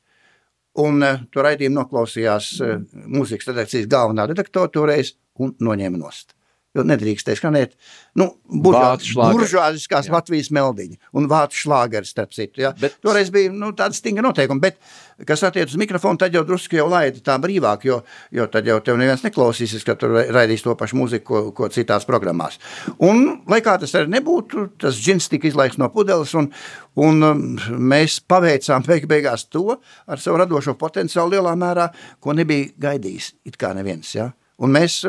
Un 0.85 1.03
uh, 1.07 1.20
to 1.31 1.45
raidījumu 1.47 1.81
noklausījās 1.83 2.55
uh, 2.62 2.79
mūzikas 3.07 3.53
redakcijas 3.53 3.91
galvenā 3.91 4.29
redaktore 4.31 4.72
toreiz 4.75 5.14
un 5.39 5.55
noņēma 5.62 6.01
nost. 6.01 6.35
Jo 6.75 6.83
nedrīkstēja 6.83 7.39
skanēt 7.39 7.77
nu, 8.18 8.33
buržuāziskās 8.51 10.09
Jā. 10.09 10.14
Latvijas 10.16 10.49
meldiņa 10.55 11.12
un 11.14 11.29
vācu 11.31 11.61
šlāgeri, 11.61 12.09
starp 12.09 12.35
citu. 12.35 12.64
Ja? 12.64 12.72
Bet- 12.81 12.97
Toreiz 13.05 13.31
bija 13.31 13.53
nu, 13.55 13.70
tāda 13.79 13.95
stingra 13.95 14.25
noteikuma, 14.27 14.59
bet, 14.64 14.81
kas 15.27 15.45
attiec 15.47 15.70
uz 15.70 15.79
mikrofonu, 15.79 16.18
tad 16.18 16.35
jau 16.35 16.43
drusku 16.43 16.75
jau 16.75 16.89
laida 16.91 17.22
tā 17.22 17.39
brīvāk, 17.39 17.87
jo, 17.87 18.01
jo 18.35 18.49
tad 18.51 18.66
jau 18.66 18.81
tev 18.83 18.99
neviens 18.99 19.22
neklausīsies, 19.22 19.87
ka 19.87 19.95
tur 19.95 20.18
raidīs 20.35 20.66
to 20.66 20.75
pašu 20.75 20.99
mūziku, 20.99 21.25
ko, 21.25 21.43
ko 21.55 21.70
citās 21.70 22.07
programmās. 22.11 22.59
Un, 22.99 23.45
lai 23.47 23.62
kā 23.62 23.79
tas 23.79 23.95
arī 23.95 24.11
nebūtu, 24.18 24.68
tas 24.83 24.99
džins 24.99 25.31
tika 25.31 25.47
izlaists 25.47 25.79
no 25.79 25.93
pudeles, 25.95 26.35
un, 26.35 26.51
un 26.99 27.22
um, 27.31 27.45
mēs 27.95 28.18
paveicām 28.27 28.83
beig 28.91 29.07
beigās 29.07 29.47
to 29.47 29.79
ar 29.79 30.18
savu 30.18 30.43
radošo 30.43 30.75
potenciālu 30.75 31.39
lielā 31.39 31.55
mērā, 31.55 31.93
ko 32.18 32.35
nebija 32.35 32.75
gaidījis 32.91 33.37
it 33.47 33.62
kā 33.62 33.70
neviens, 33.79 34.11
ja? 34.18 34.33
Un 34.62 34.70
mēs 34.76 35.00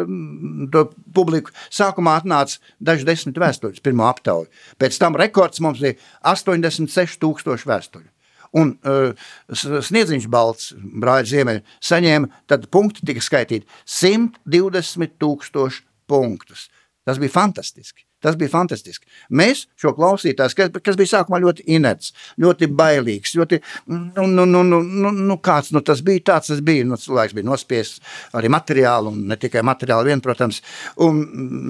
to 0.74 0.82
publiku 1.14 1.54
sākumā 1.70 2.16
atnāca 2.22 2.58
daži 2.82 3.06
desmit 3.06 3.38
vēstuļus, 3.42 3.84
pirmo 3.86 4.08
aptauju. 4.10 4.50
Pēc 4.82 4.98
tam 5.02 5.18
rekords 5.22 5.62
mums 5.62 5.84
bija 5.84 6.00
86,000 6.26 7.70
vēstuļu. 7.70 8.10
Un 8.56 8.72
uh, 8.88 9.28
sniedziņš 9.52 10.26
balts, 10.32 10.72
brāļa 10.80 11.28
ziemeļa, 11.32 11.64
saņēma, 11.84 12.44
tad 12.50 12.70
punkti 12.72 13.04
tika 13.06 13.24
skaitīti 13.24 13.68
120 13.84 15.18
tūkstoši 15.20 15.84
punktus. 16.10 16.70
Tas 17.06 17.20
bija 17.22 17.36
fantastiski. 17.36 18.06
Tas 18.24 18.38
bija 18.40 18.50
fantastiski. 18.50 19.06
Mēs 19.36 19.66
šo 19.80 19.92
klausītājs, 19.98 20.56
kas, 20.58 20.72
kas 20.84 20.98
bija 20.98 21.12
sākumā 21.12 21.40
ļoti 21.44 21.66
inerts, 21.76 22.14
ļoti 22.42 22.70
bailīgs, 22.74 23.36
ļoti, 23.38 23.60
nu, 23.92 24.26
nu, 24.32 24.46
nu, 24.50 24.64
nu, 24.66 24.80
nu, 24.82 25.12
nu 25.12 25.38
kāds 25.44 25.74
nu, 25.76 25.84
tas 25.86 26.02
bija, 26.06 26.24
tāds 26.32 26.50
tas 26.50 26.62
bija. 26.66 26.88
Nu, 26.88 26.98
cilvēks 27.02 27.36
bija 27.38 27.50
nospiests 27.50 28.16
arī 28.40 28.50
materiāli, 28.54 29.12
un 29.12 29.28
ne 29.30 29.38
tikai 29.40 29.62
materiāli 29.68 30.10
vien, 30.10 30.24
protams. 30.26 30.62
Un 31.06 31.22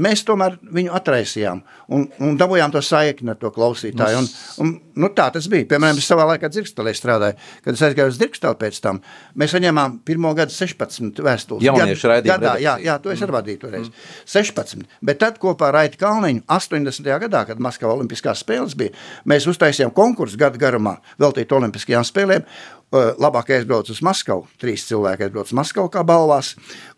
mēs 0.05 0.23
tomēr 0.27 0.59
viņu 0.75 0.93
atraisījām 0.95 1.63
un, 1.95 2.07
un 2.23 2.39
dabūjām 2.39 2.73
to 2.73 2.83
saikni 2.85 3.33
ar 3.33 3.41
to 3.41 3.51
klausītāju. 3.55 4.21
Un, 4.21 4.29
un, 4.63 4.73
nu, 5.01 5.11
tā 5.17 5.27
tas 5.33 5.49
bija. 5.51 5.67
Piemēram, 5.73 5.99
es 5.99 6.07
savā 6.09 6.29
laikā 6.31 6.49
dzirkstelē 6.53 6.93
strādāju, 6.95 7.39
kad 7.65 7.75
es 7.75 7.83
aizgāju 7.89 8.13
uz 8.13 8.21
dzirksteli 8.21 8.59
pēc 8.61 8.79
tam. 8.85 9.01
Mēs 9.39 9.57
saņēmām 9.57 9.99
pirmo 10.07 10.31
gadu 10.37 10.55
16 10.55 11.21
vēstules. 11.25 11.65
Jauniešu 11.65 12.13
raidījumu 12.13 12.55
jā, 12.63 12.77
jā, 12.85 12.97
to 13.03 13.13
es 13.13 13.23
arī 13.25 13.37
vadīju 13.39 13.63
toreiz. 13.65 13.91
Mm. 13.91 14.09
16. 14.35 14.87
Bet 15.05 15.21
tad 15.23 15.39
kopā 15.41 15.69
ar 15.71 15.79
Raiti 15.81 15.99
Kalniņu 16.01 16.34
80. 16.47 17.07
gadā, 17.25 17.43
kad 17.49 17.61
Maskavā 17.63 17.93
Olimpiskās 17.95 18.41
spēles 18.43 18.75
bija, 18.77 18.93
mēs 19.29 19.47
uztaisījām 19.51 19.93
konkursu 19.95 20.39
gadu 20.41 20.61
garumā 20.61 20.97
veltīt 21.21 21.53
Olimpiskajām 21.55 22.05
spēlēm. 22.07 22.45
Uh, 22.45 23.13
Labāk 23.21 23.53
aizbrauc 23.55 23.89
uz 23.91 24.01
Maskavu, 24.05 24.45
trīs 24.61 24.85
cilvēki 24.89 25.27
aizbrauc 25.27 25.49
uz 25.49 25.57
Maskavu 25.57 25.91
kā 25.93 26.03
balvās, 26.07 26.53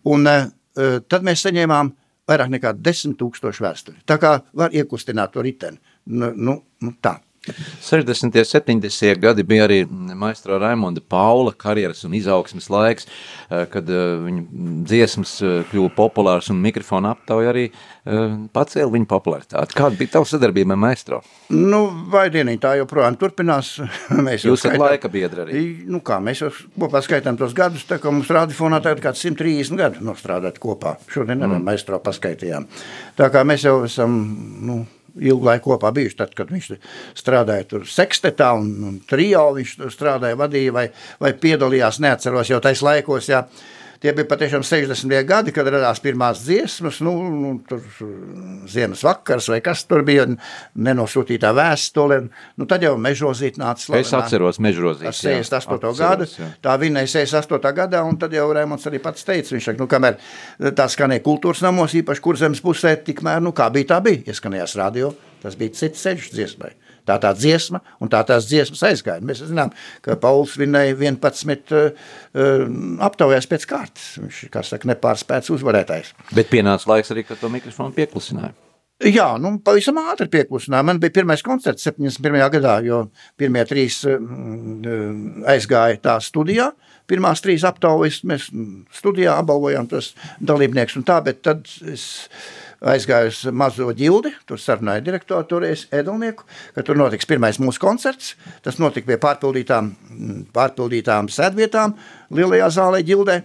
un 0.08 0.28
uh, 0.28 0.50
uh, 0.78 1.00
tad 1.10 1.26
mēs 1.28 1.46
saņēmām 1.46 1.94
vairāk 2.28 2.52
nekā 2.58 2.74
10 2.84 3.16
tūkstošu 3.20 3.64
vēsturi. 3.64 4.02
Tā 4.08 4.20
kā 4.22 4.38
var 4.58 4.76
iekustināt 4.76 5.34
to 5.36 5.46
riteni. 5.46 5.80
Nu, 6.08 6.34
nu, 6.36 6.60
nu 6.84 6.94
tā. 7.04 7.18
60. 7.82 8.24
un 8.24 8.32
70. 8.32 9.20
gadi 9.20 9.44
bija 9.44 9.66
arī 9.68 9.80
maistro 10.16 10.58
Raimonda 10.60 11.02
Paula 11.02 11.54
karjeras 11.58 12.04
un 12.04 12.16
izaugsmes 12.18 12.70
laiks, 12.70 13.08
eh, 13.50 13.66
kad 13.72 13.90
eh, 13.90 14.16
viņa 14.26 14.44
dziesmas 14.88 15.38
eh, 15.42 15.62
kļuva 15.72 15.94
populārs 15.96 16.52
un 16.52 16.62
mikrofona 16.64 17.14
aptauja 17.16 17.54
arī 17.54 17.70
pacēla 18.08 18.88
viņa 18.88 19.08
popularitāti. 19.10 19.76
Kāda 19.76 19.98
bija 20.00 20.14
tava 20.14 20.28
sadarbība 20.30 20.72
ar 20.72 20.80
maistro? 20.80 21.18
Nu, 21.52 21.82
vai 22.08 22.30
dieniņ, 22.32 22.60
tā 22.64 22.72
joprojām 22.80 23.18
turpinās. 23.20 23.74
Mēs 24.26 24.46
jau 24.46 24.54
Jūs 24.54 24.64
esat 24.64 24.80
laika 24.80 25.12
biedri 25.12 25.44
arī. 25.44 25.64
Nu 25.92 26.00
kā, 26.00 26.22
mēs 26.24 26.46
jau 26.46 26.54
kopā 26.80 27.02
skaitām 27.04 27.36
tos 27.36 27.52
gadus, 27.58 27.84
tā 27.90 28.00
kā 28.00 28.14
mums 28.14 28.32
radiofonā 28.32 28.80
tagad 28.86 29.04
kāds 29.10 29.26
130 29.28 29.76
gadu 29.82 30.08
nostrādāt 30.08 30.62
kopā. 30.64 30.96
Šodien 31.12 31.44
mm. 31.44 31.60
maistro 31.68 32.00
paskaitījām. 32.04 32.70
Tā 33.20 33.28
kā 33.34 33.44
mēs 33.48 33.68
jau 33.68 33.82
esam, 33.90 34.16
nu, 34.64 34.86
ilgu 35.20 35.50
laiku 35.50 35.74
kopā 35.74 35.92
bijuši, 35.96 36.18
tad, 36.20 36.36
kad 36.38 36.52
viņš 36.54 36.70
strādāja 37.18 37.68
tur 37.72 37.88
sekstetā 37.90 38.52
un, 38.58 38.70
un 38.90 39.00
trio, 39.10 39.50
viņš 39.58 39.78
strādāja, 39.94 40.40
vadīja 40.40 40.76
vai, 40.76 40.86
vai 41.24 41.34
piedalījās, 41.38 42.02
neatceros 42.04 42.54
jau 42.54 42.62
tais 42.64 42.84
laikos, 42.86 43.32
jā. 43.32 43.44
Tie 44.04 44.12
bija 44.14 44.28
patiešām 44.30 44.62
60. 44.62 45.14
gadi, 45.26 45.52
kad 45.56 45.66
radās 45.74 45.98
pirmās 46.04 46.44
dziesmas, 46.46 47.00
nu, 47.02 47.14
nu 47.34 47.52
tur 47.68 47.82
ziemas 48.70 49.02
vakars 49.06 49.48
vai 49.50 49.58
kas 49.66 49.82
tur 49.90 50.04
bija, 50.06 50.28
nenosūtītā 50.78 51.50
vēstule. 51.58 52.20
Nu, 52.58 52.68
tad 52.70 52.86
jau 52.86 52.94
mežozīt 53.02 53.58
nāca 53.58 53.82
Es 53.82 53.90
slavenā- 53.90 54.22
atceros 54.24 54.60
ar 54.60 54.64
mežrozīt. 54.68 55.10
68. 55.18 55.94
gadu. 55.98 56.28
Tā 56.62 56.78
vinēja 56.82 57.10
68. 57.26 57.74
gadā, 57.74 58.04
un 58.06 58.18
tad 58.22 58.34
jau 58.38 58.48
Rēmons 58.54 58.86
arī 58.90 59.02
pats 59.02 59.24
teica, 59.26 59.56
viņš 59.56 59.70
saka, 59.72 59.80
nu, 59.82 59.88
kamēr 59.88 60.18
tā 60.78 60.86
skanēja 60.94 61.24
kultūras 61.26 61.62
namos, 61.66 61.94
īpaši 61.98 62.22
kur 62.22 62.38
zemes 62.38 62.62
pusē, 62.62 62.96
tikmēr, 63.04 63.42
nu, 63.42 63.52
kā 63.52 63.70
bija, 63.74 63.96
tā 63.96 64.02
bija. 64.04 64.24
Ieskanējās 64.34 64.78
radio, 64.78 65.14
tas 65.42 65.56
bija 65.56 65.74
cits 65.74 66.06
ceļš 66.06 66.32
dziesmai. 66.34 66.74
Tā 67.08 67.18
tā 67.24 67.32
dziesma, 67.38 67.82
un 68.04 68.12
tā 68.12 68.22
tās 68.28 68.50
dziesmas 68.50 68.84
aizgāja. 68.90 69.24
Mēs 69.26 69.46
zinām, 69.48 69.72
ka 70.06 70.18
Pauls 70.22 70.58
vinēja 70.60 70.98
11 71.00 71.76
uh, 71.78 72.14
aptaujās 73.08 73.50
pēc 73.50 73.68
kārtas. 73.70 74.14
Viņš, 74.22 74.46
kā 74.54 74.64
saka, 74.68 74.92
nepārspēts 74.92 75.54
uzvarētājs. 75.56 76.14
Bet 76.36 76.52
pienāca 76.52 76.92
laiks 76.94 77.14
arī, 77.16 77.28
kad 77.28 77.40
to 77.42 77.52
mikrofonu 77.54 77.96
pieklusināja. 77.96 78.56
Jā, 79.06 79.28
nu, 79.38 79.52
pavisam 79.62 80.00
ātri 80.02 80.26
pieklusināja. 80.34 80.86
Man 80.88 80.98
bija 80.98 81.14
pirmais 81.20 81.44
koncerts 81.46 81.86
71. 81.86 82.40
gadā, 82.56 82.80
jo 82.82 83.04
pirmie 83.38 83.62
trīs 83.70 84.00
mm, 84.10 85.44
aizgāja 85.54 86.00
tā 86.02 86.16
studijā. 86.26 86.72
Pirmās 87.08 87.44
trīs 87.46 87.62
aptaujas 87.68 88.24
mēs 88.28 88.48
studijā 88.98 89.38
apbalvojām 89.38 89.86
tos 89.92 90.16
dalībniekus 90.42 90.98
un 90.98 91.06
tā, 91.06 91.20
bet 91.24 91.44
tad 91.46 91.70
es 91.86 92.08
aizgāju 92.82 93.32
uz 93.32 93.40
mazo 93.56 93.88
ģildi, 93.98 94.34
tur 94.50 94.62
sarunāja 94.62 95.04
direktoru 95.06 95.48
toreiz 95.50 95.88
Edilnieku, 95.94 96.46
ka 96.76 96.84
tur 96.86 97.00
notiks 97.00 97.30
pirmais 97.30 97.60
mūsu 97.62 97.82
koncerts. 97.82 98.36
Tas 98.66 98.78
notika 98.82 99.10
pie 99.10 99.18
pārpildītām, 99.22 99.90
mm, 100.12 100.46
pārpildītām 100.56 101.32
sēdvietām 101.34 101.98
lielajā 102.38 102.70
zālē 102.80 103.02
ģildē. 103.08 103.42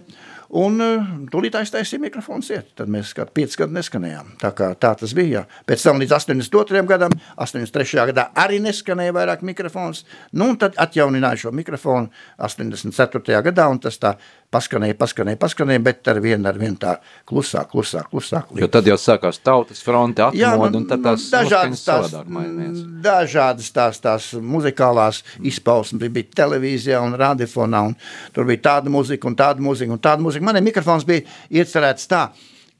Un 0.53 0.75
uh, 0.85 1.05
tūlīt 1.33 1.55
aiztaisīja 1.57 2.03
mikrofons 2.03 2.51
iet. 2.53 2.67
Tad 2.77 2.89
mēs 2.93 3.15
kā 3.17 3.25
pieci 3.25 3.57
gadi 3.57 3.73
neskanējām. 3.73 4.35
Tā, 4.43 4.51
kā, 4.53 4.67
tā 4.77 4.91
tas 4.99 5.15
bija. 5.17 5.39
Jā. 5.39 5.61
Pēc 5.65 5.85
tam 5.87 6.01
līdz 6.03 6.13
82. 6.13 6.83
gadam, 6.91 7.15
83. 7.41 8.03
gadā 8.11 8.27
arī 8.37 8.59
neskanēja 8.61 9.15
vairāk 9.17 9.41
mikrofons. 9.49 10.03
Nu, 10.37 10.51
un 10.53 10.59
tad 10.61 10.77
atjaunināja 10.77 11.47
šo 11.47 11.55
mikrofonu 11.57 12.13
84. 12.37 13.41
gadā, 13.49 13.65
un 13.73 13.81
tas 13.81 13.97
tā 13.97 14.13
paskanēja, 14.53 14.95
paskanēja, 14.99 15.39
paskanēja, 15.41 15.81
bet 15.83 16.09
ar 16.11 16.19
vienu, 16.23 16.45
ar 16.49 16.59
vienu 16.61 16.77
tā 16.81 16.95
klusāk, 17.29 17.71
klusāk, 17.73 18.09
klusāk. 18.11 18.51
Jo 18.59 18.69
tad 18.71 18.87
jau 18.89 18.97
sākās 19.01 19.41
tautas 19.43 19.81
fronte, 19.85 20.25
Jā, 20.37 20.53
atmoda, 20.53 20.77
nu, 20.77 20.83
un 20.83 20.89
tad 20.89 21.03
tās 21.05 21.27
dažādas 21.33 21.83
noskaņas 21.83 21.85
tās, 21.87 22.81
dažādas 23.07 23.71
tās, 23.75 24.01
tās 24.03 24.29
muzikālās 24.39 25.23
izpausmes 25.41 26.11
bija 26.13 26.37
televīzijā 26.43 27.01
un 27.03 27.17
radiofonā, 27.19 27.85
un 27.89 27.97
tur 28.35 28.49
bija 28.49 28.65
tāda 28.69 28.93
muzika 28.93 29.29
un 29.29 29.39
tāda 29.39 29.63
muzika 29.63 29.95
un 29.95 30.03
tāda 30.03 30.25
muzika. 30.25 30.45
Man 30.49 30.61
mikrofons 30.65 31.07
bija 31.09 31.25
iecerēts 31.61 32.09
tā, 32.11 32.27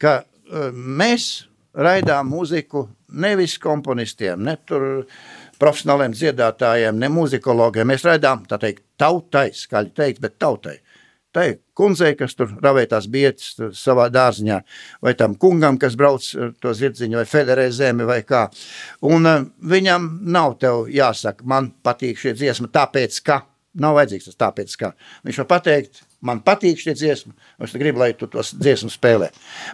ka 0.00 0.20
uh, 0.22 0.70
mēs 0.72 1.44
raidām 1.74 2.30
muziku 2.30 2.86
nevis 3.14 3.58
komponistiem, 3.62 4.42
ne 4.46 4.56
tur 4.66 5.04
profesionāliem 5.60 6.14
dziedātājiem, 6.14 6.98
ne 6.98 7.10
muzikologiem. 7.12 7.88
Mēs 7.90 8.06
raidām, 8.06 8.44
tā 8.48 8.58
teikt, 8.62 8.84
tautai, 9.00 9.48
skaļi 9.54 9.94
teikt, 9.94 10.22
bet 10.22 10.38
tautai. 10.42 10.78
Tai 11.34 11.46
kundzei, 11.78 12.14
kas 12.18 12.36
tur 12.38 12.52
ravēja 12.62 12.94
tās 12.94 13.08
bietas 13.10 13.54
savā 13.78 14.08
dārziņā, 14.14 14.60
vai 15.04 15.14
tam 15.18 15.34
kungam, 15.40 15.78
kas 15.80 15.96
brauc 15.98 16.26
ar 16.38 16.54
to 16.62 16.74
zirdziņu, 16.76 17.18
vai 17.20 17.26
federē 17.28 17.68
zemi, 17.74 18.06
vai 18.08 18.20
kā. 18.26 18.46
Un 19.10 19.30
uh, 19.30 19.42
viņam 19.74 20.08
nav 20.34 20.58
tev 20.62 20.86
jāsaka, 20.92 21.46
man 21.48 21.72
patīk 21.84 22.20
šie 22.20 22.36
dziesma, 22.38 22.70
tāpēc, 22.74 23.20
ka 23.26 23.42
nav 23.80 23.96
vajadzīgs 23.98 24.30
tas 24.30 24.40
tāpēc, 24.46 24.76
ka 24.80 24.92
viņš 25.26 25.40
var 25.42 25.50
pateikt, 25.56 26.04
man 26.24 26.40
patīk 26.44 26.80
šie 26.80 26.94
dziesmi, 26.96 27.32
es 27.64 27.74
gribu, 27.78 28.00
lai 28.02 28.12
tu 28.18 28.28
tos 28.30 28.52
dziesmu 28.56 28.90
spēlē. 28.92 29.30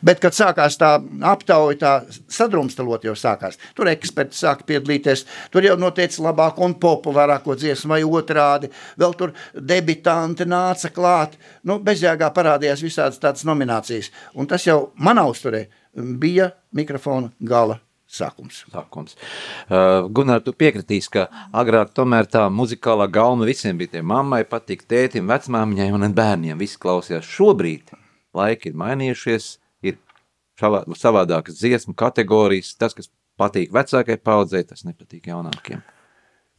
Bet, 0.06 0.20
kad 0.22 0.36
sākās 0.36 0.78
tā 0.80 0.92
aptauja, 1.30 1.78
tā 1.80 1.92
sadrumstalot 2.32 3.06
jau 3.08 3.16
sākās, 3.18 3.58
tur 3.76 3.90
eksperti 3.92 4.38
sāka 4.38 4.66
piedalīties, 4.68 5.26
tur 5.54 5.66
jau 5.66 5.76
noteica 5.80 6.24
labāko 6.28 6.66
un 6.66 6.76
populārāko 6.82 7.56
dziesmu 7.58 7.94
vai 7.94 8.00
otrādi, 8.06 8.72
vēl 9.00 9.18
tur 9.18 9.34
debitanti 9.54 10.48
nāca 10.48 10.92
klāt, 10.94 11.38
nu, 11.64 11.80
bezjāgā 11.84 12.32
parādījās 12.34 12.84
visādas 12.86 13.22
tādas 13.22 13.46
nominācijas, 13.48 14.10
un 14.34 14.50
tas 14.50 14.66
jau 14.66 14.90
manā 14.98 15.26
uzturē 15.30 15.66
bija 15.94 16.50
mikrofona 16.76 17.32
gala 17.40 17.80
sākums. 18.10 18.64
Sākums. 18.72 19.16
Uh, 19.68 20.08
Gunār, 20.12 20.42
tu 20.44 20.54
piekritīsi, 20.56 21.12
ka 21.14 21.26
agrāk 21.62 21.94
tomēr 21.96 22.28
tā 22.30 22.46
muzikālā 22.52 23.06
gauma 23.12 23.48
visiem 23.48 23.78
bija 23.80 23.96
tie 23.96 24.02
mammai 24.06 24.42
patīk, 24.48 24.86
tētim, 24.90 25.30
vecmāmiņai 25.30 25.90
un 25.96 26.08
bērniem. 26.16 26.58
Visi 26.60 26.80
klausījās. 26.82 27.28
Šobrīd 27.28 27.94
laiki 28.36 28.72
ir 28.72 28.80
mainījušies, 28.80 29.48
ir 29.86 29.98
šavā, 30.60 30.84
savādākas 30.98 31.60
dziesmu 31.62 31.96
kategorijas. 31.98 32.74
Tas, 32.80 32.96
kas 32.96 33.10
patīk 33.40 33.72
vecākai 33.74 34.18
paudzei, 34.22 34.66
tas 34.66 34.84
nepatīk 34.88 35.30
jaunākiem. 35.30 35.82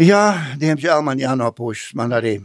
Jā, 0.01 0.55
diemžēl 0.57 1.03
man 1.05 1.19
jānopūšas. 1.21 1.93
Man 1.99 2.15
arī 2.17 2.37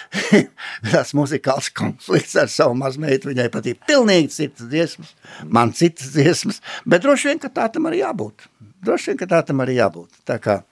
tas 0.92 1.12
muzikāls 1.18 1.68
konflikts 1.76 2.38
ar 2.40 2.48
savu 2.52 2.78
mazmeitu. 2.78 3.30
Viņai 3.32 3.50
patīk 3.52 3.82
pilnīgi 3.88 4.32
citas 4.32 4.70
dziesmas, 4.70 5.12
man 5.44 5.74
citas 5.76 6.14
dziesmas. 6.14 6.62
Bet 6.88 7.04
droši 7.04 7.32
vien, 7.32 7.42
ka 7.42 7.52
tā 7.52 7.68
tam 7.74 7.90
arī 7.90 8.00
jābūt. 8.00 8.48
Droši 8.86 9.12
vien, 9.12 9.20
ka 9.20 9.28
tā 9.34 9.42
tam 9.50 9.60
arī 9.64 9.76
jābūt. 9.80 10.22
Tā 10.28 10.40
kā 10.42 10.62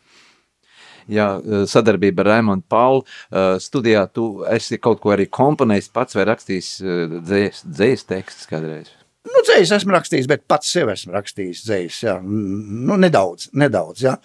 Jā, 1.08 1.38
sadarbība 1.64 2.20
ar 2.20 2.28
Raimondu 2.34 2.66
Paulu. 2.68 3.00
Uh, 3.00 3.56
Studijā 3.62 4.02
tu 4.12 4.44
esi 4.52 4.76
kaut 4.76 5.00
ko 5.00 5.14
arī 5.14 5.24
komponējis 5.32 5.88
pats 5.94 6.18
vai 6.18 6.26
rakstījis 6.28 6.68
uh, 6.84 7.14
dzējas, 7.24 7.62
dzējas 7.64 8.04
tekstus 8.10 8.50
kādreiz? 8.50 8.90
Nu, 9.28 9.40
dzējas 9.44 9.72
esmu 9.78 9.96
rakstījis, 9.96 10.28
bet 10.28 10.44
pats 10.48 10.68
sev 10.72 10.92
esmu 10.92 11.16
rakstījis 11.16 11.64
dzējas, 11.64 12.00
jā. 12.04 12.18
Nu, 12.22 13.00
nedaudz, 13.00 13.48
nedaudz, 13.56 14.04
jā. 14.04 14.18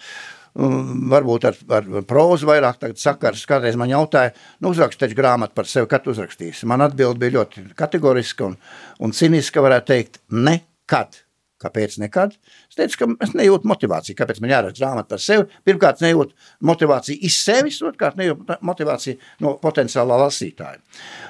Varbūt 0.54 1.48
ar, 1.48 1.56
ar 1.74 1.86
prózu 2.06 2.46
vairāk 2.46 2.78
tagad 2.78 3.00
sakars. 3.02 3.42
Kādreiz 3.50 3.74
man 3.78 3.90
jautāja, 3.90 4.30
nu, 4.62 4.70
uzrakst 4.70 5.00
taču 5.02 5.18
grāmatu 5.18 5.56
par 5.58 5.66
sevi, 5.66 5.88
kad 5.90 6.06
uzrakstīsi. 6.06 6.68
Man 6.70 6.84
atbild 6.84 7.18
bija 7.18 7.40
ļoti 7.40 7.68
kategoriska 7.78 8.46
un, 8.46 8.54
un 9.02 9.14
ciniska, 9.16 9.64
varētu 9.64 9.90
teikt, 9.90 10.20
nekad. 10.30 11.24
Kāpēc 11.64 11.96
nekad? 12.02 12.34
Es 12.68 12.76
teicu, 12.76 12.98
ka 13.00 13.06
es 13.24 13.32
nejūtu 13.32 13.68
motivāciju. 13.70 14.16
Kāpēc 14.18 14.40
man 14.42 14.52
jāraksta 14.52 14.82
grāmata 14.82 15.14
par 15.14 15.22
sevi? 15.22 15.46
Pirmkārt, 15.64 16.02
nejūtu 16.04 16.34
motivāciju 16.70 17.24
iz 17.24 17.38
sevis, 17.40 17.78
otrkārt, 17.86 18.18
nejūtu 18.20 18.58
motivāciju 18.68 19.16
no 19.42 19.54
potenciālā 19.62 20.18
lasītāja. 20.26 20.82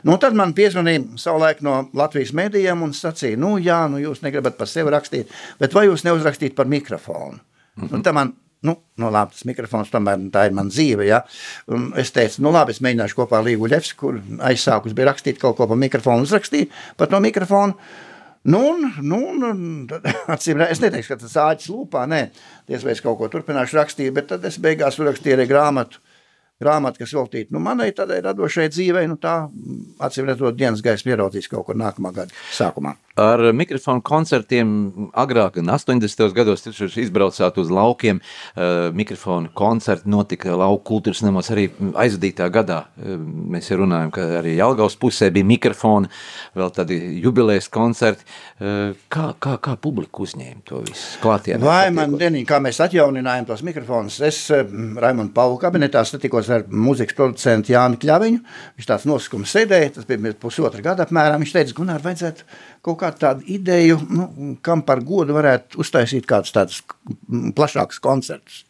Nu, 0.09 0.17
tad 0.21 0.35
man 0.37 0.57
piezvanīja 0.57 1.21
savulaik 1.23 1.63
no 1.65 1.85
Latvijas 1.95 2.35
mēdījiem 2.35 2.83
un 2.83 2.97
sacīja, 2.97 3.39
nu 3.41 3.55
jā, 3.63 3.85
nu 3.93 4.03
jūs 4.03 4.25
negribat 4.25 4.59
par 4.59 4.71
sevi 4.71 4.93
rakstīt, 4.97 5.31
bet 5.61 5.77
vai 5.77 5.87
jūs 5.87 6.05
neuzrakstīt 6.09 6.57
par 6.59 6.73
mikrofonu? 6.73 7.39
Mm 7.75 7.85
-hmm. 7.85 7.95
Un 7.95 8.03
tā 8.03 8.13
man 8.13 8.35
Nu, 8.65 8.79
nu 9.01 9.11
labi, 9.13 9.35
tas 9.37 9.45
mikrofons 9.49 9.93
tomēr 9.93 10.23
tā 10.33 10.47
ir 10.49 10.57
mana 10.57 10.73
dzīve. 10.73 11.05
Ja? 11.09 11.21
Un 11.73 11.91
es 12.01 12.15
teicu, 12.15 12.41
nu 12.47 12.53
labi, 12.55 12.73
es 12.73 12.81
mēģināšu 12.85 13.19
kopā 13.19 13.41
ar 13.41 13.47
Līgu 13.49 13.69
Ļevs, 13.69 13.93
kur 14.01 14.19
aizsākus 14.49 14.97
bija 14.97 15.11
rakstīt 15.11 15.41
kaut 15.43 15.59
ko 15.59 15.69
par 15.69 15.81
mikrofonu, 15.81 16.25
uzrakstīt 16.25 16.73
par 17.01 17.13
to 17.13 17.21
mikrofonu. 17.25 17.77
Nu, 18.45 18.63
nu, 19.01 19.21
nu, 19.37 19.53
acīm 20.35 20.61
redzot, 20.61 20.73
es 20.73 20.83
neteikšu, 20.83 21.13
ka 21.13 21.21
tas 21.23 21.37
āķis 21.45 21.71
lūpā, 21.73 22.05
nē, 22.09 22.25
vai 22.73 22.93
es 22.93 23.05
kaut 23.05 23.17
ko 23.21 23.29
turpināšu 23.33 23.79
rakstīt, 23.81 24.13
bet 24.17 24.29
tad 24.33 24.45
es 24.49 24.61
beigās 24.61 25.01
uzrakstīju 25.01 25.39
arī 25.39 25.49
grāmatu 25.49 26.03
grāmata, 26.65 27.03
kas 27.05 27.15
veltīta 27.15 27.55
nu, 27.55 27.63
manai 27.63 27.93
tādai 27.97 28.23
radošai 28.25 28.71
dzīvei, 28.73 29.07
nu, 29.11 29.21
tā 29.21 29.45
acīm 30.03 30.29
redzot, 30.33 30.57
dienas 30.59 30.83
gaismu 30.85 31.15
ieraudzīs 31.15 31.51
kaut 31.53 31.69
kur 31.69 31.79
nākamā 31.79 32.15
gada 32.17 32.45
sākumā. 32.57 32.97
Ar 33.21 33.39
mikrofonu 33.55 34.03
koncertiem 34.03 34.71
agrāk, 35.15 35.61
80. 35.63 36.33
gados, 36.35 36.65
jūs 36.67 36.97
izbraucāt 36.99 37.61
uz 37.63 37.69
laukiem. 37.71 38.19
Mikrofonu 38.99 39.53
koncerti 39.55 40.11
notika 40.11 40.57
lauku 40.59 40.83
kultūras 40.89 41.21
namos 41.23 41.47
arī 41.55 41.69
aizvadītā 41.95 42.49
gadā. 42.51 42.81
Mēs 42.99 43.71
jau 43.71 43.79
runājam, 43.85 44.11
ka 44.17 44.25
arī 44.41 44.57
Jelgavas 44.57 44.99
pusē 44.99 45.29
bija 45.31 45.47
mikrofoni, 45.47 46.11
vēl 46.59 46.75
tādi 46.75 46.99
jubilējas 47.23 47.71
koncerti. 47.71 48.27
Kā, 48.59 49.29
kā, 49.39 49.55
kā 49.63 49.77
publika 49.79 50.25
uzņēma 50.27 50.67
to 50.67 50.83
visu 50.83 51.23
klātienē? 51.23 51.63
Vai 51.63 51.95
man 51.95 52.19
dienīgi, 52.19 52.49
kā 52.51 52.59
mēs 52.67 52.83
atjauninājām 52.83 53.47
tos 53.47 53.63
mikrofonus, 53.63 54.19
es 54.27 54.43
Raimondu 54.51 55.31
Paulu 55.39 55.61
kabinetā 55.63 56.03
satikos 56.03 56.51
ar 56.57 56.65
muzikas 56.71 57.17
producentu 57.19 57.73
Jāni 57.75 57.99
Kļaviņu. 58.01 58.41
Viņš 58.79 58.89
tāds 58.91 59.07
noskums 59.09 59.53
sēdēja, 59.55 59.93
tas 59.97 60.09
bija 60.09 60.35
pusotra 60.41 60.83
gada 60.85 61.07
apmēram. 61.07 61.43
Viņš 61.43 61.55
teica, 61.57 61.77
Gunār, 61.79 62.03
vajadzētu 62.05 62.47
kaut 62.85 62.99
kādu 63.03 63.23
tādu 63.23 63.47
ideju, 63.57 63.99
nu, 64.11 64.29
kam 64.65 64.85
par 64.87 65.03
godu 65.07 65.37
varētu 65.37 65.81
uztaisīt 65.83 66.29
kādus 66.31 66.55
tādus 66.55 66.81
plašākus 67.57 68.03
koncertus. 68.05 68.65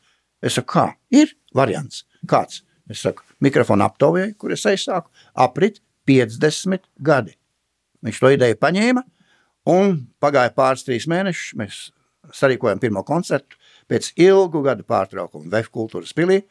Es 0.45 0.59
saku, 0.59 0.71
kā? 0.75 0.87
Ir 1.15 1.33
variants. 1.57 2.05
Kāds? 2.29 2.63
Es 2.91 3.01
saku, 3.05 3.25
mikrofona 3.45 3.89
aptaujai, 3.89 4.35
kur 4.37 4.53
es 4.53 4.65
aizsāku, 4.69 5.09
aprit 5.41 5.81
50 6.09 6.85
gadi. 7.01 7.37
Viņš 8.05 8.21
to 8.21 8.33
ideju 8.35 8.61
paņēma, 8.61 9.03
un 9.73 9.97
pagāja 10.21 10.53
pāris 10.57 10.85
trīs 10.85 11.07
mēnešus, 11.09 11.55
mēs 11.57 11.79
sarīkojam 12.37 12.81
pirmo 12.83 13.05
koncertu, 13.07 13.57
pēc 13.89 14.13
ilgu 14.21 14.63
gadu 14.65 14.85
pārtraukumu 14.89 15.51
Vēf 15.53 15.71
kultūras 15.73 16.13
pilī, 16.17 16.43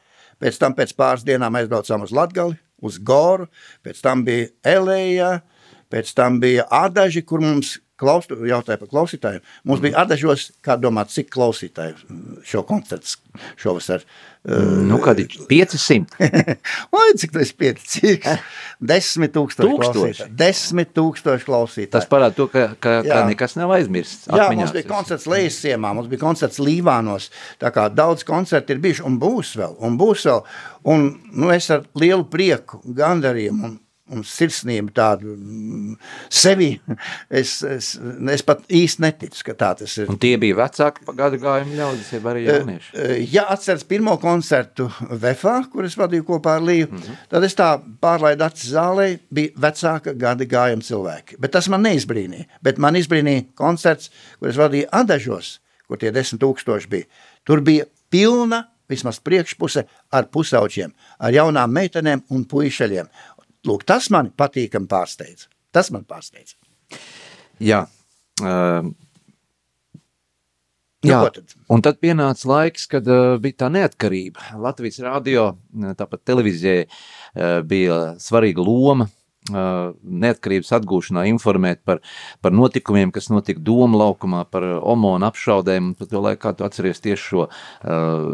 pēc 0.43 0.59
tam 0.59 0.75
pēc 0.75 0.91
pāris 0.99 1.23
dienām 1.23 1.55
aizbraucām 1.55 2.03
uz 2.03 2.11
Latgali, 2.11 2.59
uz 2.83 2.99
Goru, 2.99 3.47
pēc 3.85 4.03
tam 4.03 4.25
bija 4.27 4.51
Elēja, 4.75 5.37
Pēc 5.93 6.09
tam 6.17 6.39
bija 6.41 6.63
ādaži, 6.73 7.21
kur 7.21 7.43
mums 7.43 7.75
klaustu, 7.99 8.37
jautāja 8.47 8.79
par 8.81 8.89
klausītājiem. 8.91 9.43
Mums 9.69 9.81
bija 9.83 10.01
adažos, 10.03 10.49
kā 10.65 10.75
domāt, 10.81 11.11
cik 11.13 11.29
klausītāji 11.33 11.95
šo 12.47 12.63
koncertu 12.67 13.19
šovasar. 13.61 14.03
Nu, 14.43 14.97
kādi 14.99 15.23
500? 15.47 16.17
Vai 16.93 17.05
cik 17.19 17.31
tas 17.35 17.53
ir 17.53 17.59
5? 17.61 17.83
Cik? 17.93 18.25
10 18.83 19.31
tūkstoši 19.37 19.77
klausītāji. 19.79 20.27
10 20.41 20.91
tūkstoši 20.97 21.47
klausītāji. 21.47 21.91
Tas 21.95 22.09
parāda 22.11 22.35
to, 22.37 22.49
ka, 22.51 22.65
ka, 22.83 22.97
ka 23.07 23.21
nekas 23.29 23.55
nav 23.59 23.71
aizmirsts. 23.77 24.27
Jā, 24.27 24.49
mums 24.51 24.75
bija 24.75 24.89
koncerts 24.89 25.29
Lejas 25.31 25.61
ciemā, 25.63 25.93
mums 25.95 26.09
bija 26.11 26.25
koncerts 26.25 26.59
Līvānos. 26.63 27.29
Tā 27.61 27.71
kā 27.75 27.87
daudz 27.93 28.25
koncerti 28.27 28.75
ir 28.75 28.83
bijuši 28.83 29.07
un 29.07 29.15
būs 29.21 29.55
vēl, 29.61 29.79
un 29.85 29.95
būs 30.01 30.27
vēl. 30.27 30.43
Un, 30.91 31.07
nu, 31.31 31.53
es 31.55 31.69
ar 31.71 31.87
lielu 31.95 32.27
prieku, 32.27 32.81
gandarījumu 32.83 33.69
un 33.69 33.79
un 34.13 34.23
sirsnību 34.27 34.93
tādu 34.95 35.33
mm, 35.35 35.95
sevi. 36.33 36.69
Es, 37.33 37.55
es, 37.65 37.93
es 38.33 38.43
pat 38.45 38.63
īsti 38.69 39.03
neticu, 39.03 39.41
ka 39.49 39.55
tā 39.57 39.71
tas 39.79 39.95
ir. 39.97 40.09
Un 40.11 40.19
tie 40.21 40.35
bija 40.41 40.57
vecāki 40.59 41.15
gadu 41.17 41.39
gājumi 41.41 41.77
ļaudis, 41.79 42.11
ja 42.13 42.21
arī 42.31 42.45
jaunieši? 42.47 43.05
Ja 43.33 43.45
atceras 43.53 43.85
pirmo 43.87 44.15
koncertu 44.21 44.89
Vefā, 45.23 45.55
kur 45.71 45.87
es 45.87 45.97
vadīju 45.99 46.27
kopā 46.27 46.57
ar 46.59 46.67
Līju, 46.67 46.89
mm 46.91 47.01
-hmm. 47.01 47.23
tad 47.29 47.43
es 47.43 47.57
tā 47.57 47.69
pārlaidu 48.01 48.45
acis 48.45 48.73
zālē, 48.73 49.07
bija 49.33 49.53
vecāka 49.67 50.13
gada 50.13 50.45
gājuma 50.45 50.83
cilvēki. 50.83 51.39
Bet 51.39 51.51
tas 51.51 51.69
man 51.69 51.83
neizbrīnīja. 51.83 52.45
Bet 52.61 52.77
man 52.77 52.95
izbrīnīja 52.95 53.45
koncerts, 53.55 54.11
kur 54.39 54.49
es 54.49 54.59
vadīju 54.59 54.87
Adažos, 54.91 55.59
kur 55.87 55.97
tie 55.97 56.11
desmit 56.11 56.41
tūkstoši 56.41 56.89
bija. 56.89 57.05
Tur 57.43 57.61
bija 57.61 57.85
pilna 58.09 58.63
vismaz 58.89 59.19
priekšpuse 59.23 59.85
ar 60.13 60.27
pusauģiem, 60.33 60.91
ar 61.23 61.33
jaunām 61.33 61.71
meitenēm 61.73 62.23
un 62.33 62.43
puišaļiem. 62.49 63.09
Lūk, 63.67 63.85
tas 63.87 64.09
man 64.11 64.33
patīkami 64.35 64.89
pārsteidz. 64.91 65.47
Tas 65.73 65.89
man 65.93 66.03
pārsteidz. 66.07 66.57
Jā. 67.63 67.85
Uh, 68.43 68.89
jā, 71.05 71.19
un 71.71 71.83
tad 71.85 71.99
pienāca 72.03 72.49
laiks, 72.49 72.89
kad 72.91 73.07
uh, 73.07 73.35
bija 73.41 73.63
tā 73.63 73.69
neatkarība. 73.71 74.53
Latvijas 74.59 74.99
radio, 75.05 75.53
tāpat 75.99 76.25
televīzijai 76.27 76.85
uh, 76.87 77.61
bija 77.67 77.99
svarīga 78.19 78.65
loma 78.65 79.07
uh, 79.07 79.93
neatkarības 80.03 80.73
atgūšanā, 80.79 81.23
informēt 81.31 81.85
par, 81.87 82.03
par 82.43 82.55
notikumiem, 82.55 83.15
kas 83.15 83.31
notika 83.31 83.63
Doma 83.63 84.03
laukumā, 84.03 84.43
par 84.51 84.67
omonu 84.81 85.29
apšaudēm. 85.29 85.93
Par 85.99 86.11
to 86.11 86.23
laiku, 86.25 86.43
kā 86.49 86.55
tu 86.57 86.67
atceries 86.67 87.03
tieši 87.05 87.29
šo 87.29 87.47
uh, 87.47 87.57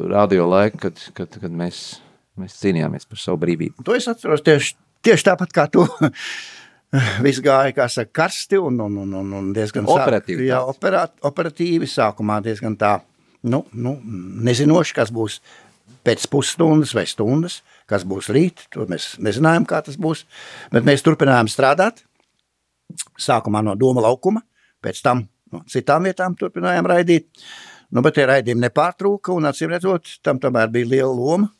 radio 0.09 0.49
laiku, 0.49 0.87
kad, 0.87 1.07
kad, 1.13 1.37
kad 1.43 1.53
mēs, 1.63 1.99
mēs 2.39 2.57
cīnījāmies 2.63 3.05
par 3.05 3.21
savu 3.27 3.43
brīvību. 3.45 3.85
To 3.85 3.99
es 3.99 4.09
atceros 4.09 4.47
tieši 4.47 4.79
Tieši 5.05 5.29
tāpat 5.29 5.53
kā 5.55 5.67
tu. 5.71 5.85
Viss 7.25 7.41
gāja, 7.45 7.73
kā 7.77 7.85
saka, 7.91 8.09
karsti 8.23 8.57
un, 8.57 8.79
un, 8.81 8.97
un, 9.03 9.15
un, 9.21 9.33
un 9.37 9.49
diezgan 9.53 9.85
operatīvi. 9.85 10.47
Sāk, 10.47 10.49
jā, 10.49 10.59
operāt, 10.71 11.15
operatīvi 11.29 11.89
sākumā 11.89 12.39
diezgan 12.45 12.73
tā, 12.81 12.95
nu, 13.45 13.61
nu, 13.77 13.93
nezinoši, 14.49 14.95
kas 14.97 15.13
būs 15.13 15.37
pēc 16.05 16.25
pusstundas 16.31 16.95
vai 16.97 17.05
stundas, 17.09 17.59
kas 17.89 18.05
būs 18.09 18.31
rīt, 18.33 18.65
to 18.73 18.87
mēs 18.89 19.11
nezinājām, 19.21 19.67
kā 19.69 19.83
tas 19.85 19.99
būs, 20.01 20.23
bet 20.73 20.87
mēs 20.87 21.05
turpinājām 21.05 21.51
strādāt, 21.51 22.01
sākumā 23.21 23.61
no 23.65 23.75
Doma 23.77 24.07
laukuma, 24.07 24.41
pēc 24.81 25.03
tam 25.05 25.27
no 25.53 25.61
citām 25.69 26.09
vietām 26.09 26.37
turpinājām 26.39 26.89
raidīt, 26.89 27.29
nu, 27.93 28.01
bet 28.05 28.17
tie 28.17 28.25
raidījumi 28.29 28.65
nepārtrūka, 28.65 29.35
un 29.35 29.49
acīm 29.49 29.75
redzot, 29.75 30.17
tam 30.25 30.41
tomēr 30.41 30.73
bija 30.73 30.89
liela 30.95 31.13
loma, 31.13 31.51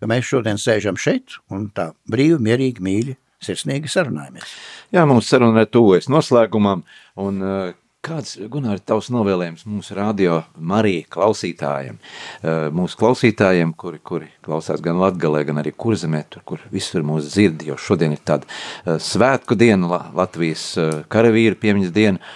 ka 0.00 0.10
mēs 0.10 0.28
šodien 0.28 0.60
sēžam 0.60 0.98
šeit 1.00 1.38
un 1.52 1.70
tā 1.74 1.90
brīvi, 2.10 2.38
mierīgi, 2.42 2.84
mīļi, 2.84 3.16
sirsnīgi 3.42 3.90
sarunājamies. 3.92 4.54
Jā, 4.94 5.04
mums 5.08 5.28
saruna 5.30 5.66
tuvojas 5.68 6.08
noslēgumam, 6.12 6.84
un 7.20 7.42
uh, 7.44 7.74
kāds, 8.06 8.36
Gunār, 8.52 8.80
tavs 8.86 9.10
novēlējums 9.14 9.66
mūsu 9.68 9.96
radio 9.98 10.38
Marija 10.56 11.08
klausītājiem, 11.16 11.98
uh, 11.98 12.68
mūsu 12.76 13.00
klausītājiem, 13.00 13.74
kuri, 13.78 14.00
kuri 14.04 14.30
klausās 14.46 14.84
gan 14.84 15.00
Latgalē, 15.02 15.44
gan 15.48 15.60
arī 15.62 15.74
Kurzemē, 15.76 16.24
tur, 16.32 16.44
kur 16.48 16.64
visur 16.72 17.06
mūs 17.06 17.30
dzird, 17.32 17.66
jo 17.66 17.78
šodien 17.80 18.16
ir 18.16 18.22
tāda 18.26 18.48
uh, 18.48 18.96
svētku 19.02 19.58
diena, 19.58 19.90
La 19.90 20.02
Latvijas 20.16 20.72
karavīru 21.12 21.58
piemiņas 21.60 21.92
diena, 21.94 22.34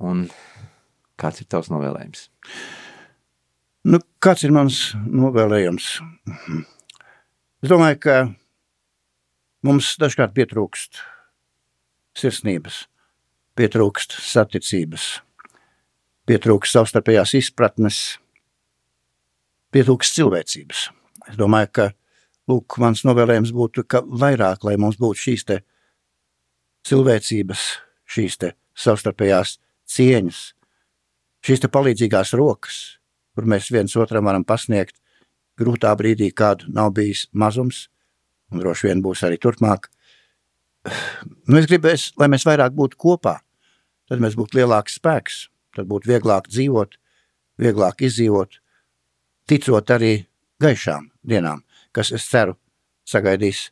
un 0.00 0.28
kāds 1.20 1.42
ir 1.42 1.50
tavs 1.52 1.72
novēlējums? 1.72 2.28
Nu, 3.80 3.96
kāds 4.20 4.42
ir 4.44 4.52
mans 4.52 4.90
novēlējums? 5.08 5.84
Es 7.64 7.70
domāju, 7.70 7.96
ka 8.04 8.16
mums 9.64 9.94
dažkārt 10.00 10.34
pietrūkst 10.36 11.00
sirsnības, 12.20 12.82
pietrūkst 13.56 14.18
saticības, 14.20 15.06
pietrūkst 16.28 16.76
savstarpējās 16.76 17.32
izpratnes, 17.40 18.02
pietrūkst 19.72 20.20
cilvēcības. 20.20 20.84
Es 21.32 21.40
domāju, 21.40 21.72
ka 21.80 21.88
lūk, 22.52 22.76
mans 22.84 23.06
novēlējums 23.08 23.56
būtu, 23.56 23.88
ka 23.88 24.04
vairāk, 24.04 24.68
lai 24.68 24.76
mums 24.76 25.00
būtu 25.00 25.24
šīs 25.24 25.48
cilvēcības, 26.84 27.66
šīs 28.04 28.40
savstarpējās 28.76 29.56
cieņas, 29.88 30.46
šīs 31.48 31.68
palīdzīgās 31.72 32.36
rokas, 32.36 32.99
kur 33.40 33.48
mēs 33.48 33.70
viens 33.72 33.96
otram 33.96 34.26
varam 34.28 34.44
pasniegt 34.44 34.98
grūtā 35.56 35.94
brīdī, 35.96 36.28
kādu 36.36 36.68
nav 36.76 36.92
bijis 36.92 37.24
mazums, 37.32 37.86
un 38.52 38.60
droši 38.60 38.90
vien 38.90 39.00
būs 39.00 39.24
arī 39.24 39.38
turpmāk. 39.40 39.88
Nu, 41.48 41.56
es 41.56 41.68
gribēju, 41.68 42.18
lai 42.20 42.28
mēs 42.32 42.44
vairāk 42.44 42.76
būtu 42.76 43.00
kopā, 43.00 43.38
tad 44.08 44.20
mēs 44.20 44.36
būtu 44.36 44.60
lielāks 44.60 44.98
spēks, 45.00 45.40
tad 45.76 45.88
būtu 45.88 46.12
vieglāk 46.12 46.52
dzīvot, 46.52 46.96
vieglāk 47.60 48.04
izdzīvot, 48.04 48.60
ticot 49.48 49.96
arī 49.96 50.14
gaišām 50.60 51.08
dienām, 51.24 51.64
kas, 51.96 52.12
es 52.12 52.28
ceru, 52.28 52.58
sagaidīs, 53.08 53.70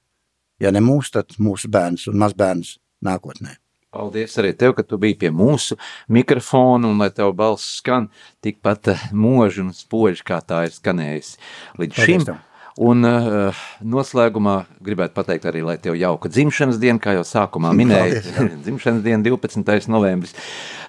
ja 0.60 0.72
ne 0.72 0.80
mūs, 0.84 1.12
tad 1.12 1.36
mūsu 1.36 1.68
bērns 1.72 2.08
un 2.08 2.20
mazbērns 2.24 2.78
nākotnē. 3.04 3.58
Paldies 3.98 4.36
arī 4.38 4.52
tev, 4.54 4.76
ka 4.78 4.84
tu 4.86 4.98
biji 5.00 5.16
pie 5.24 5.30
mūsu 5.34 5.74
mikrofona 6.14 6.86
un 6.86 7.00
lai 7.02 7.10
tev 7.14 7.32
balss 7.38 7.80
skan 7.80 8.06
tikpat 8.46 8.92
eh, 8.94 9.08
mūži 9.10 9.64
un 9.64 9.72
spoži, 9.74 10.22
kā 10.28 10.38
tā 10.46 10.64
ir 10.68 10.76
skanējusi 10.76 11.40
līdz 11.80 11.96
Paldies 11.96 12.12
šim. 12.12 12.28
tev. 12.30 12.44
Un 12.78 13.02
uh, 13.02 13.60
noslēgumā 13.82 14.60
gribētu 14.86 15.16
pateikt 15.16 15.48
arī, 15.50 15.64
lai 15.66 15.74
tev 15.82 15.96
jauka 15.98 16.30
dzimšanas 16.30 16.76
diena, 16.78 17.00
kā 17.02 17.16
jau 17.16 17.24
sākumā 17.26 17.72
minēju, 17.74 18.20
dzimšanas 18.66 19.02
diena 19.02 19.18
12. 19.24 19.88
novembris. 19.90 20.36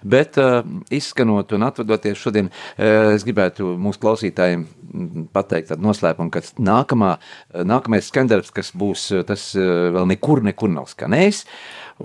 Bet 0.06 0.38
uh, 0.38 0.60
izskanot 0.94 1.56
un 1.58 1.66
atvadoties 1.66 2.22
šodien, 2.22 2.52
uh, 2.52 3.16
es 3.16 3.26
gribētu 3.26 3.72
mūsu 3.82 4.04
klausītājiem 4.04 4.68
mm, 4.68 5.26
pateikt 5.34 5.72
tādu 5.74 5.88
noslēpumu, 5.88 6.30
ka 6.36 6.44
nākamā, 6.62 7.16
nākamais 7.66 8.12
skandarbs, 8.14 8.54
kas 8.54 8.70
būs, 8.78 9.10
tas 9.26 9.50
uh, 9.58 9.90
vēl 9.98 10.12
nekur, 10.14 10.44
nekur 10.46 10.70
nav 10.76 10.92
skanējis. 10.94 11.42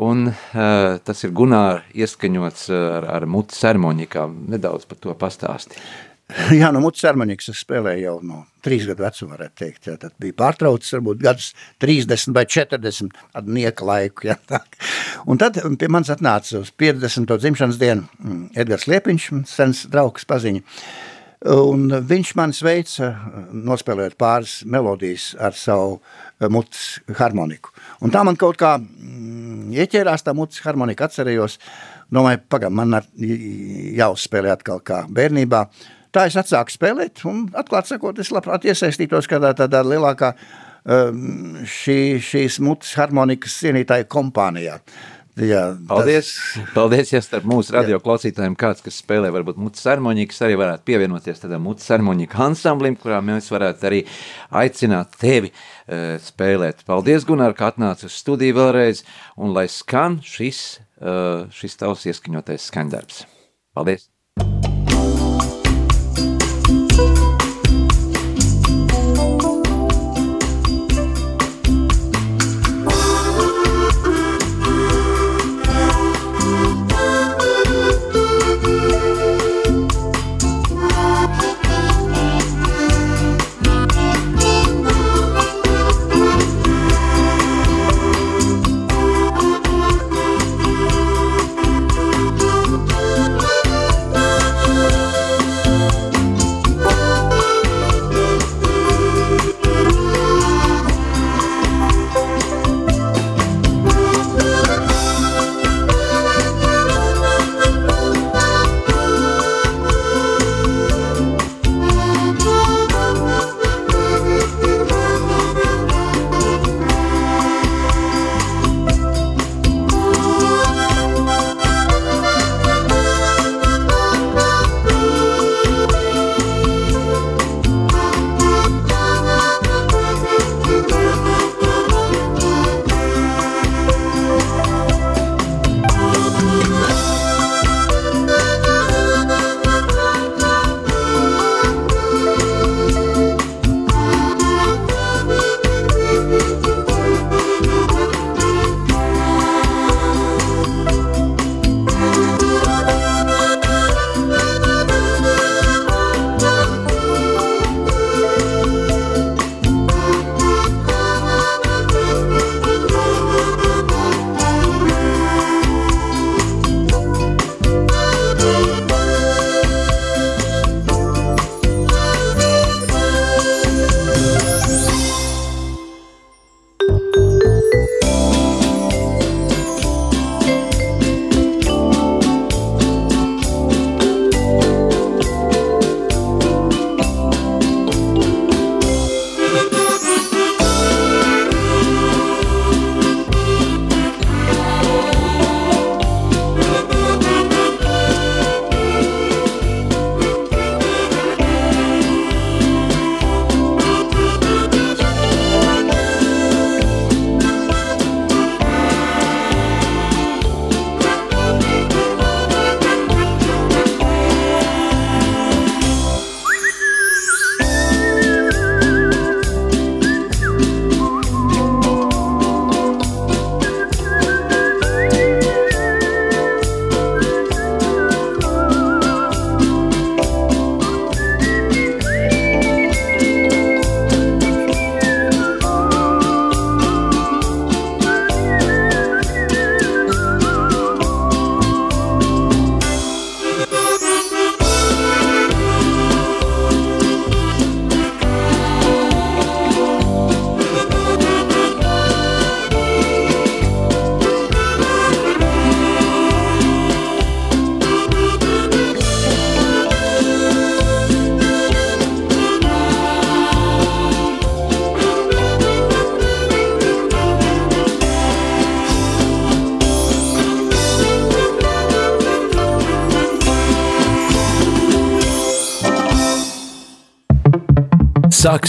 Un 0.01 0.30
uh, 0.32 0.97
tas 1.05 1.20
ir 1.28 1.37
Gunārs 1.37 1.93
ieskaņots 1.93 2.66
ar, 2.72 3.11
ar 3.20 3.28
mutes 3.30 3.61
ceremoniju, 3.61 4.14
kā 4.16 4.26
nedaudz 4.32 4.89
par 4.89 5.05
to 5.05 5.12
pastāstīt. 5.20 5.76
Jā, 6.60 6.70
no 6.72 6.80
mutes 6.80 7.02
cermonīgas 7.04 7.50
es 7.52 7.60
spēlēju 7.64 8.04
jau 8.06 8.14
no 8.24 8.38
trīs 8.64 8.86
gadu 8.88 9.04
vecuma, 9.04 9.34
varētu 9.36 9.58
teikt. 9.60 9.88
Jā, 9.90 9.96
tad 10.00 10.14
bija 10.22 10.36
pārtraucis 10.38 10.94
varbūt 10.96 11.22
gadus 11.24 11.50
30 11.84 12.32
vai 12.36 12.46
40 12.48 13.18
ar 13.36 13.48
nieka 13.58 13.84
laiku. 13.84 14.28
Jā, 14.30 14.38
tā. 14.48 14.62
Un 15.28 15.40
tad 15.40 15.58
pie 15.80 15.90
manis 15.92 16.12
atnāca 16.14 16.62
uz 16.62 16.70
50. 16.80 17.28
dzimšanas 17.28 17.80
dienu 17.80 18.06
mm, 18.22 18.46
Edgars 18.64 18.88
Liepiņš, 18.88 19.26
sens 19.50 19.84
draugs 19.92 20.24
paziņa. 20.28 20.64
Un 21.52 21.90
viņš 22.08 22.30
man 22.38 22.54
sveica, 22.56 23.10
nospēlējot 23.52 24.14
pāris 24.16 24.62
melodijas 24.64 25.34
ar 25.36 25.52
savu 25.58 25.98
eh, 25.98 26.48
mutes 26.48 27.02
harmoniku. 27.18 27.74
Un 28.00 28.14
tā 28.14 28.22
man 28.24 28.38
kaut 28.40 28.56
kā 28.62 28.78
mm, 28.80 29.74
ieķērās 29.76 30.24
tā 30.24 30.32
mutes 30.32 30.64
harmonika, 30.64 31.04
atcerējos, 31.04 31.58
domāju, 32.08 32.40
pagam, 32.48 32.80
man 32.80 32.96
jāuzspēlē 33.20 34.54
atkal 34.56 34.80
kā 34.80 35.02
bērnībā. 35.12 35.66
Tā 36.14 36.28
es 36.30 36.36
atsāku 36.38 36.70
spēlēt, 36.70 37.24
un 37.26 37.48
atklāt 37.58 37.90
sakot, 37.90 38.20
es 38.22 38.30
labprāt 38.34 38.66
iesaistītos 38.68 39.26
kādā 39.30 39.50
tādā 39.58 39.80
lielākā 39.82 40.30
um, 40.86 41.58
šī, 41.66 41.98
šīs 42.22 42.60
mutes 42.62 42.94
harmonikas 43.00 43.56
cienītāju 43.64 44.06
kompānijā. 44.14 44.78
Jā, 45.34 45.64
Paldies! 45.88 46.28
Tas... 46.30 46.68
Paldies, 46.76 47.10
ja 47.10 47.18
starp 47.24 47.48
mūsu 47.50 47.74
radio 47.74 47.98
klausītājiem 48.02 48.54
kāds, 48.58 48.84
kas 48.84 49.00
spēlē 49.02 49.32
varbūt 49.34 49.58
mutes 49.58 49.82
harmoniku, 49.90 50.30
kas 50.30 50.44
arī 50.46 50.60
varētu 50.60 50.86
pievienoties 50.86 51.42
tādam 51.42 51.66
mutes 51.66 51.90
harmoniku 51.90 52.38
ansamblim, 52.46 52.94
kurā 53.00 53.18
mēs 53.18 53.50
varētu 53.50 53.90
arī 53.90 54.00
aicināt 54.62 55.18
tevi 55.18 55.50
uh, 55.50 56.14
spēlēt. 56.22 56.86
Paldies, 56.86 57.26
Gunār, 57.26 57.58
ka 57.58 57.72
atnāci 57.74 58.06
uz 58.06 58.22
studiju 58.22 58.60
vēlreiz, 58.60 59.02
un 59.34 59.58
lai 59.58 59.66
skan 59.66 60.20
šis, 60.22 60.64
uh, 61.02 61.50
šis 61.50 61.80
tavs 61.82 62.06
ieskaņotais 62.14 62.70
skandarbs. 62.70 63.24
Paldies! 63.74 64.13